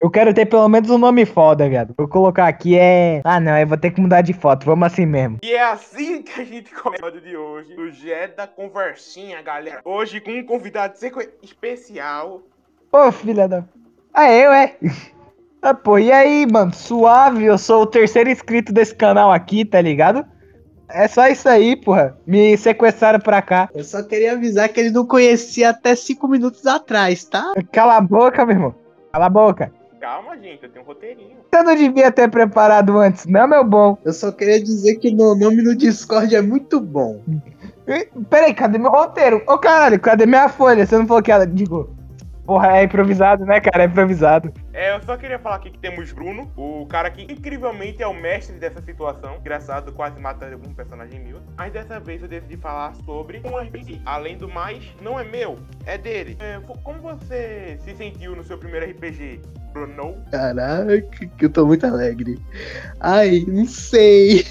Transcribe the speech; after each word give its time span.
Eu 0.00 0.08
quero 0.10 0.32
ter 0.32 0.46
pelo 0.46 0.68
menos 0.68 0.88
um 0.90 0.98
nome 0.98 1.26
foda, 1.26 1.68
viado. 1.68 1.92
Vou 1.98 2.06
colocar 2.06 2.46
aqui 2.46 2.78
é. 2.78 3.20
Ah, 3.24 3.40
não, 3.40 3.58
eu 3.58 3.66
vou 3.66 3.76
ter 3.76 3.90
que 3.90 4.00
mudar 4.00 4.20
de 4.20 4.32
foto. 4.32 4.64
Vamos 4.64 4.86
assim 4.86 5.04
mesmo. 5.04 5.38
E 5.42 5.52
é 5.52 5.62
assim 5.62 6.22
que 6.22 6.40
a 6.40 6.44
gente 6.44 6.72
começa 6.72 7.04
o 7.04 7.08
episódio 7.08 7.28
de 7.28 7.36
hoje, 7.36 7.74
do 7.74 7.90
Jet 7.90 8.36
da 8.36 8.46
Conversinha, 8.46 9.42
galera. 9.42 9.80
Hoje 9.84 10.20
com 10.20 10.30
um 10.30 10.44
convidado 10.44 10.96
sequ- 10.96 11.28
especial. 11.42 12.42
Ô, 12.92 13.10
filha 13.10 13.48
da. 13.48 13.64
Ah, 14.14 14.30
eu, 14.32 14.52
é? 14.52 14.76
Ah, 15.60 15.74
pô, 15.74 15.98
e 15.98 16.12
aí, 16.12 16.46
mano? 16.46 16.72
Suave, 16.72 17.44
eu 17.44 17.58
sou 17.58 17.82
o 17.82 17.86
terceiro 17.86 18.30
inscrito 18.30 18.72
desse 18.72 18.94
canal 18.94 19.32
aqui, 19.32 19.64
tá 19.64 19.80
ligado? 19.80 20.24
É 20.88 21.08
só 21.08 21.26
isso 21.26 21.48
aí, 21.48 21.74
porra. 21.74 22.16
Me 22.24 22.56
sequestraram 22.56 23.18
pra 23.18 23.42
cá. 23.42 23.68
Eu 23.74 23.82
só 23.82 24.00
queria 24.04 24.34
avisar 24.34 24.68
que 24.68 24.78
ele 24.78 24.90
não 24.92 25.04
conhecia 25.04 25.70
até 25.70 25.96
cinco 25.96 26.28
minutos 26.28 26.64
atrás, 26.64 27.24
tá? 27.24 27.54
Cala 27.72 27.96
a 27.96 28.00
boca, 28.00 28.46
meu 28.46 28.54
irmão. 28.54 28.74
Cala 29.12 29.26
a 29.26 29.28
boca. 29.28 29.72
Calma, 30.00 30.36
gente, 30.38 30.62
eu 30.62 30.70
tenho 30.70 30.84
um 30.84 30.86
roteirinho. 30.88 31.38
Você 31.52 31.62
não 31.62 31.74
devia 31.74 32.12
ter 32.12 32.30
preparado 32.30 32.98
antes, 32.98 33.26
não, 33.26 33.48
meu 33.48 33.64
bom? 33.64 33.98
Eu 34.04 34.12
só 34.12 34.30
queria 34.30 34.62
dizer 34.62 34.96
que 34.96 35.12
meu 35.12 35.34
nome 35.34 35.60
no 35.62 35.74
Discord 35.74 36.34
é 36.36 36.40
muito 36.40 36.80
bom. 36.80 37.20
Peraí, 38.30 38.54
cadê 38.54 38.78
meu 38.78 38.90
roteiro? 38.90 39.42
Ô, 39.48 39.58
caralho, 39.58 39.98
cadê 39.98 40.24
minha 40.24 40.48
folha? 40.48 40.86
Você 40.86 40.96
não 40.96 41.06
falou 41.06 41.22
que 41.22 41.32
ela. 41.32 41.46
Digo. 41.46 41.96
Porra, 42.46 42.78
é 42.78 42.84
improvisado, 42.84 43.44
né, 43.44 43.60
cara? 43.60 43.84
É 43.84 43.86
improvisado. 43.86 44.52
É, 44.78 44.94
eu 44.94 45.02
só 45.02 45.16
queria 45.16 45.40
falar 45.40 45.56
aqui 45.56 45.70
que 45.70 45.78
temos 45.78 46.12
Bruno, 46.12 46.52
o 46.56 46.86
cara 46.86 47.10
que 47.10 47.22
incrivelmente 47.22 48.00
é 48.00 48.06
o 48.06 48.14
mestre 48.14 48.60
dessa 48.60 48.80
situação. 48.80 49.34
Engraçado, 49.40 49.90
quase 49.90 50.20
mata 50.20 50.48
algum 50.48 50.72
personagem 50.72 51.18
meu. 51.18 51.40
Mas 51.56 51.72
dessa 51.72 51.98
vez 51.98 52.22
eu 52.22 52.28
decidi 52.28 52.56
falar 52.56 52.94
sobre 53.04 53.42
um 53.44 53.58
RPG. 53.58 54.00
Além 54.06 54.38
do 54.38 54.48
mais, 54.48 54.84
não 55.02 55.18
é 55.18 55.24
meu, 55.24 55.58
é 55.84 55.98
dele. 55.98 56.36
É, 56.38 56.60
como 56.84 57.00
você 57.00 57.76
se 57.84 57.92
sentiu 57.96 58.36
no 58.36 58.44
seu 58.44 58.56
primeiro 58.56 58.88
RPG, 58.88 59.40
Bruno? 59.72 60.14
Caraca, 60.30 61.26
que 61.26 61.44
eu 61.44 61.50
tô 61.50 61.66
muito 61.66 61.84
alegre. 61.84 62.38
Ai, 63.00 63.44
não 63.48 63.66
sei. 63.66 64.46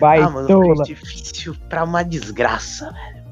Vai, 0.00 0.18
ah, 0.18 0.30
mano, 0.30 0.48
tola. 0.48 0.74
foi 0.74 0.84
difícil 0.84 1.54
pra 1.68 1.84
uma 1.84 2.02
desgraça, 2.02 2.90
velho. 2.90 3.22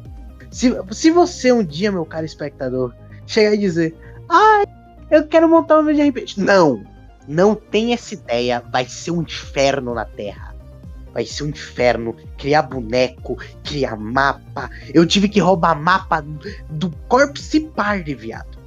Se, 0.52 0.72
se 0.92 1.10
você 1.10 1.50
um 1.50 1.64
dia, 1.64 1.90
meu 1.90 2.04
caro 2.04 2.24
espectador, 2.24 2.94
chegar 3.26 3.54
e 3.54 3.58
dizer, 3.58 3.92
ai, 4.28 4.64
eu 5.10 5.26
quero 5.26 5.48
montar 5.48 5.78
um 5.78 5.82
meu 5.82 5.94
de 5.94 6.02
RPG. 6.02 6.40
Não, 6.40 6.84
não 7.26 7.54
tem 7.54 7.92
essa 7.92 8.14
ideia. 8.14 8.62
Vai 8.70 8.86
ser 8.86 9.10
um 9.10 9.22
inferno 9.22 9.94
na 9.94 10.04
Terra. 10.04 10.54
Vai 11.12 11.26
ser 11.26 11.44
um 11.44 11.48
inferno. 11.48 12.14
Criar 12.38 12.62
boneco, 12.62 13.36
criar 13.64 13.96
mapa. 13.96 14.70
Eu 14.94 15.06
tive 15.06 15.28
que 15.28 15.40
roubar 15.40 15.80
mapa 15.80 16.24
do 16.70 16.90
Corpse 17.08 17.60
Party, 17.60 18.14
viado. 18.14 18.58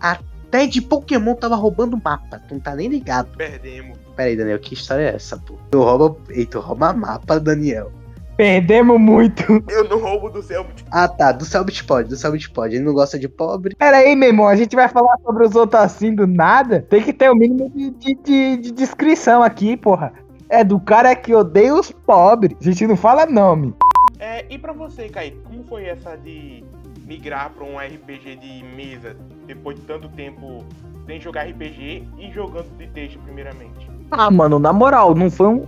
Até 0.00 0.66
de 0.66 0.82
Pokémon 0.82 1.34
tava 1.34 1.56
roubando 1.56 2.00
mapa. 2.02 2.38
Tu 2.40 2.54
não 2.54 2.60
tá 2.60 2.74
nem 2.74 2.88
ligado. 2.88 3.36
Perdemos. 3.36 3.98
Pera 4.14 4.30
aí, 4.30 4.36
Daniel, 4.36 4.58
que 4.58 4.74
história 4.74 5.10
é 5.10 5.14
essa, 5.14 5.36
pô? 5.38 5.58
Tu 5.70 5.82
rouba. 5.82 6.16
Ei, 6.30 6.46
tu 6.46 6.60
rouba 6.60 6.92
mapa, 6.92 7.40
Daniel. 7.40 7.92
Perdemos 8.36 9.00
muito. 9.00 9.42
Eu 9.70 9.88
não 9.88 9.98
roubo 10.00 10.28
do 10.28 10.42
céu. 10.42 10.66
Ah, 10.90 11.08
tá. 11.08 11.32
Do 11.32 11.44
Selbit 11.44 11.84
pode, 11.84 12.08
do 12.08 12.16
Selbit 12.16 12.50
pode. 12.50 12.76
Ele 12.76 12.84
não 12.84 12.92
gosta 12.92 13.18
de 13.18 13.28
pobre. 13.28 13.74
Pera 13.76 13.98
aí, 13.98 14.14
meu 14.14 14.28
irmão. 14.28 14.46
A 14.46 14.56
gente 14.56 14.76
vai 14.76 14.88
falar 14.88 15.16
sobre 15.24 15.44
os 15.46 15.54
outros 15.54 15.80
assim 15.80 16.14
do 16.14 16.26
nada. 16.26 16.84
Tem 16.88 17.02
que 17.02 17.12
ter 17.12 17.30
o 17.30 17.34
mínimo 17.34 17.70
de, 17.70 17.90
de, 17.90 18.14
de- 18.22 18.56
de 18.58 18.70
descrição 18.72 19.42
aqui, 19.42 19.76
porra. 19.76 20.12
É 20.48 20.62
do 20.62 20.78
cara 20.78 21.14
que 21.16 21.34
odeia 21.34 21.74
os 21.74 21.90
pobres. 21.90 22.56
A 22.60 22.64
gente 22.64 22.86
não 22.86 22.96
fala 22.96 23.26
nome. 23.26 23.74
É, 24.18 24.44
e 24.48 24.58
pra 24.58 24.72
você, 24.72 25.08
Kaique, 25.08 25.38
como 25.44 25.64
foi 25.64 25.84
essa 25.86 26.16
de 26.16 26.62
migrar 27.06 27.50
pra 27.50 27.64
um 27.64 27.78
RPG 27.78 28.36
de 28.36 28.64
mesa 28.74 29.16
depois 29.46 29.76
de 29.76 29.82
tanto 29.82 30.08
tempo 30.10 30.64
sem 31.06 31.20
jogar 31.20 31.44
RPG 31.48 32.04
e 32.18 32.30
jogando 32.32 32.66
de 32.76 32.86
texto 32.88 33.18
primeiramente? 33.20 33.88
Ah, 34.10 34.30
mano, 34.30 34.58
na 34.58 34.72
moral, 34.72 35.14
não 35.14 35.30
foi 35.30 35.48
um- 35.48 35.64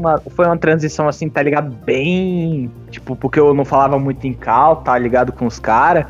uma, 0.00 0.18
foi 0.30 0.46
uma 0.46 0.56
transição 0.56 1.08
assim, 1.08 1.28
tá 1.28 1.42
ligado? 1.42 1.74
Bem. 1.84 2.70
Tipo, 2.90 3.14
porque 3.16 3.38
eu 3.38 3.52
não 3.52 3.64
falava 3.64 3.98
muito 3.98 4.26
em 4.26 4.32
cal, 4.32 4.76
tá 4.76 4.96
ligado? 4.96 5.32
Com 5.32 5.46
os 5.46 5.58
caras. 5.58 6.06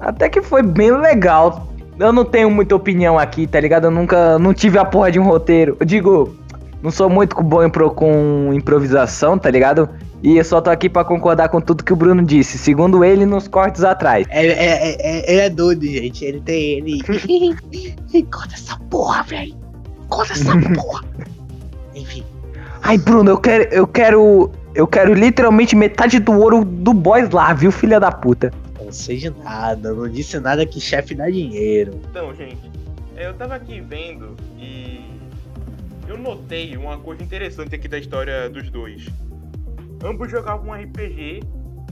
Até 0.00 0.28
que 0.28 0.40
foi 0.42 0.62
bem 0.62 0.90
legal. 0.92 1.68
Eu 1.98 2.12
não 2.12 2.24
tenho 2.24 2.50
muita 2.50 2.74
opinião 2.76 3.18
aqui, 3.18 3.46
tá 3.46 3.58
ligado? 3.60 3.84
Eu 3.84 3.90
nunca. 3.90 4.38
Não 4.38 4.52
tive 4.54 4.78
a 4.78 4.84
porra 4.84 5.10
de 5.10 5.18
um 5.18 5.24
roteiro. 5.24 5.76
Eu 5.80 5.86
digo, 5.86 6.36
não 6.82 6.90
sou 6.90 7.08
muito 7.10 7.40
bom 7.42 7.62
em 7.64 7.70
pro- 7.70 7.90
com 7.90 8.50
improvisação, 8.52 9.38
tá 9.38 9.50
ligado? 9.50 9.88
E 10.22 10.36
eu 10.36 10.44
só 10.44 10.60
tô 10.60 10.70
aqui 10.70 10.88
pra 10.88 11.04
concordar 11.04 11.48
com 11.48 11.60
tudo 11.60 11.84
que 11.84 11.92
o 11.92 11.96
Bruno 11.96 12.22
disse. 12.22 12.58
Segundo 12.58 13.04
ele, 13.04 13.24
nos 13.26 13.48
cortes 13.48 13.82
atrás. 13.84 14.26
É, 14.30 14.46
é, 14.46 14.50
é, 14.52 14.96
é- 15.00 15.32
ele 15.32 15.40
é 15.40 15.50
doido, 15.50 15.84
gente. 15.86 16.24
Ele 16.24 16.40
tem. 16.40 16.78
Ele. 16.78 17.00
Corta 18.32 18.54
essa 18.54 18.78
porra, 18.90 19.22
velho. 19.22 19.54
Corta 20.08 20.32
essa 20.32 20.52
porra. 20.74 21.04
Enfim. 21.94 22.24
Ai, 22.82 22.98
Bruno, 22.98 23.30
eu 23.30 23.38
quero. 23.38 23.64
Eu 23.72 23.86
quero. 23.86 24.50
Eu 24.74 24.86
quero 24.86 25.14
literalmente 25.14 25.74
metade 25.74 26.18
do 26.18 26.32
ouro 26.32 26.62
do 26.62 26.92
boys 26.92 27.30
lá, 27.30 27.52
viu, 27.54 27.72
filha 27.72 27.98
da 27.98 28.12
puta? 28.12 28.52
Não 28.78 28.92
seja 28.92 29.34
nada. 29.42 29.92
Não 29.92 30.08
disse 30.08 30.38
nada 30.38 30.66
que 30.66 30.78
chefe 30.80 31.14
dá 31.14 31.30
dinheiro. 31.30 31.98
Então, 32.10 32.34
gente, 32.34 32.70
eu 33.16 33.32
tava 33.34 33.54
aqui 33.54 33.80
vendo 33.80 34.36
e 34.58 35.00
eu 36.06 36.18
notei 36.18 36.76
uma 36.76 36.98
coisa 36.98 37.22
interessante 37.22 37.74
aqui 37.74 37.88
da 37.88 37.98
história 37.98 38.48
dos 38.50 38.70
dois. 38.70 39.06
Ambos 40.04 40.30
jogavam 40.30 40.68
um 40.68 40.74
RPG 40.74 41.42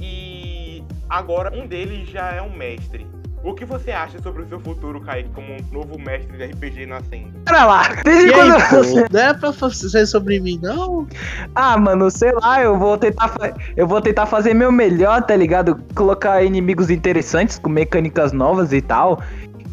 e 0.01 0.85
agora 1.09 1.57
um 1.57 1.67
deles 1.67 2.09
já 2.11 2.33
é 2.33 2.43
um 2.43 2.55
mestre. 2.55 3.07
O 3.45 3.53
que 3.53 3.67
você 3.67 3.91
acha 3.91 4.19
sobre 4.23 4.43
o 4.43 4.49
seu 4.49 4.59
futuro, 4.59 5.01
Kaique, 5.03 5.29
como 5.35 5.53
um 5.53 5.59
novo 5.71 5.99
mestre 5.99 6.35
de 6.37 6.45
RPG 6.47 6.87
nascendo? 6.87 7.29
Pera 7.45 7.67
lá, 7.67 7.83
desde 8.03 8.29
E 8.29 8.33
quando 8.33 8.55
aí, 8.55 8.63
pô, 8.71 9.13
não 9.13 9.21
era 9.21 9.35
pra 9.35 9.53
ser 9.71 10.07
sobre 10.07 10.41
mim, 10.41 10.59
não? 10.63 11.07
Ah, 11.55 11.77
mano, 11.77 12.11
sei 12.11 12.33
lá, 12.33 12.63
eu 12.63 12.79
vou 12.79 12.97
tentar 12.97 13.29
fa- 13.29 13.53
eu 13.77 13.87
vou 13.87 14.01
tentar 14.01 14.25
fazer 14.25 14.55
meu 14.55 14.73
melhor, 14.73 15.23
tá 15.23 15.37
ligado? 15.37 15.79
Colocar 15.95 16.43
inimigos 16.43 16.89
interessantes 16.89 17.59
com 17.59 17.69
mecânicas 17.69 18.33
novas 18.33 18.73
e 18.73 18.81
tal. 18.81 19.21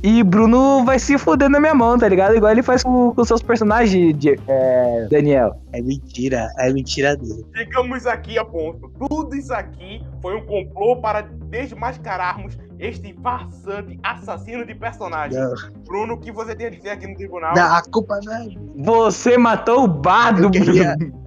E 0.04 0.24
Bruno 0.24 0.84
vai 0.84 0.98
se 0.98 1.18
fuder 1.18 1.48
na 1.48 1.60
minha 1.60 1.76
mão, 1.76 1.98
tá 1.98 2.10
ligado? 2.10 2.36
Igual 2.36 2.52
ele 2.52 2.64
faz 2.64 2.82
com, 2.84 3.14
com 3.14 3.24
seus 3.24 3.42
personagens, 3.42 4.18
de, 4.18 4.38
é, 4.48 5.08
Daniel. 5.12 5.54
É 5.72 5.80
mentira. 5.82 6.50
É 6.58 6.74
mentira 6.74 7.16
dele. 7.16 7.46
Chegamos 7.56 8.08
aqui 8.08 8.38
a 8.38 8.44
ponto. 8.44 8.92
Tudo 9.08 9.36
isso 9.36 9.54
aqui 9.54 10.04
foi 10.22 10.36
um 10.36 10.46
complô 10.46 10.98
para 10.98 11.22
desmascararmos 11.22 12.58
este 12.82 13.16
farsante 13.22 14.00
assassino 14.04 14.66
de 14.66 14.74
personagens. 14.76 15.40
Não. 15.40 15.84
Bruno, 15.86 16.16
o 16.16 16.18
que 16.18 16.32
você 16.32 16.56
tem 16.56 16.68
a 16.68 16.70
dizer 16.72 16.90
aqui 16.90 17.08
no 17.08 17.16
tribunal? 17.16 17.54
Não, 17.56 17.74
a 17.76 17.82
culpa 17.84 18.20
não 18.26 18.34
é. 18.34 18.48
Você 18.76 19.38
matou 19.38 19.84
o 19.84 19.88
bardo, 19.88 20.50
queria- 20.50 20.96
Bruno. 20.98 21.22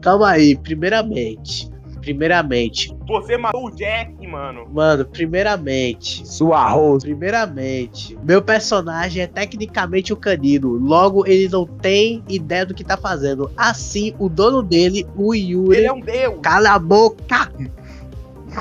Calma 0.00 0.30
aí, 0.30 0.56
primeiramente. 0.56 1.68
Primeiramente. 2.00 2.96
Você 3.06 3.36
matou 3.36 3.66
o 3.66 3.70
Jack, 3.70 4.26
mano. 4.26 4.66
Mano, 4.72 5.04
primeiramente. 5.04 6.26
Sua 6.26 6.66
rosa. 6.70 7.04
Primeiramente, 7.04 8.16
meu 8.24 8.40
personagem 8.40 9.22
é 9.22 9.26
tecnicamente 9.26 10.10
o 10.10 10.16
canino, 10.16 10.70
logo 10.70 11.26
ele 11.26 11.46
não 11.50 11.66
tem 11.66 12.24
ideia 12.26 12.64
do 12.64 12.72
que 12.72 12.82
tá 12.82 12.96
fazendo. 12.96 13.50
Assim, 13.54 14.14
o 14.18 14.30
dono 14.30 14.62
dele, 14.62 15.06
o 15.14 15.34
Yuri, 15.34 15.76
Ele 15.76 15.86
é 15.88 15.92
um 15.92 16.00
deus. 16.00 16.38
cala 16.42 16.70
a 16.72 16.78
boca! 16.78 17.52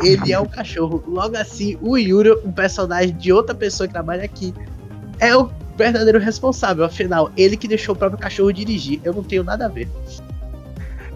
Ele 0.03 0.31
é 0.31 0.39
um 0.39 0.45
cachorro. 0.45 1.03
Logo 1.07 1.35
assim, 1.37 1.77
o 1.81 1.97
Yuri, 1.97 2.31
um 2.45 2.51
personagem 2.51 3.15
de 3.15 3.31
outra 3.31 3.55
pessoa 3.55 3.87
que 3.87 3.93
trabalha 3.93 4.23
aqui, 4.23 4.53
é 5.19 5.35
o 5.35 5.49
verdadeiro 5.77 6.19
responsável. 6.19 6.83
Afinal, 6.85 7.31
ele 7.37 7.57
que 7.57 7.67
deixou 7.67 7.95
o 7.95 7.97
próprio 7.97 8.19
cachorro 8.19 8.51
dirigir. 8.51 8.99
Eu 9.03 9.13
não 9.13 9.23
tenho 9.23 9.43
nada 9.43 9.65
a 9.65 9.69
ver. 9.69 9.87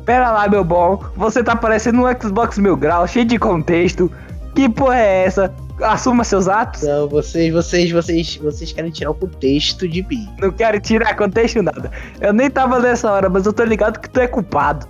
Pera 0.06 0.32
lá, 0.32 0.48
meu 0.48 0.64
bom. 0.64 1.04
Você 1.16 1.44
tá 1.44 1.56
parecendo 1.56 2.02
um 2.02 2.22
Xbox 2.22 2.58
Mil 2.58 2.76
Grau, 2.76 3.08
cheio 3.08 3.26
de 3.26 3.38
contexto. 3.38 4.12
Que 4.54 4.70
porra 4.70 5.00
é 5.00 5.26
essa? 5.26 5.54
Assuma 5.82 6.24
seus 6.24 6.48
atos. 6.48 6.84
Não, 6.84 7.08
vocês, 7.08 7.52
vocês, 7.52 7.90
vocês, 7.92 8.36
vocês 8.38 8.72
querem 8.72 8.92
tirar 8.92 9.12
o 9.12 9.16
contexto 9.16 9.88
de 9.88 10.04
mim. 10.04 10.30
Não 10.40 10.52
quero 10.52 10.80
tirar 10.80 11.16
contexto 11.16 11.62
nada. 11.64 11.90
Eu 12.22 12.32
nem 12.32 12.50
tava 12.50 12.80
nessa 12.80 13.12
hora, 13.12 13.30
mas 13.30 13.46
eu 13.46 13.54
tô 13.54 13.64
ligado 13.64 14.00
que 14.00 14.10
tu 14.10 14.20
é 14.20 14.28
culpado. 14.28 14.88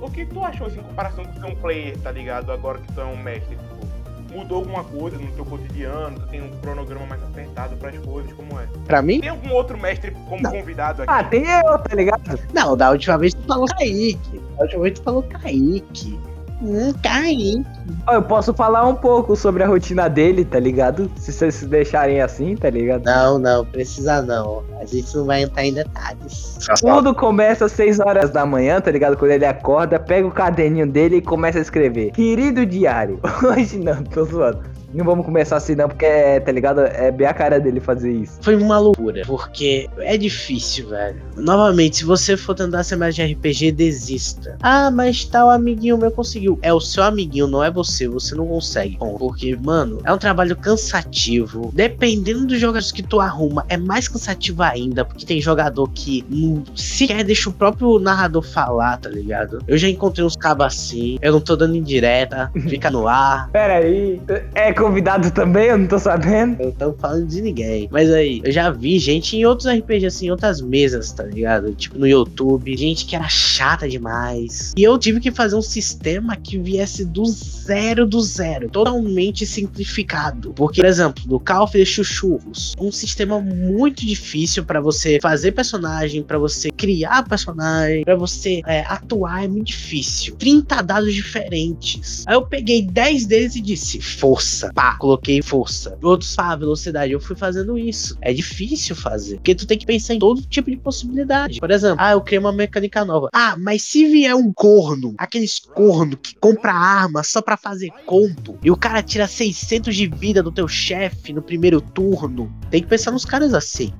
O 0.00 0.10
que 0.10 0.24
tu 0.26 0.42
achou 0.44 0.66
assim, 0.66 0.80
em 0.80 0.82
comparação 0.82 1.24
com 1.24 1.32
ser 1.34 1.46
um 1.46 1.54
player, 1.56 1.98
tá 1.98 2.10
ligado? 2.10 2.52
Agora 2.52 2.78
que 2.78 2.92
tu 2.92 3.00
é 3.00 3.04
um 3.04 3.16
mestre. 3.16 3.56
Tipo, 3.56 4.36
mudou 4.36 4.58
alguma 4.58 4.84
coisa 4.84 5.16
no 5.18 5.30
teu 5.32 5.44
cotidiano? 5.44 6.18
Tu 6.20 6.26
tem 6.28 6.42
um 6.42 6.50
cronograma 6.60 7.06
mais 7.06 7.22
apertado 7.22 7.76
pras 7.76 7.98
coisas, 7.98 8.32
como 8.32 8.60
é? 8.60 8.66
Pra 8.84 9.00
mim? 9.00 9.20
Tem 9.20 9.30
algum 9.30 9.50
outro 9.52 9.78
mestre 9.78 10.10
como 10.10 10.42
Não. 10.42 10.50
convidado 10.50 11.02
aqui? 11.02 11.12
Ah, 11.12 11.24
tem 11.24 11.44
eu, 11.48 11.78
tá 11.78 11.94
ligado? 11.94 12.38
Não, 12.52 12.76
da 12.76 12.90
última 12.90 13.16
vez 13.18 13.32
tu 13.34 13.42
falou 13.46 13.66
Kaique. 13.66 14.40
Da 14.56 14.64
última 14.64 14.82
vez 14.82 14.98
tu 14.98 15.02
falou 15.02 15.22
Kaique. 15.22 16.18
Hum, 16.62 16.92
Kaique. 17.02 17.64
Ó, 18.06 18.14
Eu 18.14 18.22
posso 18.22 18.54
falar 18.54 18.86
um 18.86 18.94
pouco 18.94 19.36
sobre 19.36 19.62
a 19.62 19.66
rotina 19.66 20.08
dele, 20.08 20.44
tá 20.44 20.58
ligado? 20.58 21.10
Se 21.16 21.32
vocês 21.32 21.54
se 21.54 21.66
deixarem 21.66 22.20
assim, 22.20 22.56
tá 22.56 22.70
ligado? 22.70 23.04
Não, 23.04 23.38
não, 23.38 23.64
precisa 23.64 24.22
não. 24.22 24.62
A 24.80 24.84
gente 24.86 25.14
não 25.14 25.26
vai 25.26 25.42
entrar 25.42 25.64
em 25.64 25.74
detalhes. 25.74 26.58
Tudo 26.80 27.14
começa 27.14 27.66
às 27.66 27.72
6 27.72 28.00
horas 28.00 28.30
da 28.30 28.46
manhã, 28.46 28.80
tá 28.80 28.90
ligado? 28.90 29.16
Quando 29.16 29.32
ele 29.32 29.44
acorda, 29.44 29.98
pega 29.98 30.26
o 30.26 30.32
caderninho 30.32 30.86
dele 30.86 31.16
e 31.16 31.22
começa 31.22 31.58
a 31.58 31.62
escrever. 31.62 32.12
Querido 32.12 32.64
diário, 32.64 33.20
hoje 33.44 33.78
não, 33.78 34.02
tô 34.02 34.24
zoando. 34.24 34.75
Não 34.96 35.04
vamos 35.04 35.26
começar 35.26 35.56
assim 35.56 35.74
não, 35.74 35.88
porque, 35.88 36.06
é, 36.06 36.40
tá 36.40 36.50
ligado? 36.50 36.80
É 36.80 37.10
bem 37.10 37.26
a 37.26 37.34
cara 37.34 37.60
dele 37.60 37.80
fazer 37.80 38.10
isso. 38.10 38.38
Foi 38.40 38.56
uma 38.56 38.78
loucura, 38.78 39.22
porque 39.26 39.90
é 39.98 40.16
difícil, 40.16 40.88
velho. 40.88 41.20
Novamente, 41.36 41.98
se 41.98 42.04
você 42.04 42.34
for 42.34 42.54
tentar 42.54 42.82
ser 42.82 42.96
mais 42.96 43.14
de 43.14 43.22
RPG, 43.22 43.72
desista. 43.72 44.56
Ah, 44.62 44.90
mas 44.90 45.26
tal 45.26 45.50
amiguinho 45.50 45.98
meu 45.98 46.10
conseguiu. 46.10 46.58
É 46.62 46.72
o 46.72 46.80
seu 46.80 47.02
amiguinho, 47.02 47.46
não 47.46 47.62
é 47.62 47.70
você. 47.70 48.08
Você 48.08 48.34
não 48.34 48.46
consegue. 48.46 48.96
Bom, 48.96 49.16
porque, 49.18 49.54
mano, 49.56 50.00
é 50.02 50.12
um 50.12 50.18
trabalho 50.18 50.56
cansativo. 50.56 51.70
Dependendo 51.74 52.46
dos 52.46 52.58
jogadores 52.58 52.90
que 52.90 53.02
tu 53.02 53.20
arruma, 53.20 53.66
é 53.68 53.76
mais 53.76 54.08
cansativo 54.08 54.62
ainda, 54.62 55.04
porque 55.04 55.26
tem 55.26 55.40
jogador 55.42 55.90
que 55.90 56.24
não 56.30 56.64
sequer 56.74 57.22
deixa 57.22 57.50
o 57.50 57.52
próprio 57.52 57.98
narrador 57.98 58.42
falar, 58.42 58.96
tá 58.96 59.10
ligado? 59.10 59.58
Eu 59.68 59.76
já 59.76 59.88
encontrei 59.88 60.24
uns 60.24 60.36
cabos 60.36 60.66
assim, 60.66 61.18
eu 61.20 61.32
não 61.32 61.40
tô 61.40 61.54
dando 61.54 61.76
indireta, 61.76 62.50
fica 62.68 62.90
no 62.90 63.06
ar. 63.06 63.50
Pera 63.52 63.76
aí, 63.76 64.20
é 64.54 64.72
convidado 64.86 65.30
também? 65.32 65.66
Eu 65.66 65.78
não 65.78 65.86
tô 65.86 65.98
sabendo. 65.98 66.62
Eu 66.62 66.74
não 66.78 66.94
falando 66.94 67.26
de 67.26 67.42
ninguém. 67.42 67.88
Mas 67.90 68.10
aí, 68.10 68.40
eu 68.44 68.52
já 68.52 68.70
vi 68.70 68.98
gente 68.98 69.36
em 69.36 69.44
outros 69.44 69.68
RPGs, 69.68 70.06
assim, 70.06 70.26
em 70.26 70.30
outras 70.30 70.60
mesas, 70.60 71.10
tá 71.12 71.24
ligado? 71.24 71.74
Tipo 71.74 71.98
no 71.98 72.06
YouTube, 72.06 72.76
gente 72.76 73.04
que 73.04 73.16
era 73.16 73.28
chata 73.28 73.88
demais. 73.88 74.72
E 74.76 74.82
eu 74.82 74.96
tive 74.98 75.20
que 75.20 75.30
fazer 75.30 75.56
um 75.56 75.62
sistema 75.62 76.36
que 76.36 76.58
viesse 76.58 77.04
do 77.04 77.24
zero 77.24 78.06
do 78.06 78.20
zero, 78.20 78.68
totalmente 78.68 79.44
simplificado. 79.44 80.52
Porque, 80.54 80.80
por 80.80 80.88
exemplo, 80.88 81.24
no 81.26 81.40
Call 81.40 81.64
of 81.64 81.84
Chuchurros, 81.84 82.74
um 82.78 82.92
sistema 82.92 83.40
muito 83.40 84.06
difícil 84.06 84.64
para 84.64 84.80
você 84.80 85.18
fazer 85.20 85.52
personagem, 85.52 86.22
para 86.22 86.38
você 86.38 86.70
criar 86.70 87.24
personagem, 87.24 88.04
para 88.04 88.14
você 88.14 88.60
é, 88.66 88.82
atuar 88.82 89.44
é 89.44 89.48
muito 89.48 89.68
difícil. 89.68 90.36
30 90.36 90.82
dados 90.82 91.12
diferentes. 91.12 92.24
Aí 92.26 92.34
eu 92.34 92.42
peguei 92.42 92.82
10 92.82 93.26
deles 93.26 93.56
e 93.56 93.60
disse: 93.60 94.00
força. 94.00 94.65
Pá, 94.74 94.96
coloquei 94.98 95.42
força. 95.42 95.98
Outros, 96.02 96.34
pá, 96.34 96.54
velocidade. 96.56 97.12
Eu 97.12 97.20
fui 97.20 97.36
fazendo 97.36 97.78
isso. 97.78 98.16
É 98.20 98.32
difícil 98.32 98.94
fazer. 98.94 99.36
Porque 99.36 99.54
tu 99.54 99.66
tem 99.66 99.78
que 99.78 99.86
pensar 99.86 100.14
em 100.14 100.18
todo 100.18 100.42
tipo 100.42 100.70
de 100.70 100.76
possibilidade. 100.76 101.60
Por 101.60 101.70
exemplo, 101.70 101.96
ah, 101.98 102.12
eu 102.12 102.20
criei 102.20 102.38
uma 102.38 102.52
mecânica 102.52 103.04
nova. 103.04 103.28
Ah, 103.32 103.56
mas 103.58 103.82
se 103.82 104.06
vier 104.06 104.34
um 104.34 104.52
corno, 104.52 105.14
aqueles 105.18 105.58
corno 105.58 106.16
que 106.16 106.34
compra 106.36 106.72
arma 106.72 107.22
só 107.22 107.40
para 107.40 107.56
fazer 107.56 107.90
combo, 108.04 108.58
e 108.62 108.70
o 108.70 108.76
cara 108.76 109.02
tira 109.02 109.26
600 109.26 109.94
de 109.94 110.06
vida 110.06 110.42
do 110.42 110.52
teu 110.52 110.68
chefe 110.68 111.32
no 111.32 111.42
primeiro 111.42 111.80
turno, 111.80 112.52
tem 112.70 112.82
que 112.82 112.88
pensar 112.88 113.10
nos 113.10 113.24
caras 113.24 113.54
assim. 113.54 113.92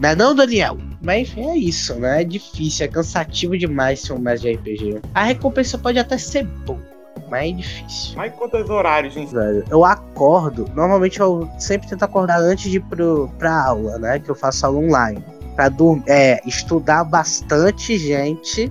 Não 0.00 0.08
é 0.08 0.16
não, 0.16 0.34
Daniel? 0.34 0.78
Mas 1.02 1.34
é 1.36 1.56
isso, 1.56 1.94
né? 1.94 2.22
É 2.22 2.24
difícil, 2.24 2.84
é 2.84 2.88
cansativo 2.88 3.56
demais 3.56 4.00
ser 4.00 4.12
um 4.12 4.18
mestre 4.18 4.52
de 4.52 4.58
RPG. 4.58 5.00
A 5.14 5.24
recompensa 5.24 5.78
pode 5.78 5.98
até 5.98 6.18
ser 6.18 6.44
boa, 6.44 6.80
mas 7.30 7.50
é 7.50 7.52
difícil. 7.52 8.16
Mas 8.16 8.34
quantos 8.34 8.68
horários, 8.68 9.16
hein? 9.16 9.26
Velho, 9.26 9.64
eu 9.70 9.84
acordo, 9.84 10.68
normalmente 10.74 11.20
eu 11.20 11.48
sempre 11.58 11.88
tento 11.88 12.02
acordar 12.02 12.40
antes 12.40 12.70
de 12.70 12.78
ir 12.78 12.80
pro, 12.80 13.30
pra 13.38 13.64
aula, 13.64 13.98
né? 13.98 14.18
Que 14.18 14.30
eu 14.30 14.34
faço 14.34 14.66
aula 14.66 14.78
online. 14.78 15.24
Pra 15.54 15.68
dormir, 15.68 16.04
é, 16.08 16.40
estudar 16.46 17.04
bastante, 17.04 17.96
gente, 17.96 18.70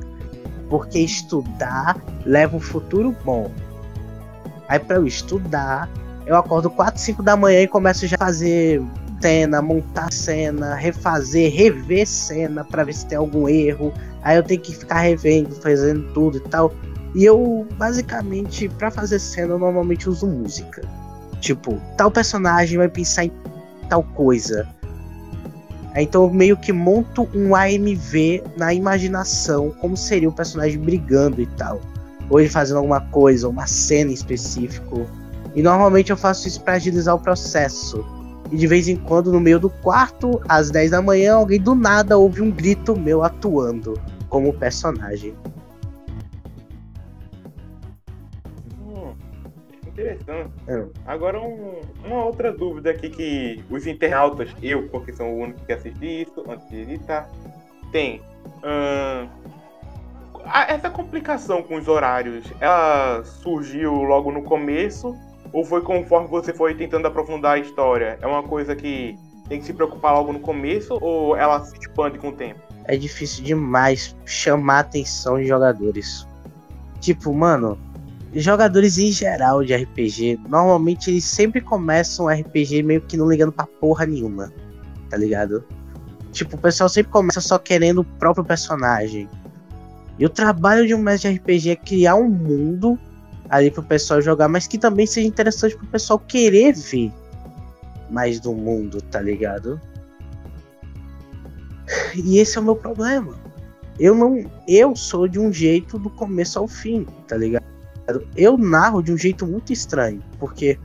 porque 0.70 1.00
estudar 1.00 1.98
leva 2.26 2.58
um 2.58 2.60
futuro 2.60 3.16
bom. 3.24 3.50
Aí 4.68 4.78
pra 4.78 4.98
eu 4.98 5.08
estudar, 5.08 5.90
eu 6.26 6.36
acordo 6.36 6.70
4, 6.70 7.02
5 7.02 7.24
da 7.24 7.36
manhã 7.36 7.62
e 7.62 7.68
começo 7.68 8.06
já 8.06 8.16
a 8.20 8.26
fazer 8.26 8.82
cena, 9.22 9.62
montar 9.62 10.12
cena, 10.12 10.76
refazer, 10.76 11.52
rever 11.54 12.08
cena 12.08 12.64
para 12.64 12.84
ver 12.84 12.94
se 12.94 13.06
tem 13.06 13.18
algum 13.18 13.48
erro. 13.48 13.94
Aí 14.22 14.38
eu 14.38 14.44
tenho 14.44 14.62
que 14.62 14.74
ficar 14.74 15.00
revendo, 15.00 15.56
fazendo 15.56 16.12
tudo 16.14 16.38
e 16.38 16.42
tal. 16.42 16.74
E 17.16 17.26
eu, 17.26 17.68
basicamente, 17.78 18.70
para 18.70 18.92
fazer 18.92 19.20
cena, 19.20 19.54
eu 19.54 19.60
normalmente 19.60 20.08
uso 20.08 20.28
música. 20.28 20.82
Tipo, 21.40 21.80
tal 21.98 22.12
personagem 22.12 22.78
vai 22.78 22.90
pensar 22.90 23.26
em 23.26 23.32
tal 23.90 24.04
coisa. 24.04 24.68
Então 25.96 26.24
eu 26.24 26.30
meio 26.30 26.56
que 26.56 26.72
monto 26.72 27.28
um 27.34 27.56
AMV 27.56 28.44
na 28.56 28.74
imaginação, 28.74 29.72
como 29.82 29.98
seria 29.98 30.30
o 30.30 30.34
personagem 30.34 30.80
brigando 30.80 31.42
e 31.42 31.46
tal. 31.46 31.82
Ou 32.30 32.40
ele 32.40 32.50
fazendo 32.50 32.78
alguma 32.78 33.02
coisa, 33.02 33.50
uma 33.50 33.66
cena 33.66 34.12
em 34.12 34.14
específico. 34.14 35.08
E 35.56 35.64
normalmente 35.64 36.12
eu 36.12 36.18
faço 36.18 36.48
isso 36.48 36.62
para 36.62 36.74
agilizar 36.74 37.16
o 37.16 37.20
processo. 37.20 38.06
E 38.52 38.58
de 38.58 38.68
vez 38.68 38.88
em 38.88 38.96
quando, 38.96 39.32
no 39.32 39.40
meio 39.40 39.60
do 39.60 39.70
quarto, 39.70 40.40
às 40.48 40.70
10 40.70 40.92
da 40.92 41.02
manhã, 41.02 41.36
alguém 41.36 41.60
do 41.60 41.74
nada 41.74 42.18
ouve 42.18 42.42
um 42.42 42.52
grito 42.52 42.96
meu 42.96 43.24
atuando 43.24 44.00
como 44.30 44.54
personagem. 44.54 45.34
Interessante. 50.00 50.52
É. 50.68 50.86
Agora, 51.06 51.40
um- 51.40 51.82
uma 52.06 52.24
outra 52.26 52.52
dúvida 52.52 52.92
aqui 52.92 53.10
que 53.10 53.64
os 53.70 53.86
internautas, 53.86 54.50
eu, 54.62 54.88
porque 54.90 55.14
sou 55.14 55.28
o 55.28 55.40
único 55.40 55.66
que 55.66 55.74
assisti 55.74 56.24
isso 56.24 56.44
antes 56.50 56.68
de 56.70 56.82
editar, 56.82 57.30
tem. 57.92 58.22
Essa 60.68 60.90
complicação 60.90 61.62
com 61.62 61.76
os 61.76 61.88
horários, 61.88 62.46
ela 62.60 63.24
surgiu 63.24 63.94
logo 64.04 64.32
no 64.32 64.44
começo? 64.44 65.16
Ou 65.52 65.66
foi 65.66 65.82
conforme 65.82 66.28
você 66.28 66.54
foi 66.54 66.76
tentando 66.76 67.08
aprofundar 67.08 67.54
a 67.56 67.60
história? 67.60 68.18
É 68.22 68.28
uma 68.28 68.44
coisa 68.44 68.76
que 68.76 69.18
tem 69.48 69.60
que 69.60 69.66
se 69.66 69.74
preocupar 69.74 70.14
logo 70.14 70.32
no 70.32 70.40
começo? 70.40 70.98
Ou 71.02 71.36
ela 71.36 71.60
se 71.66 71.76
expande 71.78 72.20
com 72.20 72.30
o 72.30 72.32
tempo? 72.32 72.60
É 72.86 72.96
difícil 72.96 73.44
demais 73.44 74.16
chamar 74.26 74.78
a 74.78 74.80
atenção 74.80 75.38
de 75.38 75.46
jogadores. 75.48 76.28
Tipo, 77.00 77.34
mano, 77.34 77.78
jogadores 78.34 78.98
em 78.98 79.12
geral 79.12 79.64
de 79.64 79.76
RPG, 79.76 80.40
normalmente 80.48 81.10
eles 81.10 81.24
sempre 81.24 81.62
começam 81.62 82.26
o 82.26 82.30
RPG 82.30 82.84
meio 82.84 83.02
que 83.02 83.18
não 83.18 83.30
ligando 83.30 83.52
pra 83.52 83.66
porra 83.66 84.06
nenhuma, 84.06 84.54
tá 85.10 85.18
ligado? 85.18 85.64
Tipo, 86.32 86.56
o 86.56 86.60
pessoal 86.60 86.88
sempre 86.90 87.12
começa 87.12 87.42
só 87.42 87.58
querendo 87.58 88.02
o 88.02 88.06
próprio 88.06 88.46
personagem. 88.46 89.28
E 90.20 90.26
o 90.26 90.30
trabalho 90.30 90.86
de 90.86 90.94
um 90.94 91.00
mestre 91.00 91.32
de 91.32 91.40
RPG 91.40 91.70
é 91.72 91.76
criar 91.76 92.16
um 92.16 92.30
mundo 92.30 93.00
ali 93.50 93.72
pro 93.72 93.82
pessoal 93.82 94.22
jogar, 94.22 94.48
mas 94.48 94.68
que 94.68 94.78
também 94.78 95.08
seja 95.08 95.28
interessante 95.28 95.76
pro 95.76 95.88
pessoal 95.88 96.20
querer 96.20 96.74
ver 96.74 97.12
mais 98.10 98.40
do 98.40 98.54
mundo, 98.54 99.02
tá 99.02 99.22
ligado? 99.22 99.82
E 102.16 102.38
esse 102.38 102.58
é 102.58 102.62
o 102.62 102.64
meu 102.64 102.76
problema. 102.76 103.36
Eu 104.00 104.16
não, 104.16 104.50
eu 104.68 104.96
sou 104.96 105.28
de 105.28 105.40
um 105.40 105.52
jeito 105.52 105.98
do 105.98 106.10
começo 106.10 106.60
ao 106.60 106.68
fim, 106.68 107.06
tá 107.28 107.36
ligado? 107.36 107.69
Eu 108.36 108.58
narro 108.58 109.02
de 109.02 109.12
um 109.12 109.18
jeito 109.18 109.46
muito 109.46 109.74
estranho, 109.74 110.24
porque 110.40 110.78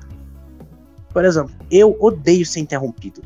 por 1.14 1.24
exemplo, 1.24 1.54
eu 1.70 1.96
odeio 2.00 2.44
ser 2.44 2.58
interrompido. 2.58 3.22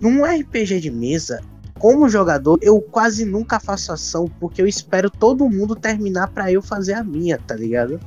Num 0.00 0.24
RPG 0.24 0.80
de 0.80 0.90
mesa, 0.90 1.40
como 1.78 2.08
jogador, 2.08 2.58
eu 2.60 2.80
quase 2.82 3.24
nunca 3.24 3.60
faço 3.60 3.92
ação 3.92 4.26
porque 4.40 4.60
eu 4.60 4.66
espero 4.66 5.08
todo 5.08 5.48
mundo 5.48 5.76
terminar 5.76 6.26
pra 6.28 6.50
eu 6.50 6.60
fazer 6.60 6.94
a 6.94 7.04
minha, 7.04 7.38
tá 7.38 7.54
ligado? 7.54 8.00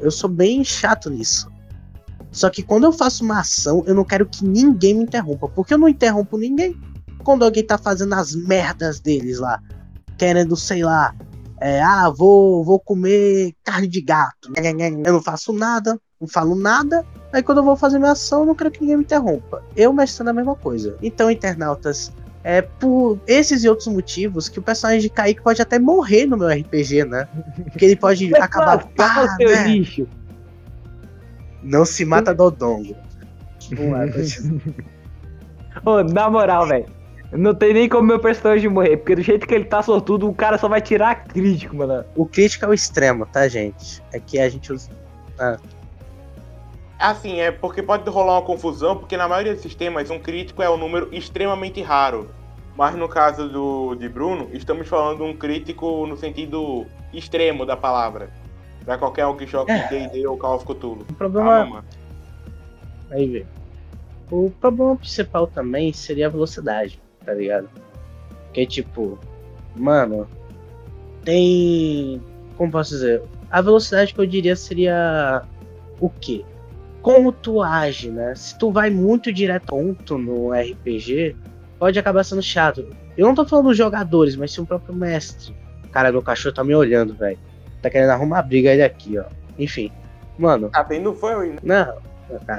Eu 0.00 0.10
sou 0.10 0.28
bem 0.28 0.64
chato 0.64 1.08
nisso. 1.08 1.48
Só 2.32 2.50
que 2.50 2.64
quando 2.64 2.84
eu 2.84 2.92
faço 2.92 3.24
uma 3.24 3.38
ação, 3.38 3.84
eu 3.86 3.94
não 3.94 4.04
quero 4.04 4.26
que 4.26 4.44
ninguém 4.44 4.94
me 4.94 5.04
interrompa, 5.04 5.48
porque 5.48 5.74
eu 5.74 5.78
não 5.78 5.88
interrompo 5.88 6.36
ninguém. 6.36 6.76
Quando 7.22 7.44
alguém 7.44 7.64
tá 7.64 7.78
fazendo 7.78 8.14
as 8.14 8.34
merdas 8.34 8.98
deles 8.98 9.38
lá, 9.38 9.62
querendo, 10.18 10.56
sei 10.56 10.82
lá, 10.82 11.14
é, 11.64 11.80
ah, 11.80 12.10
vou, 12.10 12.62
vou 12.62 12.78
comer 12.78 13.54
carne 13.64 13.88
de 13.88 14.02
gato. 14.02 14.52
Eu 15.02 15.14
não 15.14 15.22
faço 15.22 15.50
nada, 15.50 15.98
não 16.20 16.28
falo 16.28 16.54
nada. 16.54 17.06
Aí 17.32 17.42
quando 17.42 17.58
eu 17.58 17.64
vou 17.64 17.74
fazer 17.74 17.98
minha 17.98 18.12
ação, 18.12 18.40
eu 18.40 18.46
não 18.48 18.54
quero 18.54 18.70
que 18.70 18.82
ninguém 18.82 18.98
me 18.98 19.02
interrompa. 19.02 19.64
Eu 19.74 19.90
mestrando 19.90 20.28
a 20.28 20.34
mesma 20.34 20.54
coisa. 20.54 20.94
Então, 21.00 21.30
internautas, 21.30 22.12
é 22.42 22.60
por 22.60 23.18
esses 23.26 23.64
e 23.64 23.68
outros 23.70 23.88
motivos 23.88 24.46
que 24.46 24.58
o 24.58 24.62
personagem 24.62 25.00
de 25.00 25.08
Kaique 25.08 25.40
pode 25.40 25.62
até 25.62 25.78
morrer 25.78 26.26
no 26.26 26.36
meu 26.36 26.48
RPG, 26.48 27.06
né? 27.06 27.26
Porque 27.70 27.86
ele 27.86 27.96
pode 27.96 28.30
acabar. 28.36 28.86
Pá, 28.88 29.34
seu 29.36 29.48
né? 29.48 29.66
lixo. 29.66 30.06
Não 31.62 31.86
se 31.86 32.04
mata 32.04 32.34
Dodongo. 32.34 32.94
É, 33.72 35.80
Ô, 35.82 36.04
na 36.04 36.28
moral, 36.28 36.66
velho. 36.66 37.03
Não 37.36 37.52
tem 37.52 37.74
nem 37.74 37.88
como 37.88 38.06
meu 38.06 38.20
personagem 38.20 38.68
morrer, 38.70 38.96
porque 38.98 39.16
do 39.16 39.22
jeito 39.22 39.46
que 39.46 39.54
ele 39.54 39.64
tá 39.64 39.82
sortudo, 39.82 40.28
o 40.28 40.34
cara 40.34 40.56
só 40.56 40.68
vai 40.68 40.80
tirar 40.80 41.24
crítico, 41.24 41.74
mano. 41.74 42.04
o 42.14 42.24
crítico 42.24 42.64
é 42.64 42.68
o 42.68 42.74
extremo, 42.74 43.26
tá, 43.26 43.48
gente? 43.48 44.00
É 44.12 44.20
que 44.20 44.38
a 44.38 44.48
gente 44.48 44.72
usa. 44.72 44.90
Assim, 46.98 47.40
é 47.40 47.50
porque 47.50 47.82
pode 47.82 48.08
rolar 48.08 48.34
uma 48.34 48.42
confusão, 48.42 48.96
porque 48.96 49.16
na 49.16 49.26
maioria 49.26 49.52
dos 49.52 49.62
sistemas 49.62 50.10
um 50.10 50.18
crítico 50.18 50.62
é 50.62 50.70
um 50.70 50.76
número 50.76 51.08
extremamente 51.12 51.82
raro. 51.82 52.30
Mas 52.76 52.94
no 52.94 53.08
caso 53.08 53.48
do 53.48 53.94
de 53.94 54.08
Bruno, 54.08 54.48
estamos 54.52 54.88
falando 54.88 55.18
de 55.18 55.22
um 55.24 55.36
crítico 55.36 56.06
no 56.06 56.16
sentido 56.16 56.86
extremo 57.12 57.66
da 57.66 57.76
palavra. 57.76 58.30
Pra 58.84 58.96
qualquer 58.96 59.26
um 59.26 59.36
que 59.36 59.46
jogue 59.46 59.72
É. 59.72 59.88
D&D 59.88 60.26
ou 60.26 60.36
Call 60.36 60.56
of 60.56 60.64
Cthulhu. 60.64 61.06
O 61.08 61.14
problema. 61.14 61.84
Ah. 63.10 63.14
Aí 63.14 63.28
vê. 63.28 63.46
O 64.30 64.50
problema 64.60 64.96
principal 64.96 65.46
também 65.46 65.92
seria 65.92 66.26
a 66.26 66.30
velocidade, 66.30 67.00
tá 67.24 67.34
ligado? 67.34 67.68
Porque, 68.46 68.66
tipo, 68.66 69.18
mano, 69.74 70.28
tem. 71.24 72.20
Como 72.56 72.70
posso 72.70 72.90
dizer? 72.90 73.22
A 73.50 73.60
velocidade 73.60 74.14
que 74.14 74.20
eu 74.20 74.26
diria 74.26 74.54
seria 74.54 75.42
o 76.00 76.08
quê? 76.08 76.44
Como 77.02 77.32
tu 77.32 77.62
age, 77.62 78.10
né? 78.10 78.34
Se 78.34 78.56
tu 78.58 78.70
vai 78.70 78.90
muito 78.90 79.32
direto 79.32 79.66
ponto 79.66 80.16
no 80.16 80.52
RPG, 80.52 81.36
pode 81.78 81.98
acabar 81.98 82.24
sendo 82.24 82.42
chato. 82.42 82.88
Eu 83.16 83.26
não 83.26 83.34
tô 83.34 83.44
falando 83.46 83.68
dos 83.68 83.76
jogadores, 83.76 84.36
mas 84.36 84.52
sim 84.52 84.62
o 84.62 84.66
próprio 84.66 84.94
mestre. 84.94 85.54
Cara, 85.92 86.10
meu 86.10 86.22
cachorro 86.22 86.54
tá 86.54 86.64
me 86.64 86.74
olhando, 86.74 87.14
velho. 87.14 87.38
Tá 87.82 87.90
querendo 87.90 88.10
arrumar 88.10 88.42
briga 88.42 88.72
ele 88.72 88.82
aqui, 88.82 89.18
ó. 89.18 89.24
Enfim. 89.58 89.92
Mano. 90.38 90.70
Ah, 90.72 90.82
bem, 90.82 91.00
não 91.00 91.14
foi 91.14 91.34
eu, 91.34 91.52
né? 91.52 91.58
Não, 91.62 91.94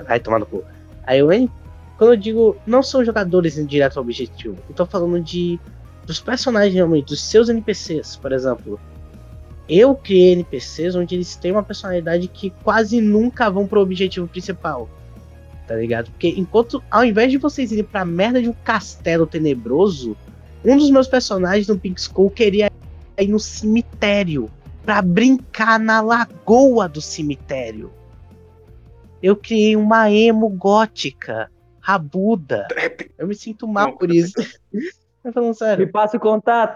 vai 0.07 0.19
tomar 0.19 0.39
no 0.39 0.45
cu. 0.45 0.63
Aí 1.05 1.19
eu, 1.19 1.31
hein? 1.31 1.49
Quando 1.97 2.13
eu 2.13 2.17
digo, 2.17 2.57
não 2.65 2.83
são 2.83 3.05
jogadores 3.05 3.57
em 3.57 3.65
direto 3.65 3.97
ao 3.97 4.03
objetivo. 4.03 4.57
Eu 4.69 4.75
tô 4.75 4.85
falando 4.85 5.21
de. 5.21 5.59
dos 6.05 6.19
personagens 6.19 6.73
realmente, 6.73 7.07
dos 7.07 7.21
seus 7.21 7.49
NPCs, 7.49 8.17
por 8.17 8.31
exemplo. 8.31 8.79
Eu 9.67 9.95
criei 9.95 10.33
NPCs 10.33 10.95
onde 10.95 11.15
eles 11.15 11.35
têm 11.35 11.51
uma 11.51 11.63
personalidade 11.63 12.27
que 12.27 12.51
quase 12.63 13.01
nunca 13.01 13.49
vão 13.49 13.65
pro 13.65 13.81
objetivo 13.81 14.27
principal. 14.27 14.87
Tá 15.67 15.75
ligado? 15.75 16.11
Porque 16.11 16.29
enquanto, 16.37 16.83
ao 16.91 17.03
invés 17.03 17.31
de 17.31 17.37
vocês 17.37 17.71
irem 17.71 17.83
pra 17.83 18.05
merda 18.05 18.39
de 18.39 18.47
um 18.47 18.53
castelo 18.53 19.25
tenebroso, 19.25 20.15
um 20.63 20.77
dos 20.77 20.91
meus 20.91 21.07
personagens 21.07 21.67
no 21.67 21.79
Pink 21.79 21.99
School 21.99 22.29
queria 22.29 22.71
ir 23.19 23.27
no 23.27 23.39
cemitério 23.39 24.51
para 24.85 25.01
brincar 25.01 25.79
na 25.79 26.01
lagoa 26.01 26.87
do 26.87 27.01
cemitério. 27.01 27.91
Eu 29.21 29.35
criei 29.35 29.75
uma 29.75 30.11
emo 30.11 30.47
gótica, 30.49 31.49
rabuda. 31.85 32.67
Eu 33.17 33.27
me 33.27 33.35
sinto 33.35 33.67
mal 33.67 33.93
por 33.95 34.11
isso. 34.11 34.33
Tô 35.23 35.31
falando 35.31 35.53
sério. 35.53 35.85
Me 35.85 35.91
passa 35.91 36.17
o 36.17 36.19
contato. 36.19 36.75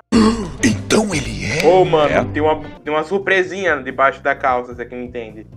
Então 0.63 1.13
ele 1.13 1.45
é. 1.45 1.67
Ô, 1.67 1.83
mano, 1.83 2.13
é. 2.13 2.23
Tem, 2.25 2.41
uma, 2.41 2.61
tem 2.79 2.93
uma 2.93 3.03
surpresinha 3.03 3.81
debaixo 3.81 4.21
da 4.21 4.35
calça, 4.35 4.73
você 4.75 4.85
que 4.85 4.95
não 4.95 5.03
entende. 5.03 5.47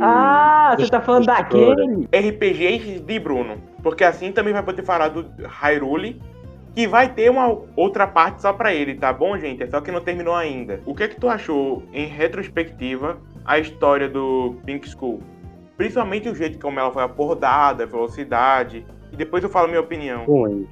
Ah, 0.00 0.74
você 0.78 0.88
tá 0.88 1.00
falando 1.00 1.26
daquele? 1.26 2.08
RPGs 2.12 3.00
de 3.00 3.18
Bruno. 3.18 3.58
Porque 3.82 4.04
assim 4.04 4.32
também 4.32 4.52
vai 4.52 4.62
poder 4.62 4.84
falar 4.84 5.08
do 5.08 5.28
Hyrule 5.44 6.20
que 6.74 6.86
vai 6.86 7.12
ter 7.12 7.30
uma 7.30 7.54
outra 7.76 8.06
parte 8.06 8.40
só 8.40 8.52
para 8.52 8.72
ele, 8.72 8.94
tá 8.94 9.12
bom, 9.12 9.36
gente? 9.36 9.62
É 9.62 9.66
só 9.66 9.80
que 9.80 9.90
não 9.90 10.00
terminou 10.00 10.34
ainda. 10.34 10.80
O 10.86 10.94
que 10.94 11.02
é 11.02 11.08
que 11.08 11.20
tu 11.20 11.28
achou, 11.28 11.82
em 11.92 12.06
retrospectiva, 12.06 13.18
a 13.44 13.58
história 13.58 14.08
do 14.08 14.56
Pink 14.64 14.88
School? 14.88 15.20
Principalmente 15.76 16.28
o 16.28 16.34
jeito 16.34 16.58
como 16.58 16.78
ela 16.78 16.92
foi 16.92 17.02
abordada, 17.02 17.84
a 17.84 17.86
velocidade. 17.86 18.86
E 19.10 19.16
depois 19.16 19.42
eu 19.42 19.50
falo 19.50 19.68
minha 19.68 19.80
opinião. 19.80 20.24
Ruim. 20.24 20.68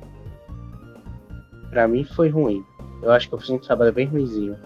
Pra 1.70 1.86
mim 1.88 2.04
foi 2.04 2.28
ruim. 2.28 2.64
Eu 3.02 3.10
acho 3.12 3.28
que 3.28 3.34
eu 3.34 3.38
fiz 3.38 3.50
um 3.50 3.58
trabalho 3.58 3.92
bem 3.92 4.06
ruimzinho. 4.06 4.56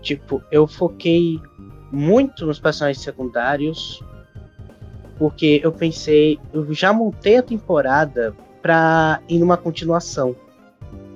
Tipo, 0.00 0.42
eu 0.50 0.66
foquei 0.66 1.40
muito 1.90 2.46
nos 2.46 2.58
personagens 2.58 3.02
secundários. 3.02 4.02
Porque 5.18 5.60
eu 5.62 5.70
pensei, 5.70 6.38
eu 6.52 6.72
já 6.72 6.92
montei 6.92 7.36
a 7.36 7.42
temporada 7.42 8.34
pra 8.60 9.20
ir 9.28 9.38
numa 9.38 9.56
continuação. 9.56 10.34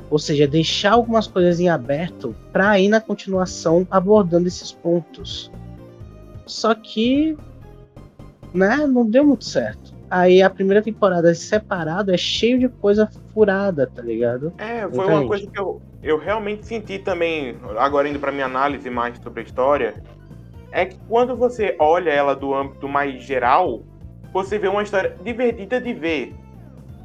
Ou 0.09 0.19
seja, 0.19 0.47
deixar 0.47 0.93
algumas 0.93 1.27
coisas 1.27 1.59
em 1.59 1.69
aberto 1.69 2.35
para 2.53 2.79
ir 2.79 2.89
na 2.89 3.01
continuação 3.01 3.87
abordando 3.91 4.47
esses 4.47 4.71
pontos. 4.71 5.51
Só 6.47 6.75
que, 6.75 7.37
né, 8.53 8.87
não 8.87 9.09
deu 9.09 9.25
muito 9.25 9.45
certo. 9.45 9.95
Aí 10.09 10.41
a 10.41 10.49
primeira 10.49 10.83
temporada 10.83 11.35
separado 11.35 12.13
é 12.13 12.17
cheio 12.17 12.59
de 12.59 12.69
coisa 12.69 13.11
furada, 13.35 13.91
tá 13.93 14.01
ligado? 14.03 14.53
É, 14.59 14.83
foi 14.83 15.05
Entende? 15.05 15.11
uma 15.11 15.27
coisa 15.27 15.47
que 15.51 15.59
eu, 15.59 15.83
eu 16.03 16.19
realmente 16.19 16.65
senti 16.65 16.99
também, 16.99 17.57
agora 17.77 18.09
indo 18.09 18.21
pra 18.21 18.31
minha 18.31 18.47
análise 18.47 18.89
mais 18.89 19.19
sobre 19.19 19.41
a 19.41 19.45
história, 19.45 19.95
é 20.71 20.87
que 20.87 20.97
quando 21.09 21.37
você 21.37 21.75
olha 21.79 22.11
ela 22.11 22.37
do 22.37 22.55
âmbito 22.55 22.89
mais 22.89 23.23
geral, 23.23 23.83
você 24.33 24.59
vê 24.59 24.69
uma 24.69 24.83
história 24.83 25.17
divertida 25.25 25.81
de 25.81 25.93
ver. 25.93 26.35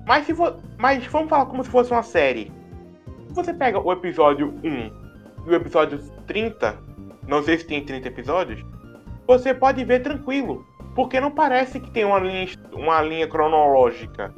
Mas, 0.06 0.26
se 0.26 0.36
for, 0.36 0.58
mas 0.78 1.06
vamos 1.08 1.30
falar 1.30 1.46
como 1.46 1.64
se 1.64 1.70
fosse 1.70 1.92
uma 1.92 2.04
série. 2.04 2.52
Se 3.28 3.34
você 3.34 3.54
pega 3.54 3.80
o 3.80 3.92
episódio 3.92 4.54
1 4.64 4.68
e 5.48 5.50
o 5.50 5.56
episódio 5.56 6.00
30, 6.28 6.78
não 7.28 7.42
sei 7.42 7.58
se 7.58 7.66
tem 7.66 7.84
30 7.84 8.08
episódios, 8.10 8.64
você 9.26 9.54
pode 9.54 9.84
ver 9.86 10.02
tranquilo. 10.02 10.66
Porque 10.96 11.20
não 11.20 11.32
parece 11.32 11.80
que 11.80 11.90
tem 11.90 12.04
uma 12.04 12.20
linha, 12.20 12.48
uma 12.74 13.02
linha 13.02 13.28
cronológica. 13.28 14.34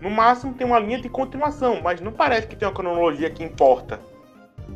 No 0.00 0.10
máximo 0.10 0.54
tem 0.54 0.66
uma 0.66 0.78
linha 0.78 1.00
de 1.00 1.08
continuação, 1.08 1.80
mas 1.82 2.00
não 2.00 2.12
parece 2.12 2.46
que 2.46 2.56
tem 2.56 2.66
uma 2.66 2.74
cronologia 2.74 3.30
que 3.30 3.42
importa. 3.42 4.00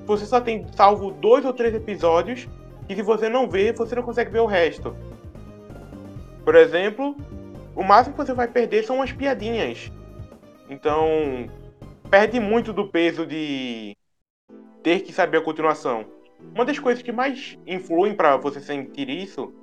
Você 0.04 0.26
só 0.26 0.40
tem 0.40 0.66
salvo 0.74 1.12
dois 1.12 1.44
ou 1.44 1.52
três 1.52 1.74
episódios 1.74 2.48
e 2.88 2.94
se 2.94 3.02
você 3.02 3.28
não 3.28 3.48
vê, 3.48 3.72
você 3.72 3.94
não 3.94 4.02
consegue 4.02 4.32
ver 4.32 4.40
o 4.40 4.46
resto. 4.46 4.94
Por 6.44 6.56
exemplo, 6.56 7.16
o 7.74 7.82
máximo 7.82 8.16
que 8.16 8.24
você 8.24 8.34
vai 8.34 8.48
perder 8.48 8.84
são 8.84 9.00
as 9.00 9.12
piadinhas. 9.12 9.92
Então, 10.68 11.06
perde 12.10 12.40
muito 12.40 12.72
do 12.72 12.88
peso 12.88 13.24
de 13.24 13.96
ter 14.82 15.00
que 15.00 15.12
saber 15.12 15.38
a 15.38 15.42
continuação. 15.42 16.04
Uma 16.52 16.64
das 16.64 16.78
coisas 16.78 17.02
que 17.02 17.12
mais 17.12 17.56
influem 17.66 18.14
para 18.14 18.36
você 18.36 18.60
sentir 18.60 19.08
isso 19.08 19.54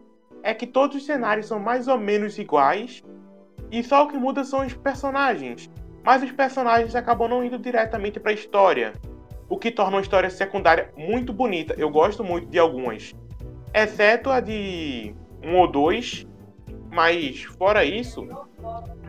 é 0.43 0.53
que 0.53 0.67
todos 0.67 0.97
os 0.97 1.05
cenários 1.05 1.47
são 1.47 1.59
mais 1.59 1.87
ou 1.87 1.97
menos 1.97 2.37
iguais 2.37 3.03
e 3.71 3.83
só 3.83 4.03
o 4.03 4.07
que 4.07 4.17
muda 4.17 4.43
são 4.43 4.65
os 4.65 4.73
personagens. 4.73 5.69
Mas 6.03 6.23
os 6.23 6.31
personagens 6.31 6.95
acabam 6.95 7.29
não 7.29 7.43
indo 7.43 7.59
diretamente 7.59 8.19
para 8.19 8.31
a 8.31 8.33
história, 8.33 8.93
o 9.49 9.57
que 9.57 9.71
torna 9.71 9.97
uma 9.97 10.01
história 10.01 10.29
secundária 10.29 10.91
muito 10.95 11.33
bonita. 11.33 11.75
Eu 11.77 11.89
gosto 11.89 12.23
muito 12.23 12.47
de 12.47 12.57
algumas, 12.57 13.13
exceto 13.73 14.29
a 14.29 14.39
de 14.39 15.13
um 15.43 15.57
ou 15.57 15.67
dois, 15.69 16.25
mas 16.91 17.43
fora 17.43 17.83
isso, 17.83 18.27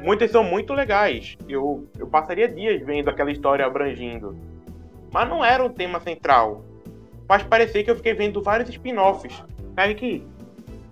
muitas 0.03 0.31
são 0.31 0.43
muito 0.43 0.73
legais. 0.73 1.37
Eu, 1.49 1.89
eu 1.99 2.07
passaria 2.07 2.49
dias 2.49 2.83
vendo 2.85 3.09
aquela 3.09 3.31
história 3.31 3.65
abrangindo. 3.65 4.37
Mas 5.13 5.29
não 5.29 5.45
era 5.45 5.65
o 5.65 5.71
tema 5.71 6.01
central. 6.01 6.65
Faz 7.27 7.43
parecer 7.43 7.85
que 7.85 7.91
eu 7.91 7.97
fiquei 7.97 8.15
vendo 8.15 8.43
vários 8.43 8.69
spin-offs. 8.69 9.43
Kaique, 9.77 10.27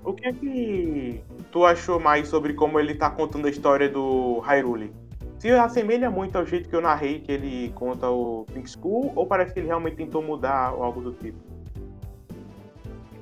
o 0.05 0.13
que 0.13 0.29
é 0.29 0.33
que 0.33 1.21
tu 1.51 1.65
achou 1.65 2.01
mais 2.01 2.29
sobre 2.29 2.55
como 2.55 2.79
ele 2.79 2.95
tá 2.95 3.11
contando 3.11 3.47
a 3.47 3.51
história 3.51 3.89
do 3.89 4.39
Hyrule? 4.41 4.93
Se 5.39 5.51
assemelha 5.51 6.11
muito 6.11 6.37
ao 6.37 6.45
jeito 6.45 6.69
que 6.69 6.75
eu 6.75 6.81
narrei 6.81 7.21
que 7.21 7.31
ele 7.31 7.71
conta 7.75 8.11
o 8.11 8.45
Pink 8.53 8.69
School, 8.71 9.13
ou 9.15 9.27
parece 9.27 9.55
que 9.55 9.61
ele 9.61 9.69
realmente 9.69 9.97
tentou 9.97 10.23
mudar 10.23 10.73
ou 10.75 10.83
algo 10.83 11.01
do 11.01 11.13
tipo? 11.13 11.39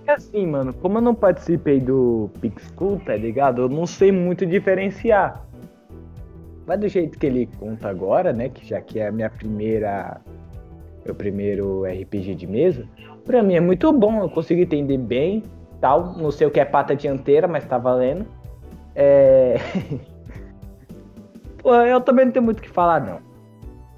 É 0.06 0.12
assim, 0.12 0.47
mano, 0.47 0.73
como 0.73 0.99
eu 0.99 1.02
não 1.02 1.14
participei 1.14 1.80
do 1.80 2.30
Pink 2.40 2.62
School, 2.62 3.00
tá 3.04 3.16
ligado? 3.16 3.62
Eu 3.62 3.68
não 3.68 3.87
sei 3.87 4.12
muito 4.12 4.47
diferenciar. 4.47 5.45
Mas 6.66 6.80
do 6.80 6.88
jeito 6.88 7.18
que 7.18 7.26
ele 7.26 7.49
conta 7.59 7.88
agora, 7.88 8.33
né? 8.33 8.49
Que 8.49 8.66
já 8.66 8.80
que 8.80 8.99
é 8.99 9.09
a 9.09 9.12
minha 9.12 9.28
primeira. 9.28 10.21
Meu 11.04 11.14
primeiro 11.14 11.85
RPG 11.85 12.35
de 12.35 12.47
mesa, 12.49 12.85
pra 13.25 13.40
mim 13.40 13.54
é 13.54 13.61
muito 13.61 13.92
bom, 13.92 14.23
eu 14.23 14.28
consigo 14.28 14.61
entender 14.61 14.99
bem 14.99 15.45
tal. 15.80 16.14
Não 16.16 16.30
sei 16.30 16.47
o 16.47 16.50
que 16.50 16.61
é 16.61 16.64
pata 16.64 16.95
dianteira, 16.97 17.47
mas 17.47 17.64
tá 17.64 17.78
valendo. 17.78 18.26
É. 18.95 19.56
Pô, 21.62 21.75
eu 21.75 22.00
também 22.00 22.26
não 22.26 22.33
tenho 22.33 22.45
muito 22.45 22.59
o 22.59 22.62
que 22.62 22.71
falar, 22.71 23.00
não. 23.00 23.21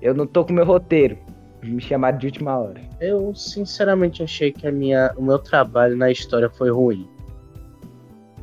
Eu 0.00 0.14
não 0.14 0.26
tô 0.26 0.44
com 0.44 0.52
meu 0.52 0.64
roteiro. 0.64 1.18
Me 1.62 1.80
chamaram 1.80 2.18
de 2.18 2.26
última 2.26 2.56
hora. 2.56 2.80
Eu 3.00 3.34
sinceramente 3.34 4.22
achei 4.22 4.52
que 4.52 4.66
a 4.66 4.72
minha, 4.72 5.12
o 5.16 5.22
meu 5.22 5.38
trabalho 5.38 5.96
na 5.96 6.10
história 6.10 6.48
foi 6.48 6.70
ruim. 6.70 7.08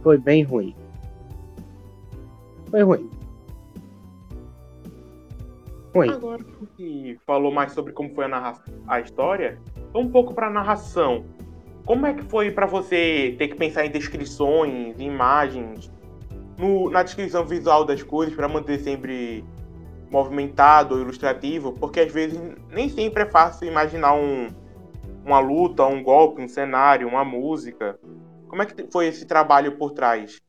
Foi 0.03 0.17
bem 0.17 0.43
ruim. 0.43 0.75
Foi 2.69 2.83
ruim. 2.83 3.09
Ruim. 5.95 6.09
Agora 6.09 6.43
que 6.75 7.17
falou 7.25 7.51
mais 7.51 7.71
sobre 7.71 7.93
como 7.93 8.13
foi 8.13 8.25
a, 8.25 8.53
a 8.85 8.99
história, 8.99 9.57
um 9.93 10.09
pouco 10.09 10.33
pra 10.33 10.49
narração. 10.49 11.23
Como 11.85 12.07
é 12.07 12.15
que 12.15 12.23
foi 12.23 12.49
para 12.49 12.65
você 12.65 13.35
ter 13.37 13.47
que 13.47 13.55
pensar 13.55 13.85
em 13.85 13.91
descrições, 13.91 14.99
imagens, 14.99 15.91
no, 16.57 16.89
na 16.89 17.03
descrição 17.03 17.45
visual 17.45 17.85
das 17.85 18.01
coisas 18.01 18.33
para 18.33 18.47
manter 18.47 18.79
sempre 18.79 19.45
movimentado 20.09 20.99
ilustrativo? 20.99 21.73
Porque 21.73 21.99
às 21.99 22.11
vezes 22.11 22.39
nem 22.71 22.89
sempre 22.89 23.21
é 23.21 23.25
fácil 23.27 23.67
imaginar 23.67 24.15
um, 24.15 24.47
uma 25.23 25.39
luta, 25.39 25.85
um 25.85 26.01
golpe, 26.01 26.41
um 26.41 26.47
cenário, 26.47 27.07
uma 27.07 27.23
música. 27.23 27.99
Como 28.47 28.63
é 28.63 28.65
que 28.65 28.91
foi 28.91 29.05
esse 29.05 29.27
trabalho 29.27 29.77
por 29.77 29.91
trás? 29.91 30.41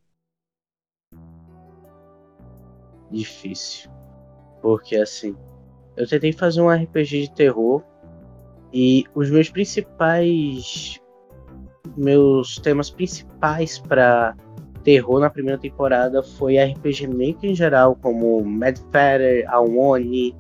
Difícil. 3.11 3.91
Porque 4.63 4.97
assim, 4.97 5.37
eu 5.99 6.09
tentei 6.09 6.33
fazer 6.33 6.63
um 6.63 6.71
RPG 6.71 7.29
de 7.29 7.35
terror 7.35 7.83
e 8.73 9.05
os 9.15 9.31
meus 9.31 9.51
principais 9.51 10.99
meus 11.97 12.57
temas 12.57 12.91
principais 12.91 13.79
para 13.79 14.35
terror 14.83 15.21
na 15.21 15.29
primeira 15.29 15.59
temporada 15.59 16.23
foi 16.23 16.57
RPG 16.57 17.09
Maker 17.09 17.51
em 17.51 17.55
geral, 17.55 17.97
como 17.97 18.45
Mad 18.45 18.79
Feather, 18.93 19.45
Awoni, 19.49 20.35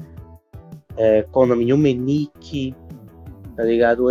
é, 0.96 1.22
Konami 1.24 1.64
Numeniki, 1.66 2.74
tá 3.56 3.64
ligado? 3.64 4.06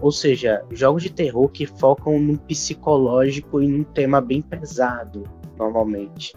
Ou 0.00 0.12
seja, 0.12 0.62
jogos 0.70 1.02
de 1.02 1.10
terror 1.10 1.48
que 1.48 1.66
focam 1.66 2.18
no 2.18 2.36
psicológico 2.38 3.62
e 3.62 3.68
num 3.68 3.84
tema 3.84 4.20
bem 4.20 4.42
pesado, 4.42 5.22
normalmente. 5.56 6.34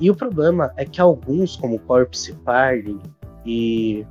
E 0.00 0.10
o 0.10 0.14
problema 0.14 0.72
é 0.76 0.84
que 0.84 1.00
alguns, 1.00 1.56
como 1.56 1.78
Corpse 1.80 2.32
Party 2.44 2.98
e 3.44 4.06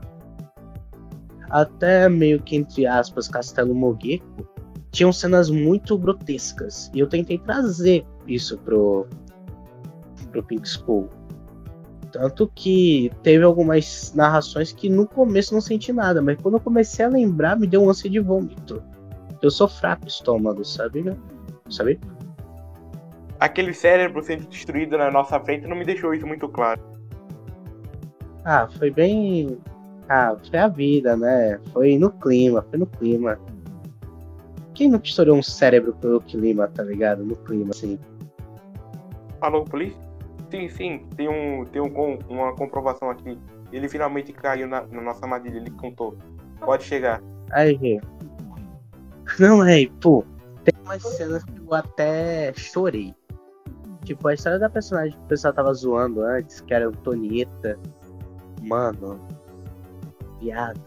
até 1.49 2.07
meio 2.07 2.41
que 2.41 2.55
entre 2.55 2.85
aspas 2.85 3.27
Castelo 3.27 3.75
Mogueco, 3.75 4.47
tinham 4.93 5.11
cenas 5.11 5.49
muito 5.49 5.97
grotescas. 5.97 6.89
E 6.93 6.99
eu 6.99 7.07
tentei 7.07 7.37
trazer 7.39 8.05
isso 8.27 8.57
pro, 8.59 9.07
pro 10.31 10.43
Pink 10.43 10.69
School. 10.69 11.09
Tanto 12.11 12.49
que 12.53 13.11
teve 13.23 13.43
algumas 13.43 14.13
narrações 14.13 14.71
que 14.71 14.87
no 14.87 15.07
começo 15.07 15.51
não 15.51 15.59
senti 15.59 15.91
nada, 15.91 16.21
mas 16.21 16.39
quando 16.39 16.53
eu 16.53 16.59
comecei 16.59 17.03
a 17.03 17.09
lembrar, 17.09 17.59
me 17.59 17.65
deu 17.65 17.81
um 17.81 17.89
ânsia 17.89 18.07
de 18.07 18.19
vômito. 18.19 18.81
Eu 19.41 19.49
sou 19.49 19.67
fraco 19.67 20.07
estômago, 20.07 20.63
sabe? 20.63 21.03
Sabe? 21.69 21.99
Aquele 23.39 23.73
cérebro 23.73 24.21
sendo 24.21 24.45
destruído 24.45 24.95
na 24.95 25.09
nossa 25.09 25.39
frente 25.39 25.65
não 25.65 25.75
me 25.75 25.83
deixou 25.83 26.13
isso 26.13 26.27
muito 26.27 26.47
claro. 26.47 26.79
Ah, 28.45 28.69
foi 28.77 28.91
bem. 28.91 29.57
Ah, 30.07 30.37
foi 30.47 30.59
a 30.59 30.67
vida, 30.67 31.17
né? 31.17 31.59
Foi 31.73 31.97
no 31.97 32.11
clima, 32.11 32.63
foi 32.69 32.77
no 32.77 32.85
clima. 32.85 33.39
Quem 34.73 34.89
não 34.89 34.99
estourou 35.03 35.37
um 35.37 35.43
cérebro 35.43 35.93
pelo 35.93 36.19
clima, 36.21 36.67
tá 36.67 36.83
ligado? 36.83 37.23
No 37.23 37.35
clima, 37.35 37.71
assim. 37.71 37.99
Falou, 39.39 39.63
polícia? 39.63 39.99
Sim, 40.49 40.69
sim, 40.69 41.07
tem, 41.15 41.27
um, 41.27 41.65
tem 41.65 41.81
um, 41.81 42.19
uma 42.29 42.55
comprovação 42.55 43.09
aqui. 43.09 43.37
Ele 43.71 43.89
finalmente 43.89 44.31
caiu 44.31 44.67
na, 44.67 44.81
na 44.85 45.01
nossa 45.01 45.25
armadilha, 45.25 45.57
ele 45.57 45.71
contou. 45.71 46.15
Pode 46.59 46.83
chegar. 46.83 47.21
Aí, 47.51 47.99
Não, 49.39 49.63
é, 49.65 49.87
pô, 49.99 50.23
tem 50.63 50.73
umas 50.83 51.01
cenas 51.01 51.43
que 51.43 51.57
eu 51.57 51.73
até 51.73 52.53
chorei. 52.53 53.13
Tipo, 54.03 54.27
a 54.27 54.33
história 54.33 54.59
da 54.59 54.69
personagem 54.69 55.17
que 55.17 55.25
o 55.25 55.27
pessoal 55.27 55.53
tava 55.53 55.73
zoando 55.73 56.21
antes, 56.21 56.61
que 56.61 56.73
era 56.73 56.87
Antonieta. 56.87 57.79
Mano, 58.61 59.19
viado. 60.39 60.81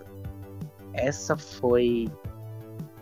Essa 0.92 1.36
foi. 1.36 2.08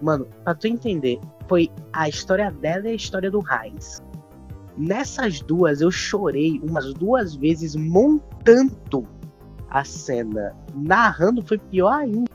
Mano, 0.00 0.26
pra 0.42 0.54
tu 0.54 0.66
entender, 0.66 1.18
foi 1.48 1.70
a 1.92 2.08
história 2.08 2.50
dela 2.50 2.88
e 2.88 2.92
a 2.92 2.94
história 2.94 3.30
do 3.30 3.40
Heinz. 3.40 4.02
Nessas 4.76 5.40
duas 5.40 5.80
eu 5.80 5.90
chorei 5.90 6.60
umas 6.62 6.92
duas 6.94 7.34
vezes 7.36 7.76
montando 7.76 9.06
a 9.70 9.84
cena. 9.84 10.54
Narrando 10.74 11.42
foi 11.42 11.58
pior 11.58 11.92
ainda. 11.92 12.30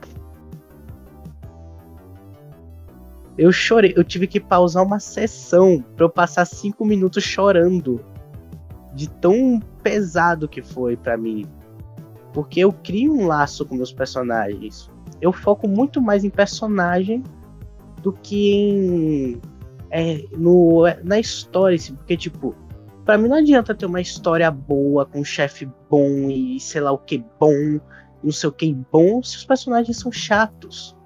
Eu 3.36 3.52
chorei, 3.52 3.92
eu 3.96 4.04
tive 4.04 4.26
que 4.26 4.40
pausar 4.40 4.84
uma 4.84 4.98
sessão 4.98 5.82
para 5.96 6.04
eu 6.04 6.10
passar 6.10 6.44
cinco 6.44 6.84
minutos 6.84 7.24
chorando. 7.24 8.04
De 8.94 9.08
tão 9.08 9.60
pesado 9.82 10.48
que 10.48 10.62
foi 10.62 10.96
para 10.96 11.16
mim. 11.16 11.46
Porque 12.32 12.60
eu 12.60 12.72
crio 12.72 13.14
um 13.14 13.26
laço 13.26 13.64
com 13.64 13.74
meus 13.74 13.92
personagens. 13.92 14.90
Eu 15.20 15.32
foco 15.32 15.68
muito 15.68 16.00
mais 16.00 16.24
em 16.24 16.30
personagem 16.30 17.22
do 18.02 18.12
que 18.12 18.52
em 18.52 19.40
é, 19.90 20.24
no, 20.36 20.84
na 21.02 21.18
história, 21.18 21.76
assim, 21.76 21.94
porque, 21.94 22.16
tipo, 22.16 22.54
para 23.04 23.18
mim 23.18 23.28
não 23.28 23.36
adianta 23.36 23.74
ter 23.74 23.86
uma 23.86 24.00
história 24.00 24.50
boa, 24.50 25.04
com 25.04 25.20
um 25.20 25.24
chefe 25.24 25.68
bom 25.90 26.30
e 26.30 26.60
sei 26.60 26.80
lá 26.80 26.92
o 26.92 26.98
que 26.98 27.24
bom, 27.40 27.80
não 28.22 28.30
sei 28.30 28.48
o 28.48 28.52
que 28.52 28.72
bom, 28.92 29.22
se 29.22 29.38
os 29.38 29.44
personagens 29.44 29.98
são 29.98 30.12
chatos. 30.12 30.96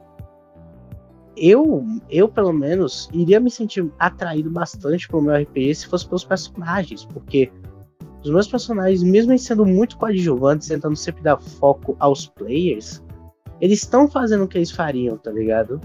Eu, 1.37 1.85
eu 2.11 2.29
pelo 2.29 2.53
menos, 2.53 3.09
iria 3.13 3.41
me 3.41 3.51
sentir 3.51 3.91
atraído 3.99 4.51
bastante 4.51 5.09
pelo 5.09 5.23
meu 5.23 5.35
RPG 5.35 5.75
se 5.75 5.87
fosse 5.87 6.07
pelos 6.07 6.25
personagens, 6.25 7.05
porque 7.07 7.51
os 8.23 8.31
meus 8.31 8.47
personagens, 8.47 9.03
mesmo 9.03 9.37
sendo 9.39 9.67
muito 9.67 9.97
coadjuvantes, 9.99 10.69
tentando 10.69 10.97
sempre 10.97 11.23
dar 11.23 11.41
foco 11.41 11.97
aos 11.99 12.27
players, 12.27 13.03
eles 13.61 13.81
estão 13.81 14.09
fazendo 14.09 14.45
o 14.45 14.49
que 14.49 14.59
eles 14.59 14.71
fariam, 14.71 15.17
tá 15.17 15.31
ligado? 15.31 15.81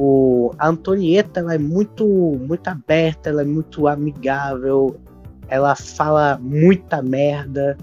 O, 0.00 0.52
a 0.56 0.68
Antonieta 0.68 1.40
ela 1.40 1.54
é 1.54 1.58
muito, 1.58 2.06
muito 2.06 2.68
aberta, 2.68 3.30
ela 3.30 3.42
é 3.42 3.44
muito 3.44 3.88
amigável, 3.88 4.96
ela 5.48 5.74
fala 5.74 6.38
muita 6.40 7.02
merda. 7.02 7.76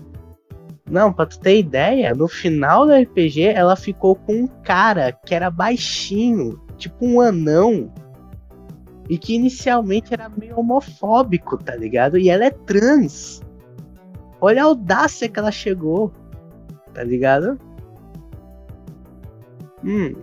Não, 0.89 1.11
pra 1.11 1.25
tu 1.25 1.37
ter 1.41 1.59
ideia, 1.59 2.15
no 2.15 2.29
final 2.29 2.85
do 2.85 2.93
RPG 2.93 3.41
ela 3.41 3.75
ficou 3.75 4.15
com 4.15 4.43
um 4.43 4.47
cara 4.47 5.11
que 5.11 5.35
era 5.35 5.51
baixinho, 5.51 6.57
tipo 6.77 7.05
um 7.05 7.19
anão, 7.19 7.91
e 9.09 9.17
que 9.17 9.35
inicialmente 9.35 10.13
era 10.13 10.29
meio 10.29 10.57
homofóbico, 10.57 11.57
tá 11.57 11.75
ligado? 11.75 12.17
E 12.17 12.29
ela 12.29 12.45
é 12.45 12.49
trans. 12.49 13.41
Olha 14.39 14.61
a 14.61 14.65
audácia 14.67 15.27
que 15.27 15.37
ela 15.37 15.51
chegou, 15.51 16.13
tá 16.93 17.03
ligado? 17.03 17.59
Hum, 19.83 20.15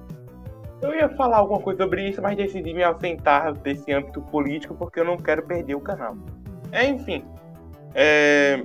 eu 0.83 0.95
ia 0.95 1.09
falar 1.11 1.39
alguma 1.39 1.61
coisa 1.61 1.83
sobre 1.85 2.09
isso, 2.09 2.21
mas 2.21 2.37
decidi 2.37 2.75
me 2.75 2.83
ausentar 2.83 3.55
desse 3.55 3.91
âmbito 3.93 4.21
político 4.21 4.75
porque 4.75 5.01
eu 5.01 5.05
não 5.05 5.17
quero 5.17 5.43
perder 5.45 5.77
o 5.77 5.81
canal. 5.81 6.17
Enfim. 6.73 7.25
É... 7.95 8.63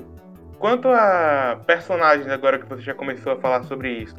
Quanto 0.58 0.88
a 0.88 1.62
personagens, 1.67 2.27
agora 2.27 2.58
que 2.58 2.67
você 2.67 2.82
já 2.82 2.93
começou 2.95 3.34
a 3.34 3.36
falar 3.36 3.63
sobre 3.63 3.91
isso. 3.91 4.15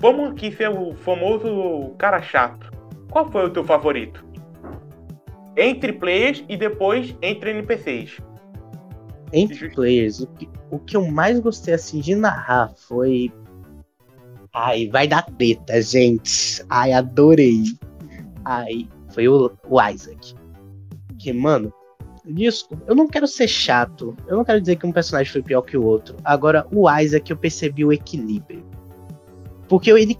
Vamos 0.00 0.32
aqui 0.32 0.50
ser 0.50 0.68
o 0.68 0.94
famoso 0.94 1.94
cara 1.96 2.20
chato. 2.20 2.70
Qual 3.10 3.30
foi 3.30 3.46
o 3.46 3.50
teu 3.50 3.64
favorito? 3.64 4.24
Entre 5.56 5.92
players 5.92 6.44
e 6.48 6.56
depois 6.56 7.16
entre 7.22 7.50
NPCs. 7.50 8.18
Entre 9.32 9.68
players, 9.70 10.20
o 10.20 10.26
que, 10.26 10.48
o 10.70 10.78
que 10.78 10.96
eu 10.96 11.06
mais 11.06 11.38
gostei 11.38 11.74
assim 11.74 12.00
de 12.00 12.14
narrar 12.14 12.72
foi 12.76 13.32
Ai, 14.60 14.88
vai 14.88 15.06
dar 15.06 15.22
treta, 15.22 15.80
gente. 15.80 16.64
Ai, 16.68 16.92
adorei. 16.92 17.62
Ai, 18.44 18.88
foi 19.10 19.28
o, 19.28 19.52
o 19.68 19.80
Isaac. 19.80 20.34
Que, 21.16 21.32
mano, 21.32 21.72
desculpa, 22.24 22.82
eu 22.88 22.96
não 22.96 23.06
quero 23.06 23.28
ser 23.28 23.46
chato. 23.46 24.16
Eu 24.26 24.36
não 24.36 24.44
quero 24.44 24.60
dizer 24.60 24.74
que 24.74 24.84
um 24.84 24.90
personagem 24.90 25.32
foi 25.32 25.42
pior 25.42 25.62
que 25.62 25.76
o 25.76 25.84
outro. 25.84 26.16
Agora, 26.24 26.66
o 26.72 26.90
Isaac 26.90 27.30
eu 27.30 27.36
percebi 27.36 27.84
o 27.84 27.92
equilíbrio. 27.92 28.66
Porque 29.68 29.92
ele. 29.92 30.18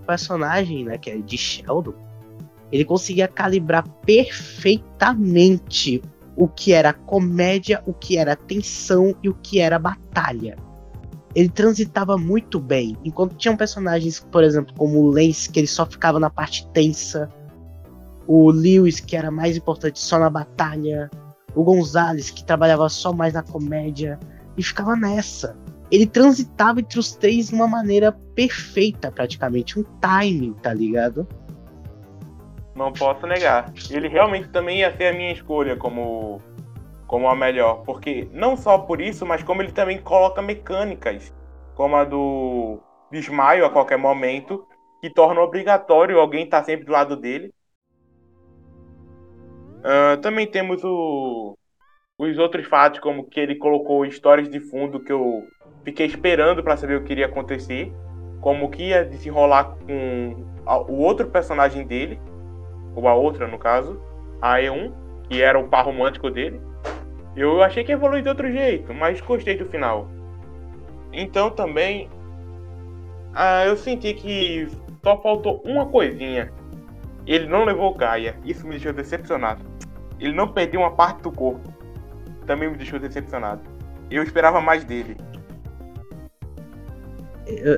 O 0.00 0.06
personagem, 0.06 0.86
né, 0.86 0.96
que 0.96 1.10
é 1.10 1.18
de 1.18 1.36
Sheldon, 1.36 1.92
ele 2.72 2.86
conseguia 2.86 3.28
calibrar 3.28 3.86
perfeitamente 4.06 6.00
o 6.36 6.48
que 6.48 6.72
era 6.72 6.94
comédia, 6.94 7.82
o 7.86 7.92
que 7.92 8.16
era 8.16 8.34
tensão 8.34 9.14
e 9.22 9.28
o 9.28 9.34
que 9.34 9.60
era 9.60 9.78
batalha 9.78 10.56
ele 11.34 11.48
transitava 11.48 12.18
muito 12.18 12.60
bem. 12.60 12.96
Enquanto 13.04 13.36
tinham 13.36 13.56
personagens, 13.56 14.20
por 14.20 14.44
exemplo, 14.44 14.74
como 14.76 14.98
o 15.00 15.10
Lance, 15.10 15.50
que 15.50 15.60
ele 15.60 15.66
só 15.66 15.86
ficava 15.86 16.20
na 16.20 16.28
parte 16.28 16.66
tensa. 16.68 17.28
O 18.26 18.50
Lewis, 18.50 19.00
que 19.00 19.16
era 19.16 19.30
mais 19.30 19.56
importante 19.56 19.98
só 19.98 20.18
na 20.18 20.28
batalha. 20.28 21.10
O 21.54 21.64
Gonzalez, 21.64 22.30
que 22.30 22.44
trabalhava 22.44 22.88
só 22.88 23.12
mais 23.12 23.32
na 23.32 23.42
comédia. 23.42 24.18
E 24.56 24.62
ficava 24.62 24.94
nessa. 24.94 25.56
Ele 25.90 26.06
transitava 26.06 26.80
entre 26.80 26.98
os 26.98 27.12
três 27.12 27.48
de 27.48 27.54
uma 27.54 27.66
maneira 27.66 28.12
perfeita, 28.34 29.10
praticamente. 29.10 29.78
Um 29.78 29.84
timing, 30.00 30.54
tá 30.54 30.72
ligado? 30.72 31.26
Não 32.74 32.92
posso 32.92 33.26
negar. 33.26 33.72
Ele 33.90 34.08
realmente 34.08 34.48
também 34.48 34.78
ia 34.78 34.96
ser 34.96 35.08
a 35.08 35.12
minha 35.12 35.32
escolha 35.32 35.76
como 35.76 36.40
como 37.12 37.28
a 37.28 37.36
melhor, 37.36 37.82
porque 37.84 38.26
não 38.32 38.56
só 38.56 38.78
por 38.78 38.98
isso, 38.98 39.26
mas 39.26 39.42
como 39.42 39.60
ele 39.60 39.70
também 39.70 39.98
coloca 40.00 40.40
mecânicas, 40.40 41.30
como 41.74 41.94
a 41.94 42.04
do 42.04 42.80
desmaio 43.10 43.66
a 43.66 43.70
qualquer 43.70 43.98
momento, 43.98 44.66
que 44.98 45.10
torna 45.10 45.42
obrigatório 45.42 46.18
alguém 46.18 46.44
estar 46.44 46.60
tá 46.60 46.64
sempre 46.64 46.86
do 46.86 46.92
lado 46.92 47.14
dele. 47.14 47.52
Uh, 49.80 50.18
também 50.22 50.46
temos 50.46 50.82
o, 50.82 51.54
os 52.16 52.38
outros 52.38 52.66
fatos, 52.66 52.98
como 53.00 53.28
que 53.28 53.38
ele 53.38 53.56
colocou 53.56 54.06
histórias 54.06 54.48
de 54.48 54.58
fundo 54.58 54.98
que 54.98 55.12
eu 55.12 55.46
fiquei 55.84 56.06
esperando 56.06 56.62
para 56.64 56.78
saber 56.78 56.96
o 56.96 57.04
que 57.04 57.12
iria 57.12 57.26
acontecer, 57.26 57.92
como 58.40 58.70
que 58.70 58.84
ia 58.84 59.04
desenrolar 59.04 59.76
com 59.86 60.46
o 60.88 60.94
outro 61.02 61.28
personagem 61.28 61.86
dele, 61.86 62.18
ou 62.96 63.06
a 63.06 63.12
outra 63.12 63.46
no 63.46 63.58
caso, 63.58 64.00
a 64.40 64.60
E1, 64.60 64.90
que 65.28 65.42
era 65.42 65.58
o 65.58 65.68
par 65.68 65.84
romântico 65.84 66.30
dele. 66.30 66.71
Eu 67.36 67.62
achei 67.62 67.82
que 67.82 67.92
evoluiu 67.92 68.22
de 68.22 68.28
outro 68.28 68.50
jeito, 68.50 68.92
mas 68.92 69.20
gostei 69.20 69.56
do 69.56 69.66
final. 69.66 70.08
Então 71.12 71.50
também 71.50 72.08
ah, 73.34 73.64
eu 73.64 73.76
senti 73.76 74.12
que 74.12 74.68
só 75.02 75.20
faltou 75.20 75.62
uma 75.64 75.86
coisinha. 75.86 76.52
Ele 77.26 77.46
não 77.46 77.64
levou 77.64 77.94
Gaia. 77.94 78.36
Isso 78.44 78.64
me 78.64 78.72
deixou 78.72 78.92
decepcionado. 78.92 79.64
Ele 80.20 80.32
não 80.32 80.48
perdeu 80.48 80.80
uma 80.80 80.94
parte 80.94 81.22
do 81.22 81.32
corpo. 81.32 81.72
Também 82.46 82.70
me 82.70 82.76
deixou 82.76 82.98
decepcionado. 82.98 83.62
Eu 84.10 84.22
esperava 84.22 84.60
mais 84.60 84.84
dele. 84.84 85.16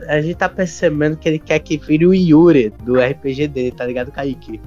a 0.09 0.21
gente 0.21 0.37
tá 0.37 0.49
percebendo 0.49 1.17
que 1.17 1.29
ele 1.29 1.38
quer 1.38 1.61
que 1.61 1.77
vire 1.77 2.07
o 2.07 2.14
Yuri 2.14 2.71
do 2.71 3.01
RPG 3.01 3.49
dele, 3.49 3.73
tá 3.73 3.87
ligado, 3.87 4.11
Kaique? 4.11 4.61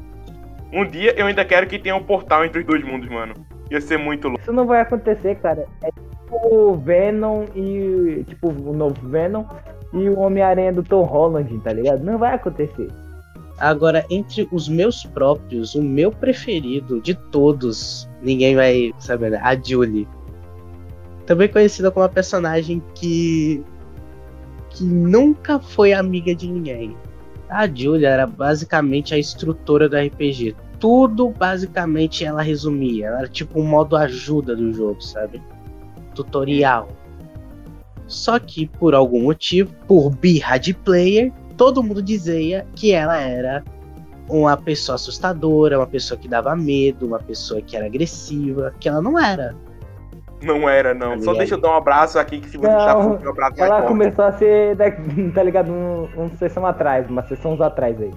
Um 0.71 0.85
dia 0.85 1.13
eu 1.17 1.25
ainda 1.25 1.43
quero 1.43 1.67
que 1.67 1.79
tenha 1.79 1.95
um 1.95 2.03
portal 2.03 2.45
entre 2.45 2.59
os 2.59 2.65
dois 2.65 2.83
mundos, 2.83 3.09
mano. 3.09 3.33
Ia 3.69 3.81
ser 3.81 3.97
muito 3.97 4.27
louco. 4.27 4.41
Isso 4.41 4.53
não 4.53 4.65
vai 4.65 4.81
acontecer, 4.81 5.35
cara. 5.35 5.65
É 5.83 5.91
tipo 5.91 6.55
o 6.55 6.75
Venom 6.75 7.45
e. 7.55 8.23
Tipo, 8.27 8.49
o 8.49 8.73
novo 8.73 8.95
Venom 9.07 9.45
e 9.93 10.09
o 10.09 10.19
Homem-Aranha 10.19 10.73
do 10.73 10.83
Tom 10.83 11.03
Holland, 11.03 11.59
tá 11.59 11.73
ligado? 11.73 12.03
Não 12.03 12.17
vai 12.17 12.35
acontecer. 12.35 12.89
Agora, 13.59 14.05
entre 14.09 14.47
os 14.51 14.69
meus 14.69 15.03
próprios, 15.03 15.73
o 15.73 15.81
meu 15.81 16.11
preferido 16.11 17.01
de 17.01 17.15
todos, 17.15 18.07
ninguém 18.21 18.55
vai 18.55 18.93
saber, 18.99 19.31
né? 19.31 19.39
A 19.41 19.55
Julie. 19.55 20.07
Também 21.25 21.49
conhecida 21.49 21.91
como 21.91 22.03
uma 22.03 22.09
personagem 22.09 22.81
que. 22.95 23.63
que 24.69 24.83
nunca 24.83 25.59
foi 25.59 25.91
amiga 25.91 26.35
de 26.35 26.47
ninguém. 26.47 26.95
A 27.49 27.67
Julia 27.67 28.09
era 28.09 28.27
basicamente 28.27 29.13
a 29.13 29.17
instrutora 29.17 29.89
do 29.89 29.97
RPG. 29.97 30.55
Tudo 30.79 31.29
basicamente 31.29 32.23
ela 32.23 32.41
resumia. 32.41 33.07
Ela 33.07 33.19
era 33.19 33.27
tipo 33.27 33.59
um 33.59 33.65
modo 33.65 33.95
ajuda 33.95 34.55
do 34.55 34.71
jogo, 34.73 35.01
sabe? 35.01 35.41
Tutorial. 36.13 36.89
Só 38.05 38.39
que 38.39 38.67
por 38.67 38.95
algum 38.95 39.23
motivo, 39.23 39.73
por 39.87 40.09
birra 40.09 40.57
de 40.57 40.73
player, 40.73 41.31
todo 41.57 41.83
mundo 41.83 42.01
dizia 42.01 42.65
que 42.75 42.91
ela 42.91 43.19
era 43.19 43.63
uma 44.29 44.55
pessoa 44.57 44.95
assustadora, 44.95 45.79
uma 45.79 45.87
pessoa 45.87 46.17
que 46.17 46.27
dava 46.27 46.55
medo, 46.55 47.07
uma 47.07 47.19
pessoa 47.19 47.61
que 47.61 47.75
era 47.75 47.85
agressiva, 47.85 48.73
que 48.79 48.87
ela 48.87 49.01
não 49.01 49.19
era. 49.19 49.55
Não 50.41 50.69
era, 50.69 50.93
não. 50.93 51.17
Tá 51.17 51.23
Só 51.23 51.33
deixa 51.33 51.55
eu 51.55 51.61
dar 51.61 51.69
um 51.71 51.77
abraço 51.77 52.19
aqui 52.19 52.39
que 52.39 52.49
se 52.49 52.57
você 52.57 52.67
Não, 52.67 52.85
tá 52.85 53.01
fundo, 53.01 53.19
meu 53.21 53.31
abraço 53.31 53.61
Ela 53.61 53.81
começou 53.83 54.25
a 54.25 54.31
ser, 54.33 54.75
da- 54.75 54.91
tá 55.33 55.43
ligado? 55.43 55.71
Um, 55.71 56.07
uma 56.15 56.29
sessão 56.37 56.65
atrás, 56.65 57.09
uma 57.09 57.23
sessão 57.23 57.61
atrás 57.61 57.99
aí. 57.99 58.11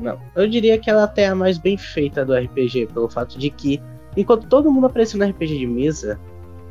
Não. 0.00 0.18
Eu 0.36 0.48
diria 0.48 0.78
que 0.78 0.88
ela 0.88 1.04
até 1.04 1.22
é 1.22 1.28
a 1.28 1.34
mais 1.34 1.58
bem 1.58 1.76
feita 1.76 2.24
do 2.24 2.34
RPG, 2.34 2.88
pelo 2.92 3.08
fato 3.08 3.38
de 3.38 3.50
que, 3.50 3.82
enquanto 4.16 4.48
todo 4.48 4.70
mundo 4.70 4.86
apareceu 4.86 5.18
no 5.18 5.26
RPG 5.26 5.58
de 5.58 5.66
mesa, 5.66 6.20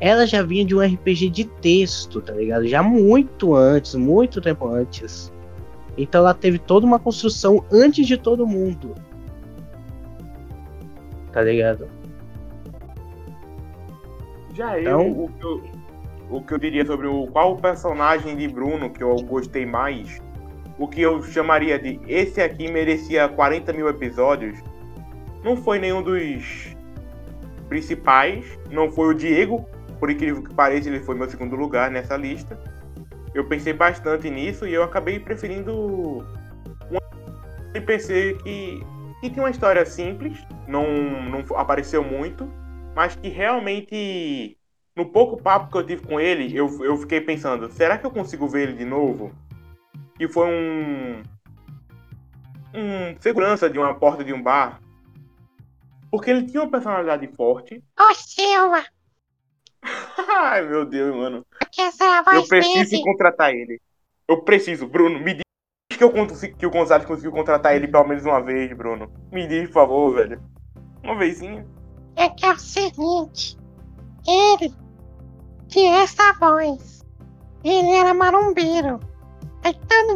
ela 0.00 0.26
já 0.26 0.42
vinha 0.42 0.64
de 0.64 0.74
um 0.74 0.80
RPG 0.80 1.28
de 1.30 1.44
texto, 1.44 2.20
tá 2.20 2.32
ligado? 2.32 2.66
Já 2.66 2.82
muito 2.82 3.54
antes, 3.54 3.94
muito 3.94 4.40
tempo 4.40 4.66
antes. 4.68 5.32
Então 5.96 6.20
ela 6.20 6.32
teve 6.32 6.58
toda 6.58 6.86
uma 6.86 6.98
construção 6.98 7.64
antes 7.72 8.06
de 8.06 8.16
todo 8.16 8.46
mundo. 8.46 8.94
Tá 11.32 11.42
ligado? 11.42 11.88
Já 14.54 14.80
Então- 14.80 15.02
eu, 15.02 15.24
o 15.24 15.28
que 15.28 15.44
eu, 15.44 15.62
o 16.30 16.40
que 16.42 16.54
eu 16.54 16.58
diria 16.58 16.86
sobre 16.86 17.06
o 17.06 17.26
qual 17.26 17.56
personagem 17.56 18.36
de 18.36 18.48
Bruno 18.48 18.90
que 18.90 19.02
eu 19.02 19.16
gostei 19.16 19.66
mais, 19.66 20.20
o 20.78 20.86
que 20.86 21.00
eu 21.00 21.22
chamaria 21.22 21.78
de 21.78 22.00
esse 22.06 22.40
aqui 22.40 22.70
merecia 22.70 23.28
40 23.28 23.72
mil 23.72 23.88
episódios, 23.88 24.58
não 25.42 25.56
foi 25.56 25.78
nenhum 25.78 26.02
dos 26.02 26.76
principais, 27.68 28.44
não 28.70 28.90
foi 28.90 29.08
o 29.08 29.14
Diego, 29.14 29.68
por 29.98 30.10
incrível 30.10 30.42
que 30.42 30.54
pareça, 30.54 30.88
ele 30.88 31.00
foi 31.00 31.16
meu 31.16 31.28
segundo 31.28 31.56
lugar 31.56 31.90
nessa 31.90 32.16
lista. 32.16 32.58
Eu 33.34 33.44
pensei 33.46 33.72
bastante 33.72 34.30
nisso 34.30 34.66
e 34.66 34.72
eu 34.72 34.82
acabei 34.82 35.18
preferindo 35.18 35.74
um 36.90 36.98
NPC 37.74 38.38
que, 38.42 38.82
que 39.20 39.30
tinha 39.30 39.42
uma 39.42 39.50
história 39.50 39.84
simples, 39.84 40.38
não, 40.66 40.86
não 41.28 41.44
apareceu 41.56 42.02
muito, 42.02 42.50
mas 42.94 43.14
que 43.16 43.28
realmente, 43.28 44.56
no 44.96 45.06
pouco 45.06 45.40
papo 45.40 45.70
que 45.70 45.78
eu 45.78 45.86
tive 45.86 46.06
com 46.06 46.18
ele, 46.18 46.56
eu, 46.56 46.84
eu 46.84 46.96
fiquei 46.96 47.20
pensando, 47.20 47.70
será 47.70 47.98
que 47.98 48.06
eu 48.06 48.10
consigo 48.10 48.48
ver 48.48 48.68
ele 48.68 48.78
de 48.78 48.84
novo? 48.84 49.32
Que 50.18 50.28
foi 50.28 50.46
um. 50.46 51.22
Um 52.74 53.20
segurança 53.20 53.70
de 53.70 53.78
uma 53.78 53.94
porta 53.94 54.22
de 54.22 54.32
um 54.32 54.42
bar. 54.42 54.80
Porque 56.10 56.30
ele 56.30 56.46
tinha 56.46 56.62
uma 56.62 56.70
personalidade 56.70 57.26
forte. 57.28 57.82
Ô 57.98 58.14
Silva, 58.14 58.84
Ai, 60.40 60.62
meu 60.62 60.84
Deus, 60.84 61.14
mano. 61.14 61.46
Eu 62.32 62.46
preciso 62.46 62.90
dele. 62.90 63.02
contratar 63.02 63.54
ele. 63.54 63.80
Eu 64.26 64.42
preciso, 64.42 64.86
Bruno, 64.86 65.18
me 65.20 65.34
diz 65.34 65.42
que, 65.90 66.04
eu, 66.04 66.12
que 66.56 66.66
o 66.66 66.70
Gonzalez 66.70 67.06
conseguiu 67.06 67.32
contratar 67.32 67.74
ele 67.74 67.88
pelo 67.88 68.06
menos 68.06 68.24
uma 68.24 68.40
vez, 68.40 68.72
Bruno. 68.76 69.10
Me 69.32 69.46
diz, 69.46 69.66
por 69.68 69.74
favor, 69.74 70.14
velho. 70.14 70.42
Uma 71.02 71.16
vezinha. 71.16 71.66
É 72.16 72.28
que 72.28 72.44
é 72.44 72.52
o 72.52 72.58
seguinte, 72.58 73.56
ele 74.26 74.74
tinha 75.68 76.02
essa 76.02 76.32
voz. 76.34 77.04
Ele 77.64 77.90
era 77.90 78.12
marombeiro. 78.12 79.00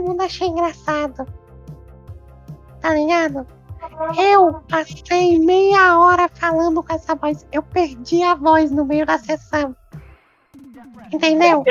Mundo 0.03 0.21
achou 0.23 0.47
engraçado. 0.49 1.27
Tá 2.81 2.95
ligado? 2.95 3.47
Eu 4.19 4.61
passei 4.69 5.39
meia 5.39 5.99
hora 5.99 6.29
falando 6.33 6.83
com 6.83 6.93
essa 6.93 7.15
voz. 7.15 7.47
Eu 7.53 7.63
perdi 7.63 8.23
a 8.23 8.35
voz 8.35 8.71
no 8.71 8.85
meio 8.85 9.05
da 9.07 9.19
sessão. 9.19 9.75
Entendeu? 11.13 11.65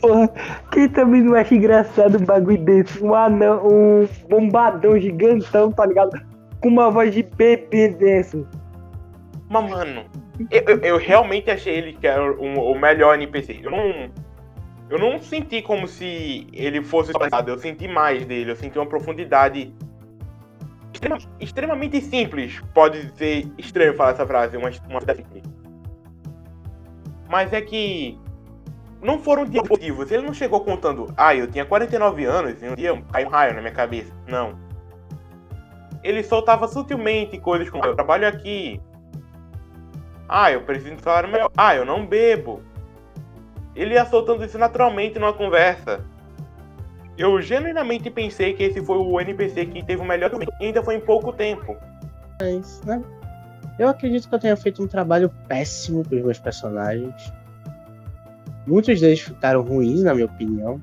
Porra, 0.00 0.28
quem 0.72 0.88
também 0.88 1.22
não 1.22 1.34
acha 1.34 1.54
engraçado 1.54 2.18
um 2.18 2.24
bagulho 2.24 2.58
desse? 2.64 3.02
Um 3.02 3.14
anão, 3.14 3.66
um 3.66 4.08
bombadão 4.28 4.98
gigantão, 4.98 5.70
tá 5.72 5.86
ligado? 5.86 6.20
Com 6.60 6.68
uma 6.68 6.90
voz 6.90 7.12
de 7.14 7.22
bebê 7.22 7.88
dessa. 7.88 8.44
Mas, 9.48 9.70
mano, 9.70 10.04
eu, 10.50 10.62
eu- 10.62 10.78
eu 10.80 10.98
realmente 10.98 11.50
achei 11.50 11.74
ele 11.76 11.92
que 11.94 12.06
era 12.06 12.32
o, 12.32 12.72
o 12.72 12.78
melhor 12.78 13.14
NPC. 13.14 13.60
Eu 13.62 13.70
não. 13.70 14.10
Eu 14.90 14.98
não 14.98 15.20
senti 15.20 15.62
como 15.62 15.88
se 15.88 16.46
ele 16.52 16.82
fosse 16.82 17.10
expressado. 17.10 17.50
Eu 17.50 17.58
senti 17.58 17.88
mais 17.88 18.24
dele. 18.26 18.50
Eu 18.50 18.56
senti 18.56 18.78
uma 18.78 18.86
profundidade 18.86 19.74
extrema- 20.92 21.18
extremamente 21.40 22.00
simples. 22.00 22.60
Pode 22.72 23.10
ser 23.16 23.50
estranho 23.58 23.94
falar 23.94 24.10
essa 24.10 24.26
frase, 24.26 24.56
uma, 24.56 24.70
uma. 24.88 25.00
Mas 27.28 27.52
é 27.52 27.60
que 27.60 28.18
não 29.02 29.18
foram 29.18 29.44
dias. 29.44 29.64
Ele 30.10 30.22
não 30.22 30.34
chegou 30.34 30.60
contando, 30.60 31.12
ah, 31.16 31.34
eu 31.34 31.46
tinha 31.46 31.64
49 31.64 32.24
anos 32.24 32.62
e 32.62 32.68
um 32.68 32.74
dia 32.74 33.02
caiu 33.12 33.26
um 33.26 33.30
raio 33.30 33.54
na 33.54 33.60
minha 33.60 33.72
cabeça. 33.72 34.12
Não. 34.26 34.58
Ele 36.02 36.22
soltava 36.22 36.68
sutilmente 36.68 37.38
coisas 37.38 37.68
como, 37.70 37.84
eu 37.84 37.94
trabalho 37.94 38.28
aqui, 38.28 38.80
ah, 40.28 40.52
eu 40.52 40.62
preciso 40.62 40.96
de 40.96 41.02
salário 41.02 41.28
melhor. 41.28 41.50
Ah, 41.56 41.74
eu 41.74 41.84
não 41.84 42.06
bebo. 42.06 42.62
Ele 43.74 43.94
ia 43.94 44.06
soltando 44.06 44.44
isso 44.44 44.58
naturalmente 44.58 45.18
numa 45.18 45.32
conversa. 45.32 46.00
Eu 47.16 47.40
genuinamente 47.40 48.10
pensei 48.10 48.54
que 48.54 48.64
esse 48.64 48.84
foi 48.84 48.98
o 48.98 49.20
NPC 49.20 49.66
que 49.66 49.84
teve 49.84 50.02
o 50.02 50.04
melhor 50.04 50.30
e 50.60 50.64
ainda 50.64 50.82
foi 50.82 50.96
em 50.96 51.00
pouco 51.00 51.32
tempo. 51.32 51.76
Mas, 52.40 52.80
né? 52.82 53.02
Eu 53.78 53.88
acredito 53.88 54.28
que 54.28 54.34
eu 54.34 54.38
tenha 54.38 54.56
feito 54.56 54.82
um 54.82 54.86
trabalho 54.86 55.30
péssimo 55.48 56.04
com 56.08 56.14
os 56.14 56.22
meus 56.22 56.38
personagens. 56.38 57.32
Muitos 58.66 59.00
deles 59.00 59.20
ficaram 59.20 59.62
ruins, 59.62 60.02
na 60.02 60.14
minha 60.14 60.26
opinião. 60.26 60.80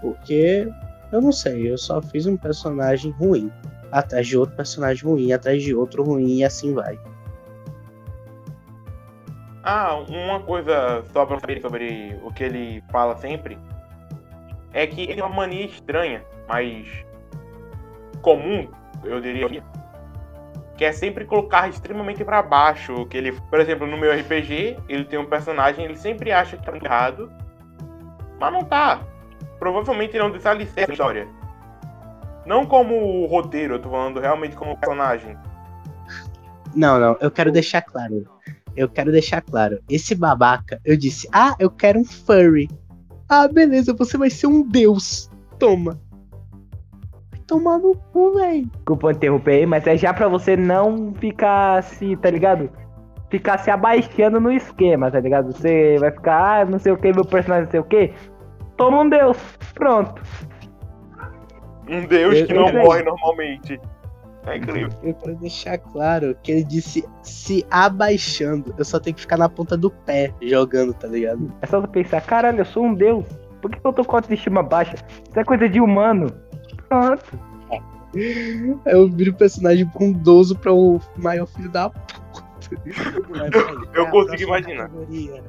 Porque 0.00 0.68
eu 1.12 1.20
não 1.20 1.32
sei, 1.32 1.70
eu 1.70 1.78
só 1.78 2.00
fiz 2.00 2.26
um 2.26 2.36
personagem 2.36 3.10
ruim. 3.12 3.50
Atrás 3.92 4.26
de 4.26 4.36
outro 4.36 4.56
personagem 4.56 5.04
ruim, 5.04 5.32
atrás 5.32 5.62
de 5.62 5.74
outro 5.74 6.02
ruim, 6.02 6.38
e 6.38 6.44
assim 6.44 6.74
vai. 6.74 6.98
Ah, 9.68 9.96
uma 9.96 10.38
coisa 10.38 11.04
só 11.12 11.26
pra 11.26 11.40
saber 11.40 11.60
sobre 11.60 12.16
o 12.22 12.32
que 12.32 12.44
ele 12.44 12.84
fala 12.88 13.16
sempre 13.16 13.58
é 14.72 14.86
que 14.86 15.02
ele 15.02 15.14
tem 15.14 15.24
uma 15.24 15.34
mania 15.34 15.66
estranha, 15.66 16.22
mas 16.46 16.86
comum, 18.22 18.68
eu 19.02 19.20
diria, 19.20 19.64
que 20.76 20.84
é 20.84 20.92
sempre 20.92 21.24
colocar 21.24 21.68
extremamente 21.68 22.24
pra 22.24 22.42
baixo 22.42 23.06
que 23.06 23.16
ele, 23.16 23.32
por 23.32 23.58
exemplo, 23.58 23.88
no 23.88 23.96
meu 23.96 24.12
RPG, 24.16 24.78
ele 24.88 25.04
tem 25.04 25.18
um 25.18 25.26
personagem, 25.26 25.84
ele 25.84 25.96
sempre 25.96 26.30
acha 26.30 26.56
que 26.56 26.64
tá 26.64 26.76
errado, 26.76 27.28
mas 28.38 28.52
não 28.52 28.62
tá. 28.62 29.00
Provavelmente 29.58 30.16
é 30.16 30.22
um 30.22 30.30
desalicerce 30.30 30.86
da 30.86 30.92
história. 30.92 31.26
Não 32.44 32.64
como 32.64 32.94
o 32.94 33.26
roteiro, 33.26 33.74
eu 33.74 33.82
tô 33.82 33.90
falando 33.90 34.20
realmente 34.20 34.54
como 34.54 34.78
personagem. 34.78 35.36
Não, 36.72 37.00
não, 37.00 37.16
eu 37.20 37.32
quero 37.32 37.50
deixar 37.50 37.82
claro. 37.82 38.28
Eu 38.76 38.88
quero 38.88 39.10
deixar 39.10 39.40
claro. 39.40 39.78
Esse 39.88 40.14
babaca, 40.14 40.80
eu 40.84 40.96
disse, 40.96 41.28
ah, 41.32 41.54
eu 41.58 41.70
quero 41.70 41.98
um 41.98 42.04
furry. 42.04 42.68
Ah, 43.28 43.48
beleza, 43.48 43.94
você 43.94 44.16
vai 44.18 44.30
ser 44.30 44.46
um 44.46 44.62
deus. 44.68 45.30
Toma. 45.58 45.98
Vai 47.30 47.40
tomar 47.46 47.78
no 47.78 47.94
cu, 48.12 48.34
velho. 48.34 48.66
Desculpa 48.66 49.12
interromper 49.12 49.52
aí, 49.52 49.66
mas 49.66 49.86
é 49.86 49.96
já 49.96 50.12
pra 50.12 50.28
você 50.28 50.56
não 50.56 51.14
ficar 51.14 51.82
se, 51.82 52.16
tá 52.16 52.30
ligado? 52.30 52.70
Ficar 53.30 53.58
se 53.58 53.70
abaixando 53.70 54.38
no 54.38 54.52
esquema, 54.52 55.10
tá 55.10 55.18
ligado? 55.18 55.52
Você 55.52 55.96
vai 55.98 56.12
ficar, 56.12 56.60
ah, 56.60 56.64
não 56.64 56.78
sei 56.78 56.92
o 56.92 56.96
que, 56.96 57.12
meu 57.12 57.24
personagem 57.24 57.64
não 57.64 57.70
sei 57.70 57.80
o 57.80 57.84
que. 57.84 58.12
Toma 58.76 59.00
um 59.00 59.08
deus. 59.08 59.38
Pronto. 59.74 60.22
Um 61.88 62.06
deus 62.06 62.38
Eu- 62.40 62.46
que 62.46 62.54
não 62.54 62.72
morre 62.72 63.02
normalmente. 63.02 63.80
É 64.46 64.56
incrível. 64.56 64.88
Eu 65.02 65.14
quero 65.14 65.36
deixar 65.36 65.76
claro 65.78 66.36
que 66.42 66.52
ele 66.52 66.64
disse 66.64 67.04
se 67.22 67.66
abaixando. 67.70 68.74
Eu 68.78 68.84
só 68.84 68.98
tenho 69.00 69.14
que 69.16 69.20
ficar 69.22 69.36
na 69.36 69.48
ponta 69.48 69.76
do 69.76 69.90
pé 69.90 70.32
jogando, 70.40 70.94
tá 70.94 71.08
ligado? 71.08 71.52
É 71.60 71.66
só 71.66 71.80
você 71.80 71.88
pensar, 71.88 72.20
caralho, 72.20 72.60
eu 72.60 72.64
sou 72.64 72.84
um 72.84 72.94
deus. 72.94 73.24
Por 73.60 73.70
que 73.70 73.80
eu 73.84 73.92
tô 73.92 74.04
com 74.04 74.16
autoestima 74.16 74.62
baixa? 74.62 74.94
Isso 75.28 75.38
é 75.40 75.44
coisa 75.44 75.68
de 75.68 75.80
humano. 75.80 76.28
Pronto. 76.88 77.24
Eu 78.86 79.10
viro 79.10 79.32
o 79.32 79.34
personagem 79.36 79.84
bondoso 79.84 80.56
pra 80.56 80.72
o 80.72 80.98
maior 81.18 81.44
filho 81.46 81.68
da 81.68 81.90
puta. 81.90 82.14
eu 83.92 84.04
É 84.04 84.06
a 84.06 84.10
consigo 84.10 84.42
imaginar. 84.44 84.88
categoria. 84.88 85.44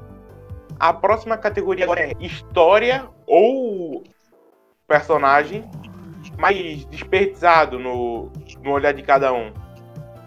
A 0.77 0.93
próxima 0.93 1.37
categoria 1.37 1.85
agora 1.85 2.01
é 2.01 2.13
história 2.19 3.05
ou 3.25 4.03
personagem 4.85 5.63
mais 6.37 6.85
desperdiçado 6.85 7.79
no, 7.79 8.31
no 8.63 8.71
olhar 8.71 8.93
de 8.93 9.01
cada 9.01 9.33
um. 9.33 9.51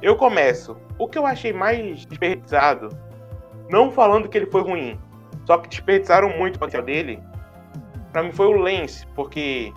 Eu 0.03 0.17
começo. 0.17 0.77
O 0.99 1.09
que 1.09 1.17
eu 1.17 1.25
achei 1.25 1.53
mais 1.53 2.05
desperdiçado, 2.05 2.89
não 3.69 3.91
falando 3.91 4.29
que 4.29 4.37
ele 4.37 4.47
foi 4.47 4.63
ruim, 4.63 4.99
só 5.47 5.59
que 5.59 5.69
desperdiçaram 5.69 6.37
muito 6.37 6.57
o 6.57 6.59
potencial 6.59 6.83
dele, 6.83 7.23
pra 8.13 8.23
mim 8.23 8.33
foi 8.33 8.47
o 8.47 8.53
Lance, 8.53 9.07
porque, 9.15 9.73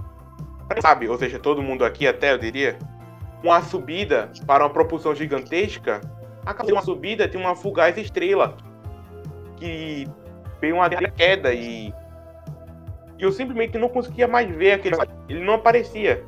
sabe, 0.81 1.07
ou 1.07 1.17
seja, 1.17 1.39
todo 1.39 1.61
mundo 1.61 1.85
aqui 1.85 2.07
até, 2.07 2.33
eu 2.33 2.37
diria, 2.37 2.77
uma 3.43 3.61
subida 3.61 4.31
para 4.45 4.65
uma 4.65 4.69
propulsão 4.69 5.15
gigantesca, 5.15 6.01
acaba 6.45 6.71
uma 6.71 6.81
subida 6.81 7.27
de 7.27 7.37
uma 7.37 7.55
fugaz 7.55 7.97
estrela, 7.97 8.57
que 9.57 10.07
veio 10.59 10.75
uma 10.75 10.89
queda 10.89 11.53
e 11.53 11.93
e 13.23 13.25
eu 13.25 13.31
simplesmente 13.31 13.77
não 13.77 13.87
conseguia 13.87 14.27
mais 14.27 14.53
ver 14.53 14.73
aquele. 14.73 14.97
Ele 15.29 15.45
não 15.45 15.53
aparecia. 15.53 16.25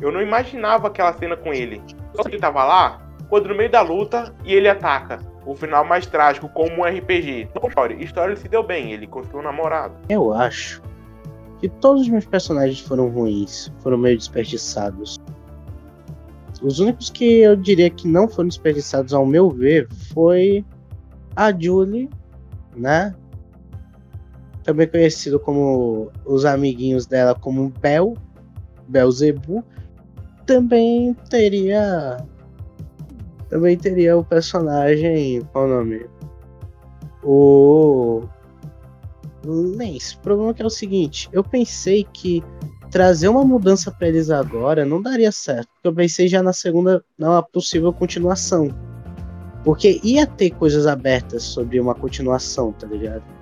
Eu 0.00 0.12
não 0.12 0.22
imaginava 0.22 0.86
aquela 0.86 1.12
cena 1.14 1.36
com 1.36 1.52
ele. 1.52 1.82
Só 2.14 2.22
que 2.22 2.30
ele 2.30 2.38
tava 2.38 2.64
lá, 2.64 3.02
quando 3.28 3.48
no 3.48 3.56
meio 3.56 3.68
da 3.68 3.82
luta 3.82 4.32
e 4.44 4.54
ele 4.54 4.68
ataca. 4.68 5.18
O 5.44 5.56
final 5.56 5.84
mais 5.84 6.06
trágico, 6.06 6.48
como 6.48 6.82
um 6.82 6.84
RPG. 6.84 7.48
História, 7.66 7.94
história 7.94 8.32
ele 8.32 8.40
se 8.40 8.48
deu 8.48 8.62
bem, 8.62 8.92
ele 8.92 9.08
conseguiu 9.08 9.40
um 9.40 9.42
namorado. 9.42 9.94
Eu 10.08 10.32
acho 10.32 10.80
que 11.58 11.68
todos 11.68 12.02
os 12.02 12.08
meus 12.08 12.24
personagens 12.24 12.78
foram 12.78 13.08
ruins, 13.08 13.72
foram 13.80 13.98
meio 13.98 14.16
desperdiçados. 14.16 15.18
Os 16.62 16.78
únicos 16.78 17.10
que 17.10 17.40
eu 17.40 17.56
diria 17.56 17.90
que 17.90 18.06
não 18.06 18.28
foram 18.28 18.48
desperdiçados, 18.48 19.12
ao 19.12 19.26
meu 19.26 19.50
ver, 19.50 19.88
foi 20.14 20.64
a 21.34 21.50
Julie, 21.52 22.08
né? 22.76 23.12
Também 24.70 24.86
conhecido 24.86 25.40
como 25.40 26.12
os 26.24 26.44
amiguinhos 26.44 27.04
dela 27.04 27.34
como 27.34 27.70
Bel, 27.80 28.14
Belzebu. 28.86 29.64
Também 30.46 31.12
teria. 31.28 32.24
Também 33.48 33.76
teria 33.76 34.16
o 34.16 34.24
personagem. 34.24 35.42
Qual 35.52 35.64
o 35.64 35.68
nome? 35.68 36.06
O. 37.24 38.22
Lens, 39.44 40.12
o 40.12 40.20
problema 40.20 40.54
é 40.56 40.62
é 40.62 40.66
o 40.66 40.70
seguinte, 40.70 41.28
eu 41.32 41.42
pensei 41.42 42.06
que 42.12 42.44
trazer 42.90 43.26
uma 43.26 43.42
mudança 43.42 43.90
pra 43.90 44.06
eles 44.06 44.30
agora 44.30 44.84
não 44.84 45.02
daria 45.02 45.32
certo, 45.32 45.66
porque 45.72 45.88
eu 45.88 45.94
pensei 45.94 46.28
já 46.28 46.42
na 46.42 46.52
segunda, 46.52 47.02
na 47.18 47.42
possível 47.42 47.92
continuação. 47.92 48.68
Porque 49.64 49.98
ia 50.04 50.26
ter 50.26 50.50
coisas 50.50 50.86
abertas 50.86 51.42
sobre 51.42 51.80
uma 51.80 51.94
continuação, 51.94 52.70
tá 52.72 52.86
ligado? 52.86 53.39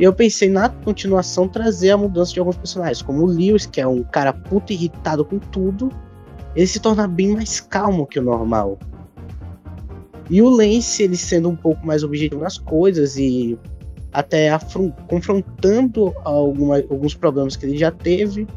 E 0.00 0.02
eu 0.02 0.14
pensei 0.14 0.48
na 0.48 0.70
continuação 0.70 1.46
trazer 1.46 1.90
a 1.90 1.96
mudança 1.96 2.32
de 2.32 2.40
alguns 2.40 2.56
personagens, 2.56 3.02
como 3.02 3.22
o 3.22 3.26
Lewis, 3.26 3.66
que 3.66 3.82
é 3.82 3.86
um 3.86 4.02
cara 4.02 4.32
puto 4.32 4.72
irritado 4.72 5.22
com 5.26 5.38
tudo, 5.38 5.90
ele 6.56 6.66
se 6.66 6.80
torna 6.80 7.06
bem 7.06 7.34
mais 7.34 7.60
calmo 7.60 8.06
que 8.06 8.18
o 8.18 8.22
normal. 8.22 8.78
E 10.30 10.40
o 10.40 10.48
Lance, 10.48 11.02
ele 11.02 11.18
sendo 11.18 11.50
um 11.50 11.56
pouco 11.56 11.86
mais 11.86 12.02
objetivo 12.02 12.40
nas 12.40 12.56
coisas 12.56 13.18
e 13.18 13.58
até 14.10 14.48
confrontando 15.06 16.14
alguma, 16.24 16.76
alguns 16.76 17.14
problemas 17.14 17.54
que 17.54 17.66
ele 17.66 17.76
já 17.76 17.90
teve, 17.90 18.48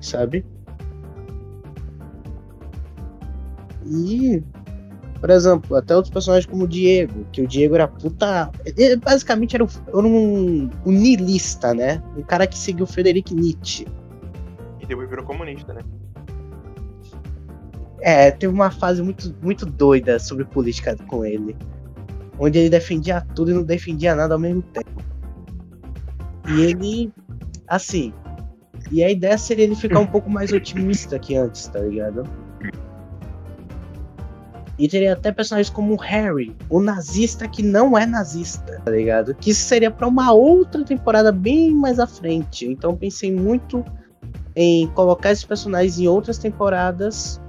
sabe? 0.00 0.46
E, 3.84 4.40
por 5.20 5.30
exemplo, 5.30 5.76
até 5.76 5.94
outros 5.94 6.12
personagens 6.12 6.46
como 6.46 6.64
o 6.64 6.68
Diego, 6.68 7.26
que 7.32 7.42
o 7.42 7.46
Diego 7.46 7.74
era 7.74 7.88
puta. 7.88 8.50
Ele 8.64 8.96
basicamente 8.96 9.54
era, 9.56 9.64
um, 9.64 9.68
era 9.88 10.06
um, 10.06 10.70
um 10.84 10.92
niilista, 10.92 11.72
né? 11.74 12.02
Um 12.16 12.22
cara 12.22 12.46
que 12.46 12.56
seguiu 12.56 12.84
o 12.84 12.86
Friedrich 12.86 13.34
Nietzsche. 13.34 13.86
E 14.80 14.86
depois 14.86 15.08
virou 15.08 15.24
comunista, 15.24 15.72
né? 15.72 15.80
É, 18.00 18.30
teve 18.30 18.52
uma 18.52 18.70
fase 18.70 19.02
muito, 19.02 19.34
muito 19.42 19.64
doida 19.64 20.18
sobre 20.18 20.44
política 20.44 20.96
com 21.08 21.24
ele. 21.24 21.56
Onde 22.38 22.58
ele 22.58 22.70
defendia 22.70 23.22
tudo 23.34 23.50
e 23.50 23.54
não 23.54 23.62
defendia 23.62 24.14
nada 24.14 24.34
ao 24.34 24.40
mesmo 24.40 24.62
tempo. 24.62 25.02
E 26.48 26.60
ele, 26.60 27.12
assim. 27.66 28.12
E 28.92 29.02
a 29.02 29.10
ideia 29.10 29.36
seria 29.38 29.64
ele 29.64 29.74
ficar 29.74 29.98
um 29.98 30.06
pouco 30.06 30.28
mais 30.28 30.52
otimista 30.52 31.18
que 31.18 31.34
antes, 31.34 31.66
tá 31.68 31.80
ligado? 31.80 32.22
E 34.78 34.88
teria 34.88 35.14
até 35.14 35.32
personagens 35.32 35.70
como 35.70 35.94
o 35.94 35.96
Harry, 35.96 36.54
o 36.68 36.80
nazista 36.80 37.48
que 37.48 37.62
não 37.62 37.96
é 37.96 38.04
nazista, 38.04 38.80
tá 38.84 38.90
ligado? 38.90 39.34
Que 39.34 39.50
isso 39.50 39.62
seria 39.62 39.90
pra 39.90 40.06
uma 40.06 40.32
outra 40.32 40.84
temporada 40.84 41.32
bem 41.32 41.72
mais 41.74 41.98
à 41.98 42.06
frente. 42.06 42.66
Então 42.66 42.94
pensei 42.94 43.32
muito 43.32 43.84
em 44.54 44.86
colocar 44.88 45.32
esses 45.32 45.44
personagens 45.44 45.98
em 45.98 46.06
outras 46.06 46.36
temporadas 46.36 47.40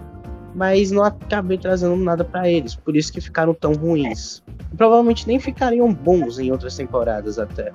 mas 0.58 0.90
não 0.90 1.04
acabei 1.04 1.56
trazendo 1.56 1.96
nada 1.96 2.24
pra 2.24 2.50
eles, 2.50 2.74
por 2.74 2.98
isso 2.98 3.14
que 3.14 3.22
ficaram 3.22 3.54
tão 3.54 3.74
ruins. 3.74 4.44
Provavelmente 4.76 5.28
nem 5.28 5.40
ficariam 5.40 5.94
bons 5.94 6.40
em 6.40 6.52
outras 6.52 6.76
temporadas 6.76 7.38
até. 7.38 7.72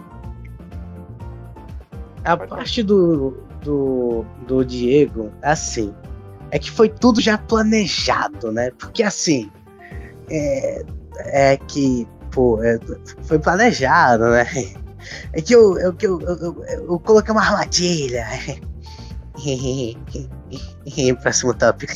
A 2.25 2.37
parte 2.37 2.83
do, 2.83 3.41
do, 3.62 4.25
do 4.49 4.65
Diego, 4.65 5.31
assim, 5.41 5.95
é 6.53 6.59
que 6.59 6.71
foi 6.71 6.88
tudo 6.91 7.21
já 7.21 7.37
planejado, 7.38 8.53
né? 8.53 8.71
Porque 8.79 9.03
assim, 9.03 9.51
é, 10.31 10.85
é 11.19 11.57
que, 11.57 12.07
pô, 12.31 12.62
é, 12.62 12.79
foi 13.23 13.38
planejado, 13.38 14.31
né? 14.31 14.47
É 15.33 15.43
que 15.43 15.53
eu, 15.53 15.77
eu, 15.79 15.97
eu, 16.01 16.21
eu, 16.21 16.37
eu, 16.37 16.87
eu 16.91 17.01
coloquei 17.01 17.33
uma 17.33 17.43
armadilha. 17.43 18.25
Próximo 21.23 21.55
tópico. 21.55 21.93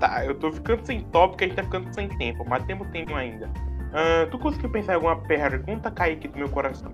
Tá, 0.00 0.26
eu 0.26 0.34
tô 0.34 0.52
ficando 0.52 0.84
sem 0.84 1.00
tópico, 1.04 1.44
a 1.44 1.46
gente 1.46 1.56
tá 1.56 1.62
ficando 1.62 1.94
sem 1.94 2.08
tempo, 2.18 2.44
mas 2.46 2.62
temos 2.66 2.86
tempo 2.88 3.14
ainda. 3.14 3.48
Ah, 3.94 4.26
tu 4.30 4.38
conseguiu 4.38 4.68
pensar 4.68 4.92
em 4.92 4.96
alguma 4.96 5.16
pergunta, 5.22 5.90
Kaique, 5.90 6.28
do 6.28 6.36
meu 6.36 6.50
coração? 6.50 6.92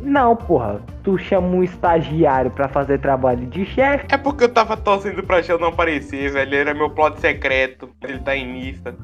Não, 0.00 0.36
porra. 0.36 0.80
Tu 1.02 1.18
chama 1.18 1.48
um 1.48 1.62
estagiário 1.64 2.50
pra 2.50 2.68
fazer 2.68 2.98
trabalho 2.98 3.46
de 3.46 3.64
chefe. 3.66 4.06
É 4.10 4.16
porque 4.16 4.44
eu 4.44 4.48
tava 4.48 4.76
torcendo 4.76 5.22
pra 5.22 5.42
Shell 5.42 5.58
não 5.58 5.68
aparecer, 5.68 6.30
velho. 6.32 6.48
Ele 6.48 6.56
era 6.56 6.74
meu 6.74 6.90
plot 6.90 7.20
secreto, 7.20 7.88
ele 8.02 8.18
tá 8.20 8.34
em 8.36 8.46
mista. 8.52 8.94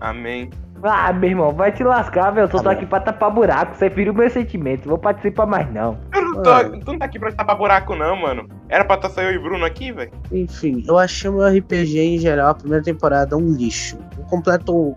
Amém. 0.00 0.50
Ah, 0.82 1.12
meu 1.14 1.30
irmão, 1.30 1.50
vai 1.52 1.72
te 1.72 1.82
lascar, 1.82 2.30
velho. 2.32 2.44
Eu 2.44 2.50
só 2.50 2.58
Tá 2.58 2.64
tô 2.64 2.68
bom. 2.70 2.76
aqui 2.76 2.84
pra 2.86 3.00
tapar 3.00 3.30
buraco. 3.30 3.74
Você 3.74 3.88
feriu 3.88 4.12
meus 4.12 4.32
sentimentos. 4.32 4.84
Vou 4.86 4.98
participar 4.98 5.46
mais, 5.46 5.72
não. 5.72 5.96
Eu 6.14 6.22
não 6.22 6.42
tô, 6.42 6.50
Mano. 6.50 6.80
tu 6.80 6.92
não 6.92 6.98
tá 6.98 7.04
aqui 7.06 7.18
pra 7.18 7.32
tapar 7.32 7.56
buraco, 7.56 7.94
não, 7.94 8.14
mano. 8.16 8.46
Era 8.68 8.84
pra 8.84 8.96
estar 8.96 9.08
só 9.08 9.22
eu 9.22 9.32
e 9.32 9.38
Bruno 9.38 9.64
aqui, 9.64 9.92
velho. 9.92 10.10
Enfim, 10.30 10.84
eu 10.86 10.98
achei 10.98 11.30
o 11.30 11.34
meu 11.34 11.46
RPG 11.48 11.98
em 12.00 12.18
geral, 12.18 12.50
a 12.50 12.54
primeira 12.54 12.84
temporada, 12.84 13.34
um 13.36 13.52
lixo. 13.52 13.96
Um 14.18 14.24
completo 14.24 14.94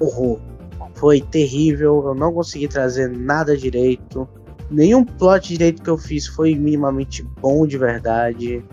horror. 0.00 0.38
Foi 0.94 1.20
terrível, 1.20 2.02
eu 2.06 2.14
não 2.14 2.32
consegui 2.32 2.68
trazer 2.68 3.08
nada 3.10 3.56
direito. 3.56 4.28
Nenhum 4.70 5.04
plot 5.04 5.48
direito 5.48 5.82
que 5.82 5.90
eu 5.90 5.98
fiz 5.98 6.26
foi 6.26 6.54
minimamente 6.54 7.22
bom 7.40 7.66
de 7.66 7.76
verdade. 7.76 8.64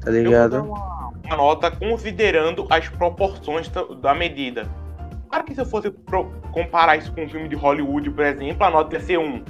Tá 0.00 0.10
Eu 0.10 0.12
vou 0.12 0.22
dar 0.22 0.28
ligado? 0.28 0.62
uma, 0.64 1.36
nota 1.36 1.70
considerando 1.70 2.66
as 2.68 2.88
proporções 2.88 3.68
da, 3.68 3.82
da 3.84 4.14
medida. 4.14 4.68
Claro 5.28 5.44
que 5.44 5.54
se 5.54 5.60
eu 5.60 5.64
fosse 5.66 5.90
pro- 5.90 6.32
comparar 6.52 6.96
isso 6.96 7.12
com 7.12 7.24
um 7.24 7.28
filme 7.28 7.48
de 7.48 7.54
Hollywood, 7.54 8.10
por 8.10 8.24
exemplo, 8.24 8.64
a 8.64 8.70
nota 8.70 8.96
ia 8.96 9.00
ser 9.00 9.18
1. 9.18 9.44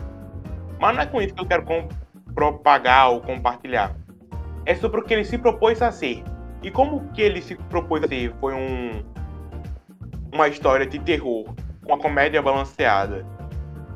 Mas 0.78 0.94
não 0.94 1.02
é 1.02 1.06
com 1.06 1.20
isso 1.22 1.34
que 1.34 1.40
eu 1.40 1.46
quero 1.46 1.64
propagar 2.34 3.10
ou 3.10 3.20
compartilhar. 3.20 3.96
É 4.66 4.74
sobre 4.74 5.00
o 5.00 5.02
que 5.04 5.14
ele 5.14 5.24
se 5.24 5.38
propôs 5.38 5.80
a 5.80 5.90
ser. 5.90 6.22
E 6.62 6.70
como 6.70 7.08
que 7.12 7.22
ele 7.22 7.40
se 7.40 7.54
propôs 7.54 8.04
a 8.04 8.08
ser 8.08 8.32
foi 8.40 8.54
um 8.54 9.02
uma 10.32 10.46
história 10.46 10.86
de 10.86 10.98
terror, 11.00 11.46
uma 11.90 11.98
comédia 11.98 12.40
balanceada 12.40 13.26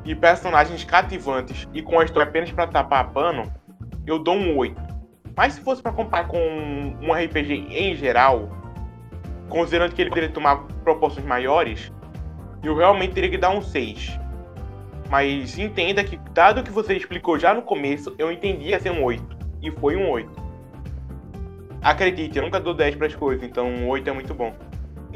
e 0.03 0.13
personagens 0.13 0.83
cativantes 0.83 1.67
e 1.73 1.81
com 1.81 1.99
a 1.99 2.03
história 2.03 2.27
apenas 2.27 2.51
pra 2.51 2.67
tapar 2.67 3.09
pano, 3.09 3.51
eu 4.05 4.19
dou 4.19 4.35
um 4.35 4.55
8. 4.57 4.75
Mas 5.35 5.53
se 5.53 5.61
fosse 5.61 5.81
pra 5.81 5.91
comparar 5.91 6.27
com 6.27 6.37
um 6.37 7.11
RPG 7.11 7.67
em 7.71 7.95
geral, 7.95 8.49
considerando 9.49 9.93
que 9.93 10.01
ele 10.01 10.09
poderia 10.09 10.29
tomar 10.29 10.57
proporções 10.83 11.25
maiores, 11.25 11.91
eu 12.63 12.75
realmente 12.75 13.13
teria 13.13 13.29
que 13.29 13.37
dar 13.37 13.49
um 13.49 13.61
6. 13.61 14.19
Mas 15.09 15.57
entenda 15.57 16.03
que, 16.03 16.17
dado 16.33 16.63
que 16.63 16.71
você 16.71 16.95
explicou 16.95 17.37
já 17.39 17.53
no 17.53 17.61
começo, 17.61 18.13
eu 18.17 18.31
entendi 18.31 18.69
ia 18.69 18.79
ser 18.79 18.91
um 18.91 19.03
8. 19.03 19.37
E 19.61 19.71
foi 19.71 19.95
um 19.95 20.09
8. 20.09 20.45
Acredite, 21.81 22.37
eu 22.37 22.43
nunca 22.43 22.59
dou 22.59 22.73
10 22.73 22.95
pras 22.95 23.15
coisas, 23.15 23.43
então 23.43 23.67
um 23.67 23.87
8 23.87 24.09
é 24.09 24.13
muito 24.13 24.33
bom. 24.33 24.53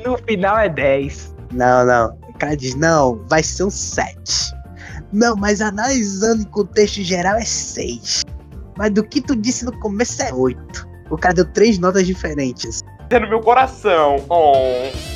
No 0.04 0.18
final 0.18 0.58
é 0.58 0.70
10. 0.70 1.36
Não, 1.52 1.86
não. 1.86 2.29
O 2.40 2.46
cara 2.48 2.56
diz, 2.56 2.74
não, 2.74 3.22
vai 3.28 3.44
ser 3.44 3.66
um 3.66 3.70
7. 3.70 4.16
Não, 5.12 5.36
mas 5.36 5.60
analisando 5.60 6.44
em 6.44 6.46
contexto 6.46 7.04
geral 7.04 7.36
é 7.36 7.44
6. 7.44 8.22
Mas 8.78 8.94
do 8.94 9.04
que 9.04 9.20
tu 9.20 9.36
disse 9.36 9.66
no 9.66 9.78
começo 9.82 10.22
é 10.22 10.34
8. 10.34 10.88
O 11.12 11.18
cara 11.18 11.34
deu 11.34 11.44
três 11.44 11.78
notas 11.78 12.08
diferentes. 12.08 12.80
É 13.10 13.20
no 13.20 13.28
meu 13.28 13.42
coração. 13.42 14.24
Oh, 14.30 14.54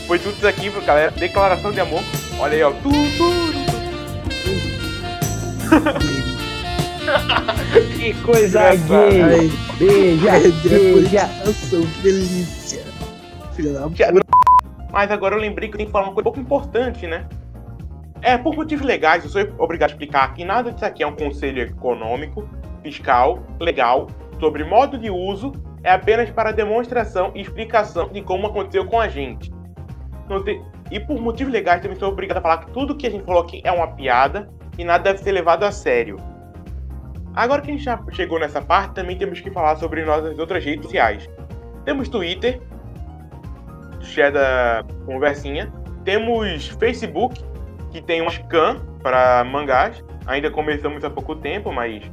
foi 0.05 0.19
tudo 0.19 0.35
isso 0.35 0.45
aqui, 0.45 0.69
galera. 0.85 1.11
Declaração 1.11 1.71
de 1.71 1.79
amor. 1.79 2.03
Olha 2.39 2.55
aí, 2.55 2.63
ó. 2.63 2.71
Tu, 2.71 2.89
tu, 3.17 3.53
Que 7.97 8.13
coisa 8.15 8.75
gay. 8.75 9.49
Beija, 9.79 10.31
beija. 10.67 11.29
eu 11.45 11.53
sou 11.53 11.79
delícia. 12.03 12.83
Filha 13.55 13.71
da 13.71 13.87
Já- 13.95 14.11
Mas 14.93 15.09
agora 15.09 15.33
eu 15.35 15.39
lembrei 15.39 15.67
que 15.67 15.73
eu 15.73 15.77
tenho 15.79 15.87
que 15.87 15.91
falar 15.91 16.05
uma 16.05 16.13
coisa 16.13 16.29
um 16.29 16.31
pouco 16.31 16.39
importante, 16.39 17.07
né? 17.07 17.27
É, 18.21 18.37
por 18.37 18.55
motivos 18.55 18.85
legais, 18.85 19.23
eu 19.23 19.29
sou 19.29 19.41
obrigado 19.57 19.89
a 19.89 19.93
explicar 19.93 20.31
que 20.35 20.45
nada 20.45 20.71
disso 20.71 20.85
aqui 20.85 21.01
é 21.01 21.07
um 21.07 21.15
conselho 21.15 21.63
econômico, 21.63 22.47
fiscal, 22.83 23.43
legal, 23.59 24.07
sobre 24.39 24.63
modo 24.63 24.97
de 24.97 25.09
uso, 25.09 25.51
é 25.83 25.91
apenas 25.91 26.29
para 26.29 26.51
demonstração 26.51 27.31
e 27.33 27.41
explicação 27.41 28.07
de 28.09 28.21
como 28.21 28.45
aconteceu 28.45 28.85
com 28.85 28.99
a 28.99 29.07
gente. 29.07 29.51
E 30.91 30.99
por 30.99 31.19
motivos 31.19 31.51
legais, 31.51 31.81
também 31.81 31.97
sou 31.97 32.09
obrigado 32.09 32.37
a 32.37 32.41
falar 32.41 32.57
que 32.59 32.71
tudo 32.71 32.95
que 32.95 33.07
a 33.07 33.09
gente 33.09 33.25
falou 33.25 33.41
aqui 33.41 33.61
é 33.65 33.71
uma 33.71 33.87
piada 33.87 34.47
e 34.77 34.83
nada 34.83 35.05
deve 35.05 35.17
ser 35.17 35.31
levado 35.31 35.63
a 35.63 35.71
sério. 35.71 36.17
Agora 37.33 37.63
que 37.63 37.71
a 37.71 37.73
gente 37.73 37.83
já 37.83 37.99
chegou 38.11 38.39
nessa 38.39 38.61
parte, 38.61 38.93
também 38.93 39.17
temos 39.17 39.41
que 39.41 39.49
falar 39.49 39.75
sobre 39.77 40.05
nossas 40.05 40.37
outras 40.37 40.63
redes 40.63 40.85
sociais. 40.85 41.27
Temos 41.83 42.07
Twitter, 42.07 42.61
Cheddar 44.03 44.85
Conversinha. 45.05 45.71
Temos 46.03 46.67
Facebook, 46.67 47.43
que 47.91 48.01
tem 48.01 48.21
um 48.21 48.29
scan 48.29 48.81
para 49.01 49.43
mangás. 49.43 50.03
Ainda 50.25 50.51
começamos 50.51 51.03
há 51.03 51.09
pouco 51.09 51.35
tempo, 51.35 51.71
mas 51.71 52.03